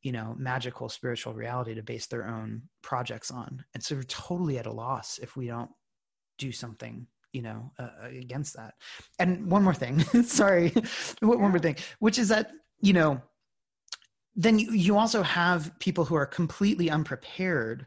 you 0.02 0.12
know 0.12 0.36
magical 0.38 0.90
spiritual 0.90 1.34
reality 1.34 1.74
to 1.76 1.84
base 1.84 2.08
their 2.08 2.28
own 2.28 2.62
projects 2.82 3.32
on. 3.32 3.64
And 3.74 3.84
so 3.84 3.96
we're 3.96 4.04
totally 4.04 4.58
at 4.58 4.66
a 4.66 4.72
loss 4.72 5.18
if 5.20 5.36
we 5.36 5.48
don't 5.48 5.72
do 6.38 6.52
something 6.52 7.08
you 7.34 7.42
know 7.42 7.72
uh, 7.80 7.90
against 8.10 8.56
that. 8.56 8.76
And 9.20 9.50
one 9.50 9.64
more 9.64 9.74
thing 9.74 10.00
sorry 10.24 10.74
one 11.22 11.40
more 11.40 11.60
thing 11.60 11.78
which 12.00 12.20
is 12.20 12.30
that 12.30 12.52
you 12.80 12.94
know 12.94 13.22
then 14.36 14.60
you, 14.60 14.72
you 14.72 14.98
also 14.98 15.24
have 15.24 15.72
people 15.80 16.06
who 16.06 16.16
are 16.16 16.26
completely 16.26 16.90
unprepared 16.90 17.86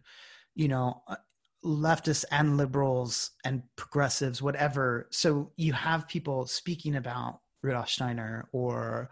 you 0.54 0.68
know 0.68 1.02
uh, 1.08 1.16
leftists 1.64 2.24
and 2.30 2.56
liberals 2.56 3.32
and 3.44 3.62
progressives 3.76 4.40
whatever. 4.40 5.08
So 5.10 5.52
you 5.56 5.72
have 5.72 6.08
people 6.08 6.46
speaking 6.46 6.96
about 6.96 7.40
rudolf 7.62 7.90
steiner 7.90 8.48
or 8.52 9.10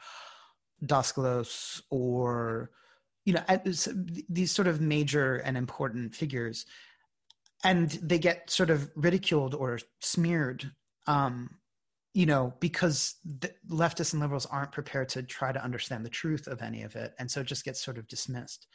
Daskalos 0.84 1.82
or 1.90 2.70
you 3.28 3.34
know 3.34 3.44
these 4.30 4.50
sort 4.50 4.66
of 4.66 4.80
major 4.80 5.36
and 5.36 5.58
important 5.58 6.14
figures 6.14 6.64
and 7.62 7.90
they 7.90 8.18
get 8.18 8.48
sort 8.48 8.70
of 8.70 8.90
ridiculed 8.96 9.54
or 9.54 9.78
smeared 10.00 10.70
um, 11.06 11.50
you 12.14 12.24
know 12.24 12.54
because 12.58 13.16
the 13.26 13.52
leftists 13.68 14.14
and 14.14 14.22
liberals 14.22 14.46
aren't 14.46 14.72
prepared 14.72 15.10
to 15.10 15.22
try 15.22 15.52
to 15.52 15.62
understand 15.62 16.06
the 16.06 16.10
truth 16.10 16.46
of 16.46 16.62
any 16.62 16.82
of 16.84 16.96
it 16.96 17.12
and 17.18 17.30
so 17.30 17.40
it 17.42 17.46
just 17.46 17.66
gets 17.66 17.84
sort 17.84 17.98
of 17.98 18.08
dismissed. 18.08 18.66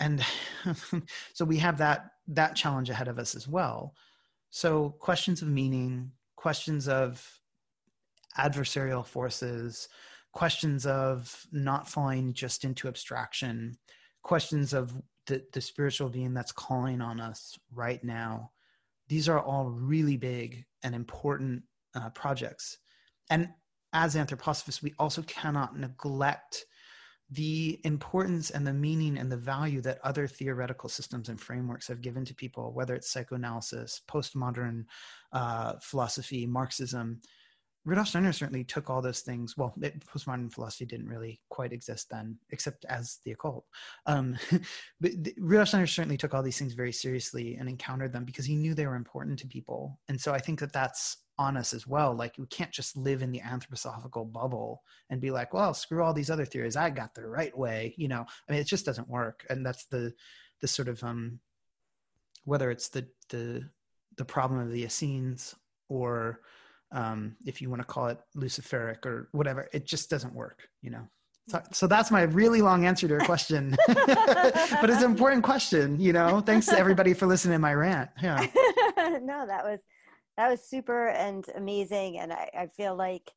And 0.00 0.24
so 1.34 1.44
we 1.44 1.58
have 1.58 1.76
that 1.78 2.06
that 2.28 2.56
challenge 2.56 2.88
ahead 2.88 3.08
of 3.08 3.18
us 3.18 3.34
as 3.34 3.46
well. 3.46 3.92
So 4.48 4.96
questions 4.98 5.42
of 5.42 5.48
meaning 5.48 6.12
questions 6.36 6.88
of 6.88 7.38
adversarial 8.38 9.04
forces 9.04 9.88
questions 10.32 10.86
of 10.86 11.46
not 11.52 11.88
falling 11.88 12.32
just 12.32 12.64
into 12.64 12.88
abstraction, 12.88 13.76
questions 14.22 14.72
of 14.72 14.94
the, 15.26 15.42
the 15.52 15.60
spiritual 15.60 16.08
being 16.08 16.34
that's 16.34 16.52
calling 16.52 17.00
on 17.00 17.20
us 17.20 17.58
right 17.72 18.02
now. 18.02 18.50
These 19.08 19.28
are 19.28 19.40
all 19.40 19.70
really 19.70 20.16
big 20.16 20.64
and 20.82 20.94
important 20.94 21.62
uh, 21.94 22.10
projects. 22.10 22.78
And 23.30 23.48
as 23.92 24.16
anthroposophists, 24.16 24.82
we 24.82 24.94
also 24.98 25.22
cannot 25.22 25.78
neglect 25.78 26.66
the 27.30 27.78
importance 27.84 28.50
and 28.50 28.66
the 28.66 28.72
meaning 28.72 29.18
and 29.18 29.30
the 29.30 29.36
value 29.36 29.82
that 29.82 30.00
other 30.02 30.26
theoretical 30.26 30.88
systems 30.88 31.28
and 31.28 31.38
frameworks 31.38 31.86
have 31.88 32.00
given 32.00 32.24
to 32.24 32.34
people, 32.34 32.72
whether 32.72 32.94
it's 32.94 33.10
psychoanalysis, 33.10 34.00
postmodern 34.08 34.84
uh, 35.32 35.74
philosophy, 35.82 36.46
Marxism, 36.46 37.20
Rudolf 37.88 38.08
Steiner 38.08 38.34
certainly 38.34 38.64
took 38.64 38.90
all 38.90 39.00
those 39.00 39.20
things. 39.20 39.56
Well, 39.56 39.72
it, 39.80 40.04
postmodern 40.04 40.52
philosophy 40.52 40.84
didn't 40.84 41.08
really 41.08 41.40
quite 41.48 41.72
exist 41.72 42.10
then, 42.10 42.36
except 42.50 42.84
as 42.84 43.20
the 43.24 43.32
occult. 43.32 43.64
Um, 44.04 44.36
but 45.00 45.12
the, 45.24 45.34
Rudolf 45.38 45.68
Steiner 45.68 45.86
certainly 45.86 46.18
took 46.18 46.34
all 46.34 46.42
these 46.42 46.58
things 46.58 46.74
very 46.74 46.92
seriously 46.92 47.56
and 47.56 47.66
encountered 47.66 48.12
them 48.12 48.26
because 48.26 48.44
he 48.44 48.56
knew 48.56 48.74
they 48.74 48.86
were 48.86 48.94
important 48.94 49.38
to 49.38 49.46
people. 49.46 49.98
And 50.10 50.20
so 50.20 50.34
I 50.34 50.38
think 50.38 50.60
that 50.60 50.72
that's 50.72 51.16
on 51.38 51.56
us 51.56 51.72
as 51.72 51.86
well. 51.86 52.14
Like 52.14 52.34
we 52.36 52.46
can't 52.48 52.70
just 52.70 52.94
live 52.94 53.22
in 53.22 53.32
the 53.32 53.40
anthroposophical 53.40 54.30
bubble 54.30 54.82
and 55.08 55.18
be 55.18 55.30
like, 55.30 55.54
well, 55.54 55.72
screw 55.72 56.02
all 56.02 56.12
these 56.12 56.30
other 56.30 56.44
theories. 56.44 56.76
I 56.76 56.90
got 56.90 57.14
the 57.14 57.26
right 57.26 57.56
way. 57.56 57.94
You 57.96 58.08
know, 58.08 58.26
I 58.48 58.52
mean, 58.52 58.60
it 58.60 58.66
just 58.66 58.84
doesn't 58.84 59.08
work. 59.08 59.46
And 59.48 59.64
that's 59.64 59.86
the 59.86 60.12
the 60.60 60.68
sort 60.68 60.88
of 60.88 61.02
um, 61.02 61.38
whether 62.44 62.70
it's 62.70 62.90
the 62.90 63.06
the 63.30 63.66
the 64.16 64.26
problem 64.26 64.60
of 64.60 64.72
the 64.72 64.84
Essenes 64.84 65.54
or 65.88 66.40
um, 66.92 67.36
if 67.44 67.60
you 67.60 67.68
want 67.68 67.82
to 67.82 67.86
call 67.86 68.06
it 68.08 68.18
luciferic 68.36 69.04
or 69.04 69.28
whatever 69.32 69.68
it 69.72 69.84
just 69.86 70.10
doesn't 70.10 70.34
work 70.34 70.68
you 70.82 70.90
know? 70.90 71.06
So, 71.48 71.62
so 71.72 71.86
that's 71.86 72.10
my 72.10 72.22
really 72.22 72.60
long 72.60 72.84
answer 72.84 73.08
to 73.08 73.14
your 73.14 73.24
question. 73.24 73.74
But 73.86 74.90
it's 74.90 75.02
an 75.02 75.10
important 75.10 75.42
question 75.42 75.98
you 76.00 76.12
know? 76.12 76.40
Thanks 76.40 76.66
to 76.66 76.78
everybody 76.78 77.14
for 77.14 77.26
listening 77.26 77.54
to 77.54 77.58
my 77.58 77.74
rant 77.74 78.10
yeah. 78.22 78.46
No 78.96 79.46
that 79.46 79.64
was 79.64 79.80
that 80.36 80.50
was 80.50 80.68
super 80.68 81.08
and 81.08 81.44
amazing 81.56 82.18
and 82.18 82.32
I, 82.32 82.50
I 82.56 82.66
feel 82.76 82.96
like 82.96 83.30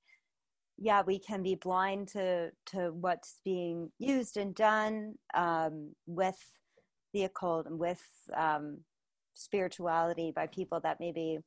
yeah 0.77 1.03
we 1.05 1.19
can 1.19 1.43
be 1.43 1.55
blind 1.55 2.09
to 2.09 2.51
to 2.67 2.91
what's 2.91 3.39
being 3.43 3.91
used 3.99 4.37
and 4.37 4.53
done 4.55 5.15
um, 5.33 5.93
with 6.05 6.39
the 7.13 7.23
occult 7.23 7.67
and 7.67 7.79
with 7.79 8.01
um, 8.35 8.79
spirituality 9.33 10.31
by 10.35 10.47
people 10.47 10.79
that 10.81 10.97
maybe 10.99 11.39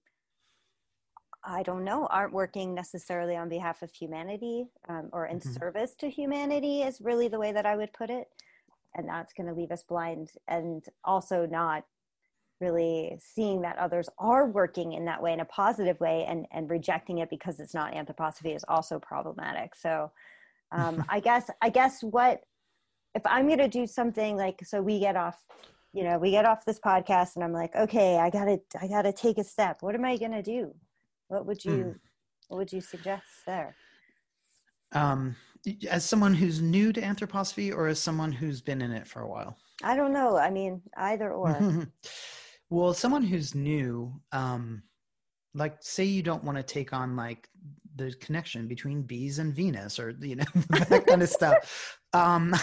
I 1.47 1.63
don't 1.63 1.85
know, 1.85 2.07
aren't 2.07 2.33
working 2.33 2.75
necessarily 2.75 3.37
on 3.37 3.49
behalf 3.49 3.83
of 3.83 3.93
humanity 3.93 4.67
um, 4.89 5.11
or 5.13 5.27
in 5.27 5.39
mm-hmm. 5.39 5.53
service 5.53 5.95
to 5.97 6.09
humanity, 6.09 6.83
is 6.83 7.01
really 7.01 7.29
the 7.29 7.39
way 7.39 7.53
that 7.53 7.67
I 7.67 7.77
would 7.77 7.93
put 7.93 8.11
it. 8.11 8.29
And 8.95 9.09
that's 9.09 9.33
going 9.33 9.49
to 9.49 9.55
leave 9.55 9.71
us 9.71 9.83
blind 9.83 10.31
and 10.49 10.85
also 11.05 11.47
not 11.47 11.85
really 12.61 13.19
seeing 13.21 13.63
that 13.63 13.77
others 13.79 14.09
are 14.19 14.47
working 14.47 14.93
in 14.93 15.05
that 15.05 15.23
way 15.23 15.33
in 15.33 15.41
a 15.41 15.45
positive 15.45 16.01
way 16.01 16.25
and, 16.27 16.47
and 16.53 16.71
rejecting 16.71 17.19
it 17.19 17.29
because 17.29 17.61
it's 17.61 17.75
not 17.75 17.93
anthroposophy 17.93 18.55
is 18.55 18.65
also 18.69 18.99
problematic. 18.99 19.75
So 19.75 20.13
um, 20.73 21.05
I 21.09 21.21
guess, 21.21 21.51
I 21.61 21.69
guess 21.69 22.03
what, 22.03 22.43
if 23.15 23.23
I'm 23.27 23.47
going 23.47 23.59
to 23.59 23.69
do 23.69 23.87
something 23.87 24.37
like, 24.37 24.61
so 24.65 24.81
we 24.81 24.99
get 24.99 25.17
off, 25.17 25.39
you 25.93 26.05
know, 26.05 26.19
we 26.19 26.31
get 26.31 26.45
off 26.45 26.65
this 26.65 26.81
podcast 26.81 27.35
and 27.35 27.45
I'm 27.45 27.53
like, 27.53 27.75
okay, 27.77 28.19
I 28.19 28.31
gotta, 28.31 28.61
I 28.81 28.89
gotta 28.89 29.13
take 29.13 29.39
a 29.39 29.45
step. 29.45 29.79
What 29.81 29.95
am 29.95 30.05
I 30.05 30.17
going 30.17 30.33
to 30.33 30.43
do? 30.43 30.75
What 31.35 31.47
would 31.47 31.65
you 31.65 31.73
mm. 31.73 31.95
what 32.47 32.59
would 32.59 32.73
you 32.73 32.81
suggest 32.81 33.25
there? 33.45 33.75
Um, 34.93 35.35
as 35.91 36.05
someone 36.05 36.33
who's 36.33 36.63
new 36.63 36.93
to 36.93 37.01
anthroposophy 37.01 37.75
or 37.75 37.89
as 37.89 37.99
someone 37.99 38.31
who's 38.31 38.61
been 38.61 38.81
in 38.81 38.93
it 38.93 39.09
for 39.09 39.23
a 39.23 39.29
while? 39.29 39.57
I 39.83 39.97
don't 39.97 40.13
know. 40.13 40.37
I 40.37 40.51
mean, 40.51 40.81
either 40.97 41.33
or. 41.33 41.89
well, 42.71 42.95
someone 42.95 43.25
who's 43.25 43.53
new, 43.53 44.15
um, 44.31 44.85
like 45.55 45.77
say 45.81 46.05
you 46.05 46.23
don't 46.23 46.45
want 46.45 46.57
to 46.57 46.63
take 46.63 46.93
on 46.93 47.17
like 47.17 47.49
the 47.97 48.13
connection 48.21 48.69
between 48.69 49.03
bees 49.03 49.41
and 49.41 49.53
Venus 49.53 49.99
or 49.99 50.15
you 50.21 50.37
know 50.37 50.45
that 50.89 51.07
kind 51.07 51.23
of 51.23 51.29
stuff. 51.29 51.99
Um, 52.15 52.55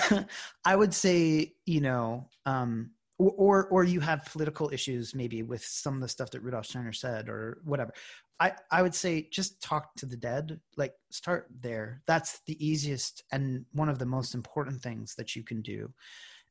I 0.63 0.77
would 0.77 0.93
say 0.93 1.55
you 1.65 1.81
know 1.81 2.29
um, 2.45 2.91
or 3.29 3.67
or 3.67 3.83
you 3.83 3.99
have 3.99 4.25
political 4.25 4.69
issues 4.73 5.13
maybe 5.13 5.43
with 5.43 5.63
some 5.63 5.95
of 5.95 6.01
the 6.01 6.07
stuff 6.07 6.31
that 6.31 6.41
Rudolf 6.41 6.65
Steiner 6.65 6.93
said 6.93 7.29
or 7.29 7.59
whatever. 7.63 7.93
I 8.39 8.53
I 8.71 8.81
would 8.81 8.95
say 8.95 9.27
just 9.31 9.61
talk 9.61 9.95
to 9.95 10.05
the 10.05 10.17
dead. 10.17 10.59
Like 10.77 10.93
start 11.11 11.47
there. 11.61 12.01
That's 12.07 12.41
the 12.47 12.65
easiest 12.65 13.23
and 13.31 13.65
one 13.71 13.89
of 13.89 13.99
the 13.99 14.05
most 14.05 14.33
important 14.33 14.81
things 14.81 15.15
that 15.15 15.35
you 15.35 15.43
can 15.43 15.61
do. 15.61 15.91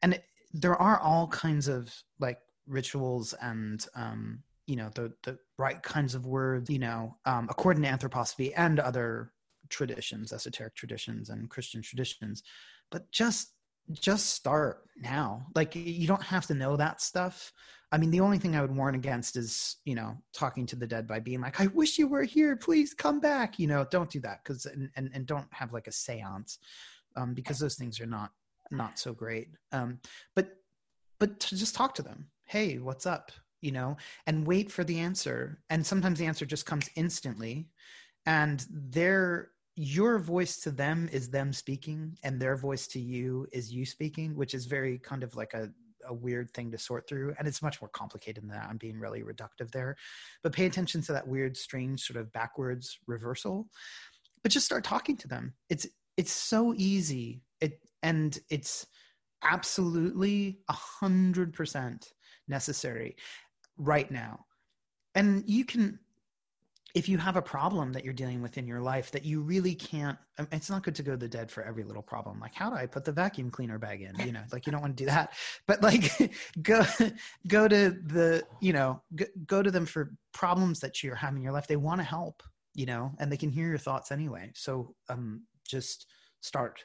And 0.02 0.14
it, 0.14 0.24
there 0.52 0.76
are 0.76 0.98
all 1.00 1.28
kinds 1.28 1.68
of 1.68 1.94
like 2.18 2.38
rituals 2.66 3.34
and 3.40 3.84
um, 3.94 4.42
you 4.66 4.76
know 4.76 4.90
the 4.94 5.12
the 5.24 5.38
right 5.58 5.82
kinds 5.82 6.14
of 6.14 6.26
words. 6.26 6.70
You 6.70 6.78
know, 6.78 7.16
um, 7.24 7.48
according 7.50 7.82
to 7.82 7.88
anthroposophy 7.88 8.52
and 8.56 8.78
other 8.78 9.32
traditions, 9.68 10.32
esoteric 10.32 10.74
traditions 10.74 11.30
and 11.30 11.50
Christian 11.50 11.82
traditions. 11.82 12.42
But 12.90 13.10
just 13.12 13.54
just 13.92 14.30
start 14.30 14.84
now. 15.00 15.46
Like 15.54 15.74
you 15.74 16.06
don't 16.06 16.22
have 16.22 16.46
to 16.46 16.54
know 16.54 16.76
that 16.76 17.00
stuff. 17.00 17.52
I 17.92 17.98
mean, 17.98 18.10
the 18.10 18.20
only 18.20 18.38
thing 18.38 18.54
I 18.54 18.60
would 18.60 18.74
warn 18.74 18.94
against 18.94 19.36
is, 19.36 19.76
you 19.84 19.96
know, 19.96 20.16
talking 20.32 20.64
to 20.66 20.76
the 20.76 20.86
dead 20.86 21.08
by 21.08 21.18
being 21.18 21.40
like, 21.40 21.60
I 21.60 21.66
wish 21.68 21.98
you 21.98 22.06
were 22.06 22.22
here. 22.22 22.54
Please 22.54 22.94
come 22.94 23.18
back. 23.18 23.58
You 23.58 23.66
know, 23.66 23.84
don't 23.90 24.10
do 24.10 24.20
that 24.20 24.44
because, 24.44 24.66
and, 24.66 24.90
and, 24.94 25.10
and 25.12 25.26
don't 25.26 25.48
have 25.50 25.72
like 25.72 25.88
a 25.88 25.92
seance 25.92 26.58
um, 27.16 27.34
because 27.34 27.58
those 27.58 27.74
things 27.74 28.00
are 28.00 28.06
not, 28.06 28.30
not 28.70 28.98
so 28.98 29.12
great. 29.12 29.48
Um, 29.72 29.98
but, 30.36 30.56
but 31.18 31.40
to 31.40 31.56
just 31.56 31.74
talk 31.74 31.94
to 31.96 32.02
them. 32.02 32.28
Hey, 32.44 32.78
what's 32.78 33.06
up? 33.06 33.32
You 33.60 33.72
know, 33.72 33.96
and 34.26 34.46
wait 34.46 34.70
for 34.70 34.84
the 34.84 35.00
answer. 35.00 35.58
And 35.68 35.84
sometimes 35.84 36.18
the 36.18 36.26
answer 36.26 36.46
just 36.46 36.66
comes 36.66 36.88
instantly 36.94 37.68
and 38.24 38.64
they're 38.70 39.50
your 39.82 40.18
voice 40.18 40.58
to 40.58 40.70
them 40.70 41.08
is 41.10 41.30
them 41.30 41.52
speaking 41.52 42.18
and 42.22 42.38
their 42.38 42.54
voice 42.54 42.86
to 42.86 43.00
you 43.00 43.46
is 43.50 43.72
you 43.72 43.86
speaking 43.86 44.36
which 44.36 44.52
is 44.52 44.66
very 44.66 44.98
kind 44.98 45.22
of 45.22 45.34
like 45.36 45.54
a, 45.54 45.70
a 46.06 46.12
weird 46.12 46.52
thing 46.52 46.70
to 46.70 46.76
sort 46.76 47.08
through. 47.08 47.34
And 47.38 47.48
it's 47.48 47.62
much 47.62 47.80
more 47.80 47.88
complicated 47.88 48.42
than 48.42 48.50
that. 48.50 48.66
I'm 48.68 48.76
being 48.76 48.98
really 48.98 49.22
reductive 49.22 49.70
there. 49.70 49.96
But 50.42 50.52
pay 50.52 50.66
attention 50.66 51.00
to 51.02 51.12
that 51.12 51.26
weird 51.26 51.56
strange 51.56 52.02
sort 52.02 52.20
of 52.20 52.30
backwards 52.32 52.98
reversal 53.06 53.68
but 54.42 54.52
just 54.52 54.66
start 54.66 54.84
talking 54.84 55.16
to 55.18 55.28
them. 55.28 55.54
It's 55.68 55.86
it's 56.16 56.32
so 56.32 56.74
easy. 56.76 57.42
It 57.60 57.80
and 58.02 58.38
it's 58.50 58.86
absolutely 59.42 60.58
a 60.68 60.72
hundred 60.72 61.52
percent 61.52 62.12
necessary 62.48 63.16
right 63.76 64.10
now. 64.10 64.44
And 65.14 65.44
you 65.46 65.64
can 65.64 65.98
if 66.94 67.08
you 67.08 67.18
have 67.18 67.36
a 67.36 67.42
problem 67.42 67.92
that 67.92 68.04
you're 68.04 68.14
dealing 68.14 68.42
with 68.42 68.58
in 68.58 68.66
your 68.66 68.80
life 68.80 69.10
that 69.10 69.24
you 69.24 69.42
really 69.42 69.74
can't 69.74 70.18
um, 70.38 70.48
it's 70.52 70.70
not 70.70 70.82
good 70.82 70.94
to 70.94 71.02
go 71.02 71.12
to 71.12 71.16
the 71.16 71.28
dead 71.28 71.50
for 71.50 71.62
every 71.62 71.84
little 71.84 72.02
problem. 72.02 72.40
Like 72.40 72.54
how 72.54 72.70
do 72.70 72.76
i 72.76 72.86
put 72.86 73.04
the 73.04 73.12
vacuum 73.12 73.50
cleaner 73.50 73.78
bag 73.78 74.02
in? 74.02 74.26
You 74.26 74.32
know 74.32 74.42
like 74.52 74.66
you 74.66 74.72
don't 74.72 74.80
want 74.80 74.96
to 74.96 75.02
do 75.02 75.06
that. 75.06 75.32
But 75.66 75.82
like 75.82 76.32
go 76.62 76.84
go 77.46 77.68
to 77.68 77.90
the 77.90 78.44
you 78.60 78.72
know 78.72 79.02
go, 79.14 79.26
go 79.46 79.62
to 79.62 79.70
them 79.70 79.86
for 79.86 80.12
problems 80.32 80.80
that 80.80 81.02
you're 81.02 81.14
having 81.14 81.38
in 81.38 81.42
your 81.42 81.52
life. 81.52 81.66
They 81.66 81.76
want 81.76 82.00
to 82.00 82.04
help 82.04 82.42
you 82.74 82.86
know 82.86 83.12
and 83.18 83.30
they 83.30 83.36
can 83.36 83.50
hear 83.50 83.68
your 83.68 83.78
thoughts 83.78 84.12
anyway. 84.12 84.50
So 84.54 84.94
um 85.08 85.42
just 85.66 86.06
start. 86.40 86.84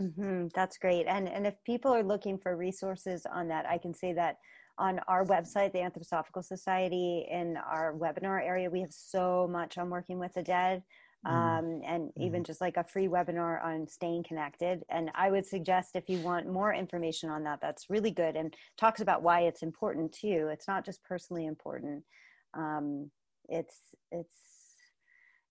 Mm-hmm. 0.00 0.48
that's 0.54 0.76
great. 0.78 1.06
And 1.06 1.28
and 1.28 1.46
if 1.46 1.54
people 1.64 1.92
are 1.92 2.02
looking 2.02 2.38
for 2.38 2.56
resources 2.56 3.26
on 3.32 3.48
that 3.48 3.66
i 3.68 3.78
can 3.78 3.94
say 3.94 4.12
that 4.12 4.38
on 4.78 5.00
our 5.08 5.24
website, 5.24 5.72
the 5.72 5.78
Anthroposophical 5.78 6.44
Society, 6.44 7.26
in 7.30 7.56
our 7.56 7.94
webinar 7.94 8.44
area, 8.44 8.70
we 8.70 8.80
have 8.80 8.92
so 8.92 9.48
much 9.50 9.78
on 9.78 9.90
working 9.90 10.18
with 10.18 10.34
the 10.34 10.42
dead. 10.42 10.82
Mm. 11.26 11.30
Um, 11.30 11.80
and 11.86 12.02
mm. 12.08 12.26
even 12.26 12.44
just 12.44 12.60
like 12.60 12.76
a 12.76 12.84
free 12.84 13.08
webinar 13.08 13.64
on 13.64 13.88
staying 13.88 14.24
connected. 14.24 14.82
And 14.90 15.10
I 15.14 15.30
would 15.30 15.46
suggest 15.46 15.96
if 15.96 16.08
you 16.08 16.18
want 16.18 16.52
more 16.52 16.74
information 16.74 17.30
on 17.30 17.44
that, 17.44 17.60
that's 17.62 17.88
really 17.88 18.10
good 18.10 18.36
and 18.36 18.54
talks 18.76 19.00
about 19.00 19.22
why 19.22 19.40
it's 19.42 19.62
important 19.62 20.12
too. 20.12 20.48
It's 20.52 20.68
not 20.68 20.84
just 20.84 21.02
personally 21.02 21.46
important. 21.46 22.04
Um, 22.52 23.10
it's 23.48 23.76
it's 24.10 24.36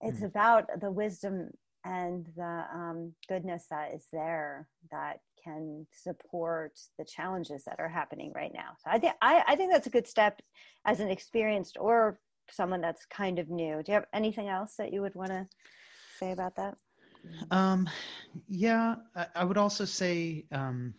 it's 0.01 0.19
mm. 0.19 0.25
about 0.25 0.65
the 0.79 0.91
wisdom 0.91 1.49
and 1.85 2.27
the 2.35 2.65
um, 2.73 3.13
goodness 3.27 3.65
that 3.69 3.93
is 3.93 4.07
there 4.11 4.67
that 4.91 5.19
can 5.43 5.85
support 5.91 6.79
the 6.97 7.05
challenges 7.05 7.65
that 7.65 7.79
are 7.79 7.89
happening 7.89 8.31
right 8.33 8.53
now. 8.53 8.77
So 8.83 8.89
I 8.89 8.99
think 8.99 9.13
I, 9.21 9.43
I 9.47 9.55
think 9.55 9.71
that's 9.71 9.87
a 9.87 9.91
good 9.91 10.07
step 10.07 10.41
as 10.85 10.99
an 10.99 11.09
experienced 11.09 11.77
or 11.79 12.19
someone 12.49 12.81
that's 12.81 13.05
kind 13.05 13.39
of 13.39 13.49
new. 13.49 13.83
Do 13.83 13.91
you 13.91 13.95
have 13.95 14.05
anything 14.13 14.47
else 14.47 14.75
that 14.77 14.93
you 14.93 15.01
would 15.01 15.15
want 15.15 15.31
to 15.31 15.47
say 16.19 16.31
about 16.31 16.55
that? 16.55 16.75
Um, 17.51 17.89
yeah, 18.47 18.95
I, 19.15 19.27
I 19.35 19.43
would 19.43 19.57
also 19.57 19.85
say 19.85 20.45
um, 20.51 20.93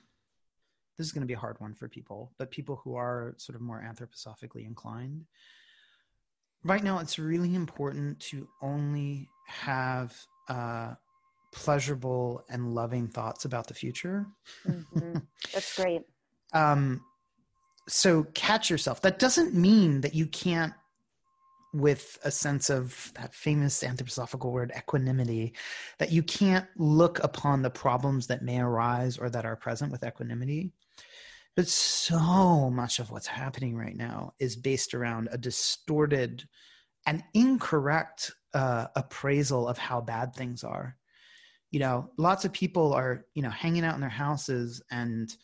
this 0.96 1.06
is 1.06 1.12
going 1.12 1.22
to 1.22 1.26
be 1.26 1.34
a 1.34 1.38
hard 1.38 1.56
one 1.60 1.74
for 1.74 1.88
people, 1.88 2.32
but 2.38 2.50
people 2.50 2.80
who 2.82 2.94
are 2.94 3.34
sort 3.36 3.56
of 3.56 3.62
more 3.62 3.82
anthroposophically 3.82 4.66
inclined. 4.66 5.24
Right 6.62 6.82
now, 6.82 6.98
it's 6.98 7.18
really 7.18 7.54
important 7.54 8.20
to 8.20 8.48
only 8.62 9.28
have 9.46 10.16
uh, 10.48 10.94
pleasurable 11.52 12.44
and 12.50 12.74
loving 12.74 13.08
thoughts 13.08 13.44
about 13.44 13.66
the 13.66 13.74
future. 13.74 14.26
Mm-hmm. 14.66 15.18
That's 15.52 15.76
great. 15.76 16.02
um, 16.52 17.00
so 17.88 18.24
catch 18.34 18.70
yourself. 18.70 19.00
That 19.02 19.18
doesn't 19.18 19.54
mean 19.54 20.00
that 20.00 20.14
you 20.14 20.26
can't, 20.26 20.72
with 21.72 22.18
a 22.24 22.30
sense 22.30 22.70
of 22.70 23.12
that 23.14 23.34
famous 23.34 23.82
anthroposophical 23.82 24.52
word 24.52 24.72
equanimity, 24.76 25.54
that 25.98 26.12
you 26.12 26.22
can't 26.22 26.66
look 26.76 27.22
upon 27.22 27.62
the 27.62 27.70
problems 27.70 28.26
that 28.28 28.42
may 28.42 28.60
arise 28.60 29.18
or 29.18 29.28
that 29.30 29.44
are 29.44 29.56
present 29.56 29.90
with 29.90 30.04
equanimity. 30.04 30.72
But 31.56 31.68
so 31.68 32.70
much 32.70 32.98
of 32.98 33.10
what's 33.10 33.26
happening 33.26 33.76
right 33.76 33.96
now 33.96 34.34
is 34.40 34.56
based 34.56 34.94
around 34.94 35.28
a 35.30 35.38
distorted 35.38 36.48
and 37.06 37.22
incorrect 37.34 38.32
uh, 38.54 38.86
appraisal 38.96 39.68
of 39.68 39.78
how 39.78 40.00
bad 40.00 40.34
things 40.34 40.64
are. 40.64 40.96
You 41.70 41.80
know 41.80 42.10
lots 42.16 42.44
of 42.44 42.52
people 42.52 42.92
are 42.92 43.24
you 43.34 43.42
know 43.42 43.50
hanging 43.50 43.84
out 43.84 43.96
in 43.96 44.00
their 44.00 44.08
houses 44.08 44.80
and 44.92 45.34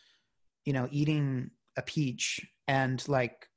you 0.64 0.72
know 0.72 0.86
eating 0.92 1.50
a 1.76 1.82
peach 1.82 2.40
and 2.68 3.06
like 3.08 3.48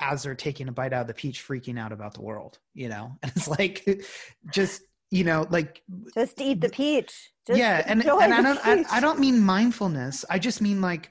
as 0.00 0.24
they're 0.24 0.34
taking 0.34 0.66
a 0.66 0.72
bite 0.72 0.92
out 0.92 1.02
of 1.02 1.06
the 1.06 1.14
peach 1.14 1.46
freaking 1.46 1.78
out 1.78 1.92
about 1.92 2.14
the 2.14 2.22
world 2.22 2.58
you 2.74 2.88
know? 2.88 3.12
And 3.22 3.32
it's 3.36 3.46
like 3.46 4.04
just 4.52 4.82
you 5.10 5.22
know 5.22 5.46
like 5.50 5.82
just 6.14 6.40
eat 6.40 6.60
the 6.60 6.68
peach. 6.68 7.30
Just 7.46 7.58
yeah 7.58 7.82
and, 7.86 8.04
and 8.04 8.34
i 8.34 8.42
don't 8.42 8.58
I, 8.64 8.84
I 8.96 9.00
don't 9.00 9.20
mean 9.20 9.40
mindfulness. 9.40 10.24
I 10.28 10.38
just 10.38 10.60
mean 10.60 10.80
like 10.80 11.10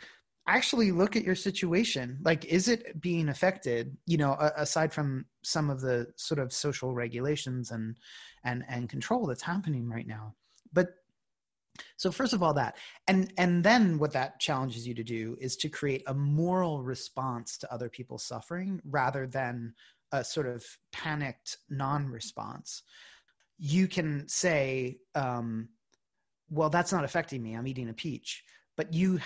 actually 0.55 0.91
look 0.91 1.15
at 1.15 1.23
your 1.23 1.35
situation. 1.35 2.19
Like 2.23 2.45
is 2.45 2.67
it 2.67 2.99
being 3.01 3.29
affected 3.29 3.95
you 4.05 4.17
know 4.17 4.33
aside 4.55 4.93
from 4.93 5.25
some 5.43 5.69
of 5.69 5.81
the 5.81 6.07
sort 6.15 6.39
of 6.39 6.51
social 6.53 6.93
regulations 6.93 7.71
and 7.71 7.97
and 8.43 8.63
and 8.67 8.89
control 8.89 9.27
that's 9.27 9.43
happening 9.43 9.89
right 9.89 10.07
now? 10.07 10.35
But 10.73 10.89
so 11.97 12.11
first 12.11 12.33
of 12.33 12.43
all 12.43 12.53
that. 12.55 12.77
And 13.07 13.31
and 13.37 13.63
then 13.63 13.99
what 13.99 14.13
that 14.13 14.39
challenges 14.39 14.87
you 14.87 14.93
to 14.95 15.03
do 15.03 15.37
is 15.39 15.55
to 15.57 15.69
create 15.69 16.03
a 16.07 16.13
moral 16.13 16.83
response 16.83 17.57
to 17.59 17.73
other 17.73 17.89
people's 17.89 18.23
suffering 18.23 18.81
rather 18.85 19.27
than 19.27 19.73
a 20.11 20.23
sort 20.23 20.47
of 20.47 20.65
panicked 20.91 21.57
non-response. 21.69 22.83
You 23.57 23.87
can 23.87 24.27
say 24.27 24.99
um, 25.15 25.69
well 26.49 26.69
that's 26.69 26.91
not 26.91 27.03
affecting 27.03 27.43
me. 27.43 27.55
I'm 27.55 27.67
eating 27.67 27.89
a 27.89 27.93
peach. 27.93 28.43
But 28.75 28.93
you 28.93 29.19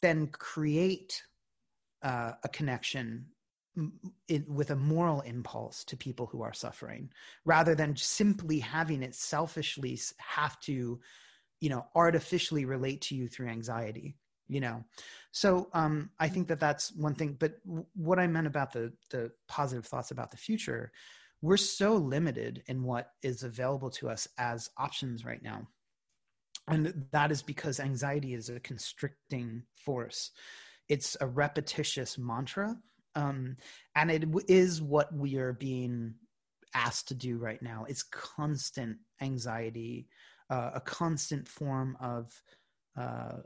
then 0.00 0.26
create 0.28 1.22
uh, 2.02 2.32
a 2.42 2.48
connection 2.48 3.26
with 4.48 4.70
a 4.70 4.76
moral 4.76 5.20
impulse 5.20 5.84
to 5.84 5.96
people 5.96 6.26
who 6.26 6.42
are 6.42 6.52
suffering 6.52 7.08
rather 7.44 7.74
than 7.74 7.96
simply 7.96 8.58
having 8.58 9.02
it 9.02 9.14
selfishly 9.14 9.98
have 10.18 10.58
to 10.60 11.00
you 11.60 11.70
know 11.70 11.86
artificially 11.94 12.64
relate 12.64 13.00
to 13.00 13.14
you 13.14 13.28
through 13.28 13.48
anxiety 13.48 14.16
you 14.50 14.60
know? 14.60 14.82
So 15.30 15.68
um 15.72 16.10
i 16.18 16.28
think 16.28 16.48
that 16.48 16.58
that's 16.58 16.92
one 16.96 17.14
thing 17.14 17.36
but 17.38 17.64
w- 17.64 17.86
what 17.94 18.18
i 18.18 18.26
meant 18.26 18.48
about 18.48 18.72
the 18.72 18.92
the 19.10 19.30
positive 19.48 19.86
thoughts 19.86 20.10
about 20.10 20.32
the 20.32 20.36
future 20.36 20.90
we're 21.40 21.56
so 21.56 21.94
limited 21.94 22.62
in 22.66 22.82
what 22.82 23.12
is 23.22 23.44
available 23.44 23.90
to 23.90 24.10
us 24.10 24.26
as 24.36 24.68
options 24.76 25.24
right 25.24 25.42
now 25.42 25.66
and 26.70 27.06
that 27.12 27.30
is 27.30 27.42
because 27.42 27.80
anxiety 27.80 28.34
is 28.34 28.48
a 28.48 28.60
constricting 28.60 29.62
force. 29.76 30.30
It's 30.88 31.16
a 31.20 31.26
repetitious 31.26 32.18
mantra 32.18 32.76
um, 33.14 33.56
and 33.96 34.10
it 34.10 34.24
is 34.48 34.80
what 34.80 35.12
we 35.14 35.36
are 35.36 35.52
being 35.52 36.14
asked 36.74 37.08
to 37.08 37.14
do 37.14 37.38
right 37.38 37.60
now. 37.60 37.84
It's 37.88 38.02
constant 38.04 38.98
anxiety 39.20 40.08
uh, 40.50 40.72
a 40.74 40.80
constant 40.80 41.46
form 41.46 41.96
of 42.00 42.42
uh, 42.96 43.36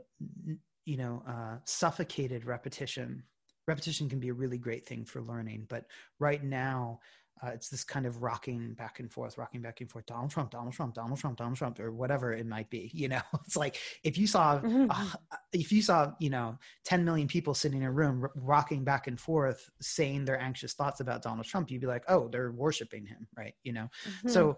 you 0.85 0.97
know 0.97 1.23
uh, 1.27 1.57
suffocated 1.65 2.45
repetition. 2.45 3.23
Repetition 3.67 4.09
can 4.09 4.19
be 4.19 4.29
a 4.29 4.33
really 4.33 4.57
great 4.57 4.85
thing 4.85 5.05
for 5.05 5.21
learning 5.21 5.65
but 5.69 5.85
right 6.19 6.43
now 6.43 6.99
uh, 7.43 7.49
it's 7.49 7.69
this 7.69 7.83
kind 7.83 8.05
of 8.05 8.21
rocking 8.21 8.73
back 8.73 8.99
and 8.99 9.11
forth, 9.11 9.37
rocking 9.37 9.61
back 9.61 9.81
and 9.81 9.89
forth. 9.89 10.05
Donald 10.05 10.31
Trump, 10.31 10.51
Donald 10.51 10.73
Trump, 10.73 10.93
Donald 10.93 11.19
Trump, 11.19 11.37
Donald 11.37 11.57
Trump, 11.57 11.79
or 11.79 11.91
whatever 11.91 12.31
it 12.31 12.45
might 12.47 12.69
be. 12.69 12.89
You 12.93 13.09
know, 13.09 13.21
it's 13.45 13.57
like 13.57 13.77
if 14.03 14.17
you 14.17 14.25
saw, 14.25 14.59
mm-hmm. 14.59 14.87
uh, 14.89 15.37
if 15.51 15.71
you 15.71 15.81
saw, 15.81 16.13
you 16.19 16.29
know, 16.29 16.57
10 16.85 17.03
million 17.03 17.27
people 17.27 17.53
sitting 17.53 17.81
in 17.81 17.87
a 17.87 17.91
room 17.91 18.21
r- 18.23 18.31
rocking 18.35 18.85
back 18.85 19.07
and 19.07 19.19
forth, 19.19 19.69
saying 19.81 20.23
their 20.25 20.39
anxious 20.39 20.73
thoughts 20.73 21.01
about 21.01 21.21
Donald 21.21 21.45
Trump, 21.45 21.69
you'd 21.69 21.81
be 21.81 21.87
like, 21.87 22.05
oh, 22.07 22.29
they're 22.29 22.51
worshiping 22.51 23.05
him, 23.05 23.27
right? 23.37 23.55
You 23.63 23.73
know, 23.73 23.89
mm-hmm. 24.07 24.29
so 24.29 24.57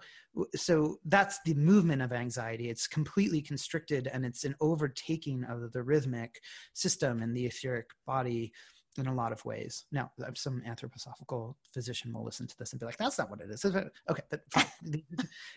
so 0.55 0.99
that's 1.05 1.39
the 1.45 1.55
movement 1.55 2.03
of 2.03 2.13
anxiety. 2.13 2.69
It's 2.69 2.87
completely 2.87 3.41
constricted, 3.41 4.07
and 4.07 4.23
it's 4.23 4.43
an 4.43 4.55
overtaking 4.61 5.43
of 5.45 5.71
the 5.71 5.81
rhythmic 5.81 6.41
system 6.73 7.23
and 7.23 7.35
the 7.35 7.47
etheric 7.47 7.87
body 8.05 8.53
in 8.97 9.07
a 9.07 9.13
lot 9.13 9.31
of 9.31 9.43
ways. 9.45 9.85
Now, 9.91 10.11
some 10.35 10.61
anthroposophical 10.67 11.55
physician 11.73 12.13
will 12.13 12.23
listen 12.23 12.47
to 12.47 12.57
this 12.57 12.71
and 12.73 12.79
be 12.79 12.85
like, 12.85 12.97
"That's 12.97 13.17
not 13.17 13.29
what 13.29 13.41
it 13.41 13.49
is." 13.49 13.65
Okay, 14.09 14.23
but 14.31 14.67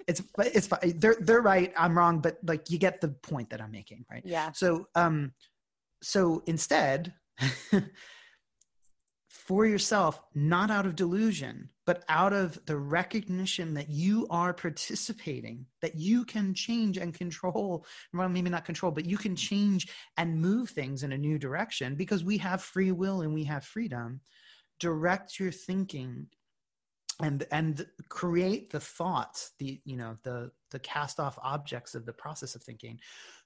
it's 0.06 0.22
it's 0.36 0.66
fine. 0.66 0.98
They're 0.98 1.16
they're 1.20 1.40
right. 1.40 1.72
I'm 1.76 1.96
wrong, 1.96 2.20
but 2.20 2.38
like 2.42 2.70
you 2.70 2.78
get 2.78 3.00
the 3.00 3.08
point 3.08 3.50
that 3.50 3.60
I'm 3.60 3.70
making, 3.70 4.04
right? 4.10 4.22
Yeah. 4.24 4.52
So 4.52 4.88
um, 4.94 5.32
so 6.02 6.42
instead, 6.46 7.14
for 9.50 9.66
yourself, 9.66 10.20
not 10.32 10.70
out 10.70 10.86
of 10.86 10.94
delusion, 10.94 11.68
but 11.84 12.04
out 12.08 12.32
of 12.32 12.64
the 12.66 12.76
recognition 12.76 13.74
that 13.74 13.90
you 13.90 14.24
are 14.30 14.54
participating, 14.54 15.66
that 15.82 15.96
you 15.96 16.24
can 16.24 16.54
change 16.54 16.96
and 16.96 17.12
control, 17.12 17.84
well, 18.14 18.28
maybe 18.28 18.48
not 18.48 18.64
control, 18.64 18.92
but 18.92 19.06
you 19.06 19.16
can 19.18 19.34
change 19.34 19.88
and 20.16 20.40
move 20.40 20.70
things 20.70 21.02
in 21.02 21.10
a 21.10 21.18
new 21.18 21.36
direction 21.36 21.96
because 21.96 22.22
we 22.22 22.38
have 22.38 22.62
free 22.62 22.92
will 22.92 23.22
and 23.22 23.34
we 23.34 23.42
have 23.42 23.64
freedom. 23.64 24.20
Direct 24.78 25.40
your 25.40 25.50
thinking 25.50 26.28
and 27.20 27.44
and 27.50 27.84
create 28.08 28.70
the 28.70 28.80
thoughts 28.80 29.50
the 29.58 29.78
you 29.84 29.96
know 29.96 30.16
the 30.22 30.50
the 30.70 30.78
cast 30.78 31.20
off 31.20 31.38
objects 31.42 31.94
of 31.94 32.06
the 32.06 32.14
process 32.14 32.54
of 32.54 32.62
thinking 32.62 32.98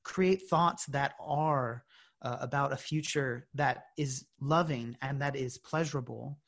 create 0.04 0.48
thoughts 0.48 0.86
that 0.86 1.14
are 1.18 1.82
uh, 2.22 2.38
about 2.40 2.72
a 2.72 2.76
future 2.76 3.46
that 3.54 3.84
is 3.96 4.26
loving 4.40 4.96
and 5.02 5.20
that 5.22 5.36
is 5.36 5.58
pleasurable. 5.58 6.38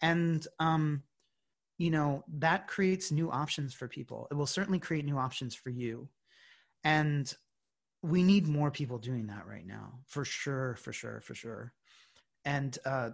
And 0.00 0.46
um, 0.58 1.02
you 1.78 1.90
know 1.90 2.24
that 2.38 2.66
creates 2.66 3.10
new 3.10 3.30
options 3.30 3.72
for 3.72 3.88
people. 3.88 4.26
It 4.30 4.34
will 4.34 4.46
certainly 4.46 4.80
create 4.80 5.04
new 5.04 5.16
options 5.16 5.54
for 5.54 5.70
you. 5.70 6.08
And 6.84 7.32
we 8.02 8.22
need 8.22 8.46
more 8.46 8.70
people 8.70 8.98
doing 8.98 9.28
that 9.28 9.46
right 9.46 9.66
now 9.66 10.00
for 10.06 10.24
sure 10.24 10.76
for 10.76 10.92
sure 10.92 11.20
for 11.20 11.34
sure. 11.34 11.72
And 12.44 12.76
uh 12.84 13.10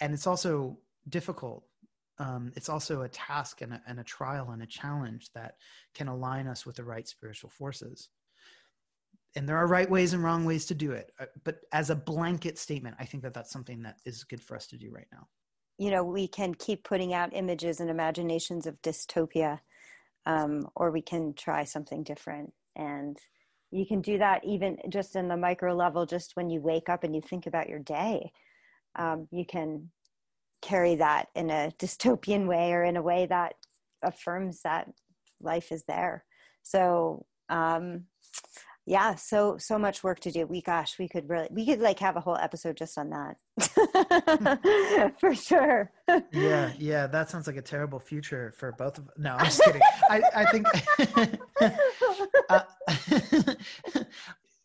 and 0.00 0.12
it's 0.12 0.26
also 0.26 0.78
difficult. 1.08 1.64
Um, 2.20 2.52
it's 2.56 2.68
also 2.68 3.02
a 3.02 3.08
task 3.08 3.60
and 3.60 3.74
a, 3.74 3.82
and 3.86 4.00
a 4.00 4.04
trial 4.04 4.50
and 4.50 4.60
a 4.62 4.66
challenge 4.66 5.30
that 5.34 5.54
can 5.94 6.08
align 6.08 6.48
us 6.48 6.66
with 6.66 6.76
the 6.76 6.84
right 6.84 7.06
spiritual 7.06 7.50
forces 7.50 8.08
and 9.38 9.48
there 9.48 9.56
are 9.56 9.66
right 9.66 9.88
ways 9.88 10.12
and 10.12 10.22
wrong 10.22 10.44
ways 10.44 10.66
to 10.66 10.74
do 10.74 10.92
it 10.92 11.12
uh, 11.20 11.26
but 11.44 11.60
as 11.72 11.90
a 11.90 11.96
blanket 11.96 12.58
statement 12.58 12.94
i 12.98 13.04
think 13.04 13.22
that 13.22 13.32
that's 13.32 13.50
something 13.50 13.82
that 13.82 13.96
is 14.04 14.24
good 14.24 14.42
for 14.42 14.56
us 14.56 14.66
to 14.66 14.76
do 14.76 14.90
right 14.90 15.08
now. 15.12 15.26
You 15.78 15.90
know 15.92 16.04
we 16.04 16.28
can 16.28 16.54
keep 16.54 16.84
putting 16.84 17.14
out 17.14 17.30
images 17.32 17.80
and 17.80 17.88
imaginations 17.88 18.66
of 18.66 18.82
dystopia 18.82 19.60
um, 20.28 20.68
or 20.76 20.90
we 20.90 21.02
can 21.02 21.32
try 21.34 21.64
something 21.64 22.02
different. 22.02 22.52
And 22.76 23.18
you 23.70 23.86
can 23.86 24.00
do 24.00 24.18
that 24.18 24.44
even 24.44 24.76
just 24.88 25.16
in 25.16 25.26
the 25.26 25.36
micro 25.36 25.74
level 25.74 26.06
just 26.06 26.36
when 26.36 26.50
you 26.50 26.60
wake 26.60 26.88
up 26.88 27.02
and 27.02 27.14
you 27.14 27.22
think 27.22 27.46
about 27.46 27.68
your 27.68 27.80
day. 27.80 28.30
Um, 28.96 29.26
you 29.30 29.44
can 29.44 29.90
carry 30.60 30.96
that 30.96 31.28
in 31.34 31.50
a 31.50 31.72
dystopian 31.78 32.46
way 32.46 32.72
or 32.72 32.84
in 32.84 32.96
a 32.96 33.02
way 33.02 33.26
that 33.26 33.54
affirms 34.02 34.60
that 34.62 34.88
life 35.40 35.72
is 35.72 35.84
there. 35.84 36.24
So 36.62 37.24
um, 37.48 38.04
yeah 38.88 39.14
so 39.14 39.58
so 39.58 39.78
much 39.78 40.02
work 40.02 40.18
to 40.20 40.30
do. 40.30 40.46
We 40.46 40.62
gosh 40.62 40.98
we 40.98 41.08
could 41.08 41.28
really 41.28 41.48
we 41.50 41.66
could 41.66 41.80
like 41.80 41.98
have 41.98 42.16
a 42.16 42.20
whole 42.20 42.36
episode 42.36 42.76
just 42.76 42.96
on 42.96 43.10
that. 43.10 43.36
For 45.20 45.34
sure. 45.34 45.92
Yeah 46.32 46.72
yeah 46.78 47.06
that 47.06 47.28
sounds 47.28 47.46
like 47.46 47.56
a 47.56 47.62
terrible 47.62 48.00
future 48.00 48.52
for 48.56 48.72
both 48.72 48.98
of 48.98 49.10
no 49.18 49.34
i'm 49.34 49.44
just 49.44 49.62
kidding. 49.64 49.82
I 50.08 50.22
i 50.34 50.44
think 50.50 50.66
uh, 52.48 52.60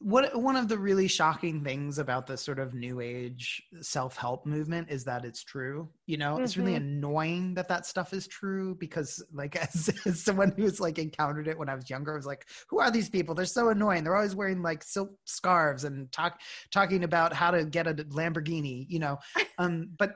what 0.04 0.36
one 0.36 0.58
of 0.58 0.68
the 0.68 0.78
really 0.78 1.08
shocking 1.08 1.64
things 1.64 1.97
about 1.97 2.28
the 2.28 2.36
sort 2.36 2.60
of 2.60 2.74
new 2.74 2.99
age 2.99 3.64
self-help 3.80 4.45
movement 4.45 4.89
is 4.89 5.06
that 5.06 5.24
it's 5.24 5.41
true 5.41 5.88
you 6.08 6.18
know 6.18 6.34
mm-hmm. 6.34 6.43
it's 6.43 6.58
really 6.58 6.74
mm-hmm. 6.74 6.84
annoying 6.84 7.54
that 7.54 7.70
that 7.70 7.86
stuff 7.86 8.12
is 8.12 8.28
true 8.28 8.76
because 8.76 9.24
like 9.34 9.56
as, 9.74 9.89
as, 10.06 10.22
someone 10.22 10.54
who's 10.58 10.82
like 10.82 10.99
encountered 10.99 11.47
it 11.47 11.58
when 11.58 11.70
i 11.70 11.76
was 11.76 11.89
younger 11.89 12.12
i 12.12 12.18
was 12.18 12.26
like 12.26 12.45
who 12.68 12.80
are 12.80 12.91
these 12.91 13.10
people 13.10 13.34
they're 13.34 13.45
so 13.45 13.70
annoying 13.70 14.04
they're 14.04 14.16
always 14.16 14.36
wearing 14.36 14.62
like 14.62 14.84
silk 14.84 15.10
scarves 15.24 15.86
and 15.86 16.12
talk 16.12 16.41
talking 16.70 17.06
about 17.06 17.32
how 17.32 17.49
to 17.49 17.64
get 17.64 17.88
a 17.88 17.93
lamborghini 17.93 18.86
you 18.89 18.99
know 18.99 19.18
um 19.58 19.89
but 19.97 20.16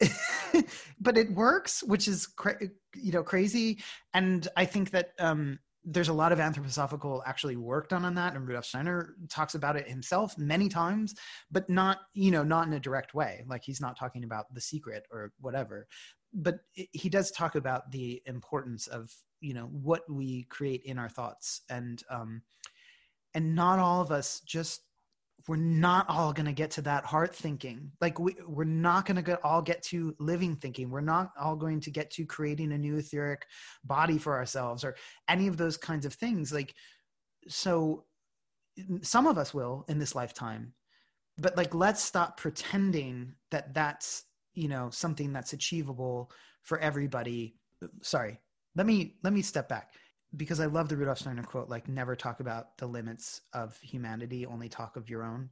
but 1.00 1.18
it 1.18 1.30
works 1.32 1.82
which 1.82 2.08
is 2.08 2.26
cra- 2.26 2.58
you 2.94 3.12
know 3.12 3.22
crazy 3.22 3.78
and 4.14 4.48
i 4.56 4.64
think 4.64 4.90
that 4.90 5.10
um 5.18 5.58
there's 5.88 6.08
a 6.08 6.12
lot 6.12 6.32
of 6.32 6.40
anthroposophical 6.40 7.22
actually 7.26 7.56
work 7.56 7.88
done 7.88 8.04
on 8.04 8.14
that 8.14 8.34
and 8.34 8.46
rudolf 8.46 8.64
steiner 8.64 9.14
talks 9.28 9.54
about 9.54 9.76
it 9.76 9.88
himself 9.88 10.36
many 10.36 10.68
times 10.68 11.14
but 11.50 11.70
not 11.70 12.00
you 12.12 12.30
know 12.30 12.42
not 12.42 12.66
in 12.66 12.72
a 12.72 12.80
direct 12.80 13.14
way 13.14 13.44
like 13.46 13.62
he's 13.64 13.80
not 13.80 13.96
talking 13.96 14.24
about 14.24 14.52
the 14.52 14.60
secret 14.60 15.06
or 15.10 15.32
whatever. 15.40 15.86
But 16.34 16.58
he 16.72 17.08
does 17.08 17.30
talk 17.30 17.54
about 17.54 17.90
the 17.92 18.20
importance 18.26 18.88
of 18.88 19.10
you 19.40 19.54
know 19.54 19.66
what 19.66 20.02
we 20.10 20.44
create 20.44 20.82
in 20.84 20.98
our 20.98 21.08
thoughts 21.08 21.62
and 21.70 22.02
um 22.10 22.42
and 23.34 23.54
not 23.54 23.78
all 23.78 24.00
of 24.00 24.10
us 24.10 24.40
just 24.40 24.82
we're 25.48 25.56
not 25.56 26.08
all 26.08 26.32
going 26.32 26.46
to 26.46 26.52
get 26.52 26.72
to 26.72 26.82
that 26.82 27.04
heart 27.04 27.34
thinking. 27.34 27.92
Like 28.00 28.18
we, 28.18 28.36
we're 28.46 28.64
not 28.64 29.06
going 29.06 29.22
to 29.22 29.40
all 29.44 29.62
get 29.62 29.82
to 29.84 30.14
living 30.18 30.56
thinking. 30.56 30.90
We're 30.90 31.00
not 31.00 31.30
all 31.38 31.56
going 31.56 31.80
to 31.80 31.90
get 31.90 32.10
to 32.12 32.26
creating 32.26 32.72
a 32.72 32.78
new 32.78 32.96
etheric 32.96 33.46
body 33.84 34.18
for 34.18 34.36
ourselves 34.36 34.84
or 34.84 34.96
any 35.28 35.46
of 35.46 35.56
those 35.56 35.76
kinds 35.76 36.04
of 36.04 36.14
things. 36.14 36.52
Like 36.52 36.74
so 37.48 38.04
some 39.02 39.26
of 39.26 39.38
us 39.38 39.54
will 39.54 39.84
in 39.88 39.98
this 39.98 40.14
lifetime 40.14 40.74
but 41.38 41.56
like 41.56 41.74
let's 41.74 42.02
stop 42.02 42.36
pretending 42.38 43.32
that 43.50 43.72
that's 43.74 44.24
you 44.54 44.68
know 44.68 44.90
something 44.90 45.32
that's 45.32 45.52
achievable 45.52 46.30
for 46.62 46.78
everybody. 46.78 47.56
Sorry 48.02 48.38
let 48.76 48.86
me 48.86 49.14
let 49.24 49.32
me 49.32 49.42
step 49.42 49.68
back 49.68 49.94
because 50.34 50.60
I 50.60 50.66
love 50.66 50.88
the 50.88 50.96
Rudolf 50.96 51.18
Steiner 51.18 51.42
quote, 51.42 51.68
like 51.68 51.88
never 51.88 52.16
talk 52.16 52.40
about 52.40 52.76
the 52.78 52.86
limits 52.86 53.42
of 53.52 53.78
humanity, 53.80 54.46
only 54.46 54.68
talk 54.68 54.96
of 54.96 55.08
your 55.08 55.22
own. 55.22 55.50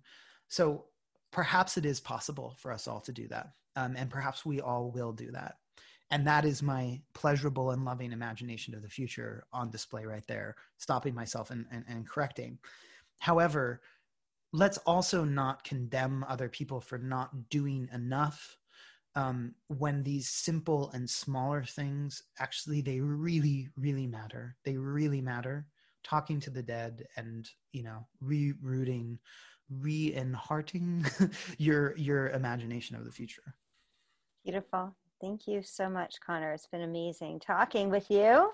So 0.48 0.86
perhaps 1.30 1.76
it 1.76 1.86
is 1.86 2.00
possible 2.00 2.54
for 2.58 2.72
us 2.72 2.88
all 2.88 3.00
to 3.00 3.12
do 3.12 3.28
that. 3.28 3.50
Um, 3.76 3.96
and 3.96 4.10
perhaps 4.10 4.44
we 4.44 4.60
all 4.60 4.90
will 4.90 5.12
do 5.12 5.30
that. 5.32 5.56
And 6.10 6.26
that 6.26 6.44
is 6.44 6.62
my 6.62 7.00
pleasurable 7.12 7.70
and 7.70 7.84
loving 7.84 8.12
imagination 8.12 8.74
of 8.74 8.82
the 8.82 8.88
future 8.88 9.44
on 9.52 9.70
display 9.70 10.04
right 10.04 10.26
there, 10.28 10.54
stopping 10.78 11.14
myself 11.14 11.50
and, 11.50 11.66
and, 11.72 11.84
and 11.88 12.08
correcting. 12.08 12.58
However, 13.18 13.80
let's 14.52 14.78
also 14.78 15.24
not 15.24 15.64
condemn 15.64 16.24
other 16.28 16.48
people 16.48 16.80
for 16.80 16.98
not 16.98 17.48
doing 17.48 17.88
enough 17.92 18.56
um, 19.16 19.54
when 19.68 20.02
these 20.02 20.28
simple 20.28 20.90
and 20.92 21.08
smaller 21.08 21.62
things 21.62 22.22
actually 22.38 22.80
they 22.80 23.00
really 23.00 23.68
really 23.76 24.06
matter. 24.06 24.56
They 24.64 24.76
really 24.76 25.20
matter. 25.20 25.66
Talking 26.02 26.40
to 26.40 26.50
the 26.50 26.62
dead 26.62 27.04
and 27.16 27.48
you 27.72 27.82
know 27.82 28.06
re-rooting 28.20 29.18
re-enhearting 29.70 31.06
your 31.58 31.96
your 31.96 32.28
imagination 32.30 32.96
of 32.96 33.04
the 33.04 33.12
future. 33.12 33.54
Beautiful. 34.44 34.94
Thank 35.20 35.46
you 35.46 35.62
so 35.62 35.88
much 35.88 36.20
conner. 36.20 36.52
It's 36.52 36.66
been 36.66 36.82
amazing 36.82 37.40
talking 37.40 37.88
with 37.88 38.10
you. 38.10 38.50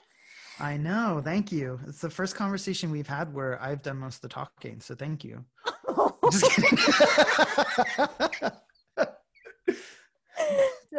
I 0.60 0.76
know. 0.76 1.20
Thank 1.24 1.50
you. 1.50 1.80
It's 1.88 2.00
the 2.00 2.10
first 2.10 2.36
conversation 2.36 2.90
we've 2.90 3.08
had 3.08 3.34
where 3.34 3.60
i've 3.62 3.82
done 3.82 3.98
most 3.98 4.16
of 4.16 4.22
the 4.22 4.28
talking 4.28 4.80
so 4.80 4.94
thank 4.94 5.24
you. 5.24 5.44
Just 6.30 6.52
kidding 6.52 6.78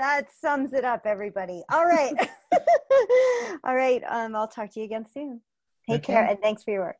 that 0.01 0.27
sums 0.33 0.73
it 0.73 0.83
up, 0.83 1.05
everybody. 1.05 1.63
All 1.69 1.85
right. 1.85 2.13
All 3.63 3.75
right. 3.75 4.01
Um, 4.07 4.35
I'll 4.35 4.47
talk 4.47 4.71
to 4.71 4.79
you 4.79 4.85
again 4.85 5.05
soon. 5.13 5.41
Take 5.87 6.03
okay. 6.03 6.13
care 6.13 6.25
and 6.25 6.39
thanks 6.39 6.63
for 6.63 6.71
your 6.71 6.81
work. 6.81 6.97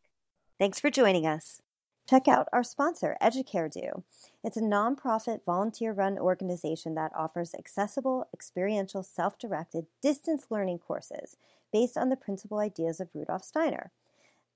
Thanks 0.60 0.80
for 0.80 0.92
joining 0.92 1.26
us. 1.26 1.62
Check 2.08 2.28
out 2.28 2.48
our 2.52 2.64
sponsor, 2.64 3.18
EducareDo. 3.22 4.04
It's 4.44 4.58
a 4.58 4.62
nonprofit, 4.62 5.46
volunteer 5.46 5.94
run 5.94 6.18
organization 6.18 6.96
that 6.96 7.12
offers 7.16 7.56
accessible, 7.58 8.28
experiential, 8.34 9.02
self 9.02 9.40
directed 9.40 9.86
distance 10.02 10.46
learning 10.50 10.80
courses 10.80 11.38
based 11.74 11.98
on 11.98 12.10
the 12.10 12.16
principal 12.16 12.60
ideas 12.60 13.00
of 13.00 13.10
Rudolf 13.14 13.44
Steiner. 13.44 13.92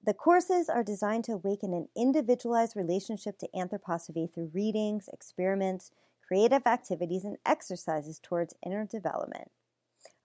The 0.04 0.14
courses 0.14 0.70
are 0.70 0.84
designed 0.84 1.24
to 1.26 1.34
awaken 1.34 1.74
an 1.74 1.88
individualized 1.96 2.76
relationship 2.76 3.40
to 3.40 3.50
anthroposophy 3.56 4.32
through 4.32 4.52
readings, 4.54 5.10
experiments, 5.12 5.92
creative 6.28 6.66
activities, 6.66 7.24
and 7.24 7.38
exercises 7.46 8.20
towards 8.20 8.56
inner 8.66 8.86
development. 8.86 9.52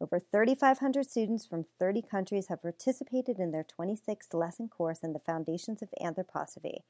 Over 0.00 0.18
3,500 0.18 1.08
students 1.08 1.46
from 1.46 1.64
30 1.78 2.02
countries 2.02 2.48
have 2.48 2.62
participated 2.62 3.38
in 3.38 3.50
their 3.50 3.64
26th 3.64 4.32
lesson 4.32 4.68
course 4.68 5.00
in 5.02 5.12
the 5.12 5.18
Foundations 5.18 5.82
of 5.82 5.90
Anthroposophy. 6.00 6.80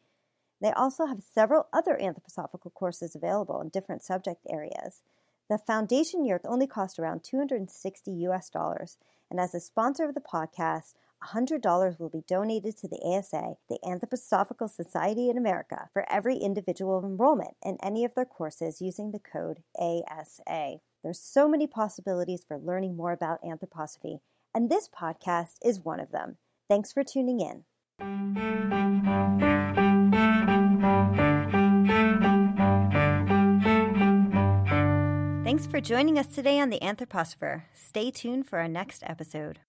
They 0.60 0.72
also 0.72 1.06
have 1.06 1.22
several 1.22 1.66
other 1.72 1.98
anthroposophical 2.00 2.72
courses 2.74 3.16
available 3.16 3.60
in 3.60 3.70
different 3.70 4.02
subject 4.02 4.46
areas. 4.48 5.02
The 5.48 5.58
foundation 5.58 6.24
year 6.24 6.40
only 6.44 6.66
cost 6.68 6.98
around 6.98 7.24
260 7.24 8.10
US 8.28 8.50
dollars, 8.50 8.98
and 9.30 9.40
as 9.40 9.54
a 9.54 9.60
sponsor 9.60 10.04
of 10.04 10.14
the 10.14 10.20
podcast, 10.20 10.94
$100 11.24 12.00
will 12.00 12.08
be 12.08 12.22
donated 12.26 12.76
to 12.78 12.88
the 12.88 13.00
ASA, 13.02 13.54
the 13.68 13.78
Anthroposophical 13.84 14.70
Society 14.70 15.28
in 15.28 15.36
America, 15.36 15.88
for 15.92 16.10
every 16.10 16.36
individual 16.36 17.04
enrollment 17.04 17.56
in 17.64 17.76
any 17.82 18.04
of 18.04 18.14
their 18.14 18.24
courses 18.24 18.80
using 18.80 19.10
the 19.10 19.18
code 19.18 19.62
ASA. 19.78 20.76
There's 21.02 21.20
so 21.20 21.48
many 21.48 21.66
possibilities 21.66 22.44
for 22.46 22.58
learning 22.58 22.96
more 22.96 23.12
about 23.12 23.42
anthroposophy, 23.42 24.20
and 24.54 24.70
this 24.70 24.88
podcast 24.88 25.56
is 25.64 25.80
one 25.80 26.00
of 26.00 26.10
them. 26.10 26.36
Thanks 26.68 26.92
for 26.92 27.04
tuning 27.04 27.40
in. 27.40 27.64
Thanks 35.44 35.66
for 35.66 35.80
joining 35.80 36.18
us 36.18 36.28
today 36.28 36.60
on 36.60 36.70
The 36.70 36.78
Anthroposopher. 36.78 37.64
Stay 37.74 38.10
tuned 38.10 38.46
for 38.46 38.60
our 38.60 38.68
next 38.68 39.02
episode. 39.04 39.58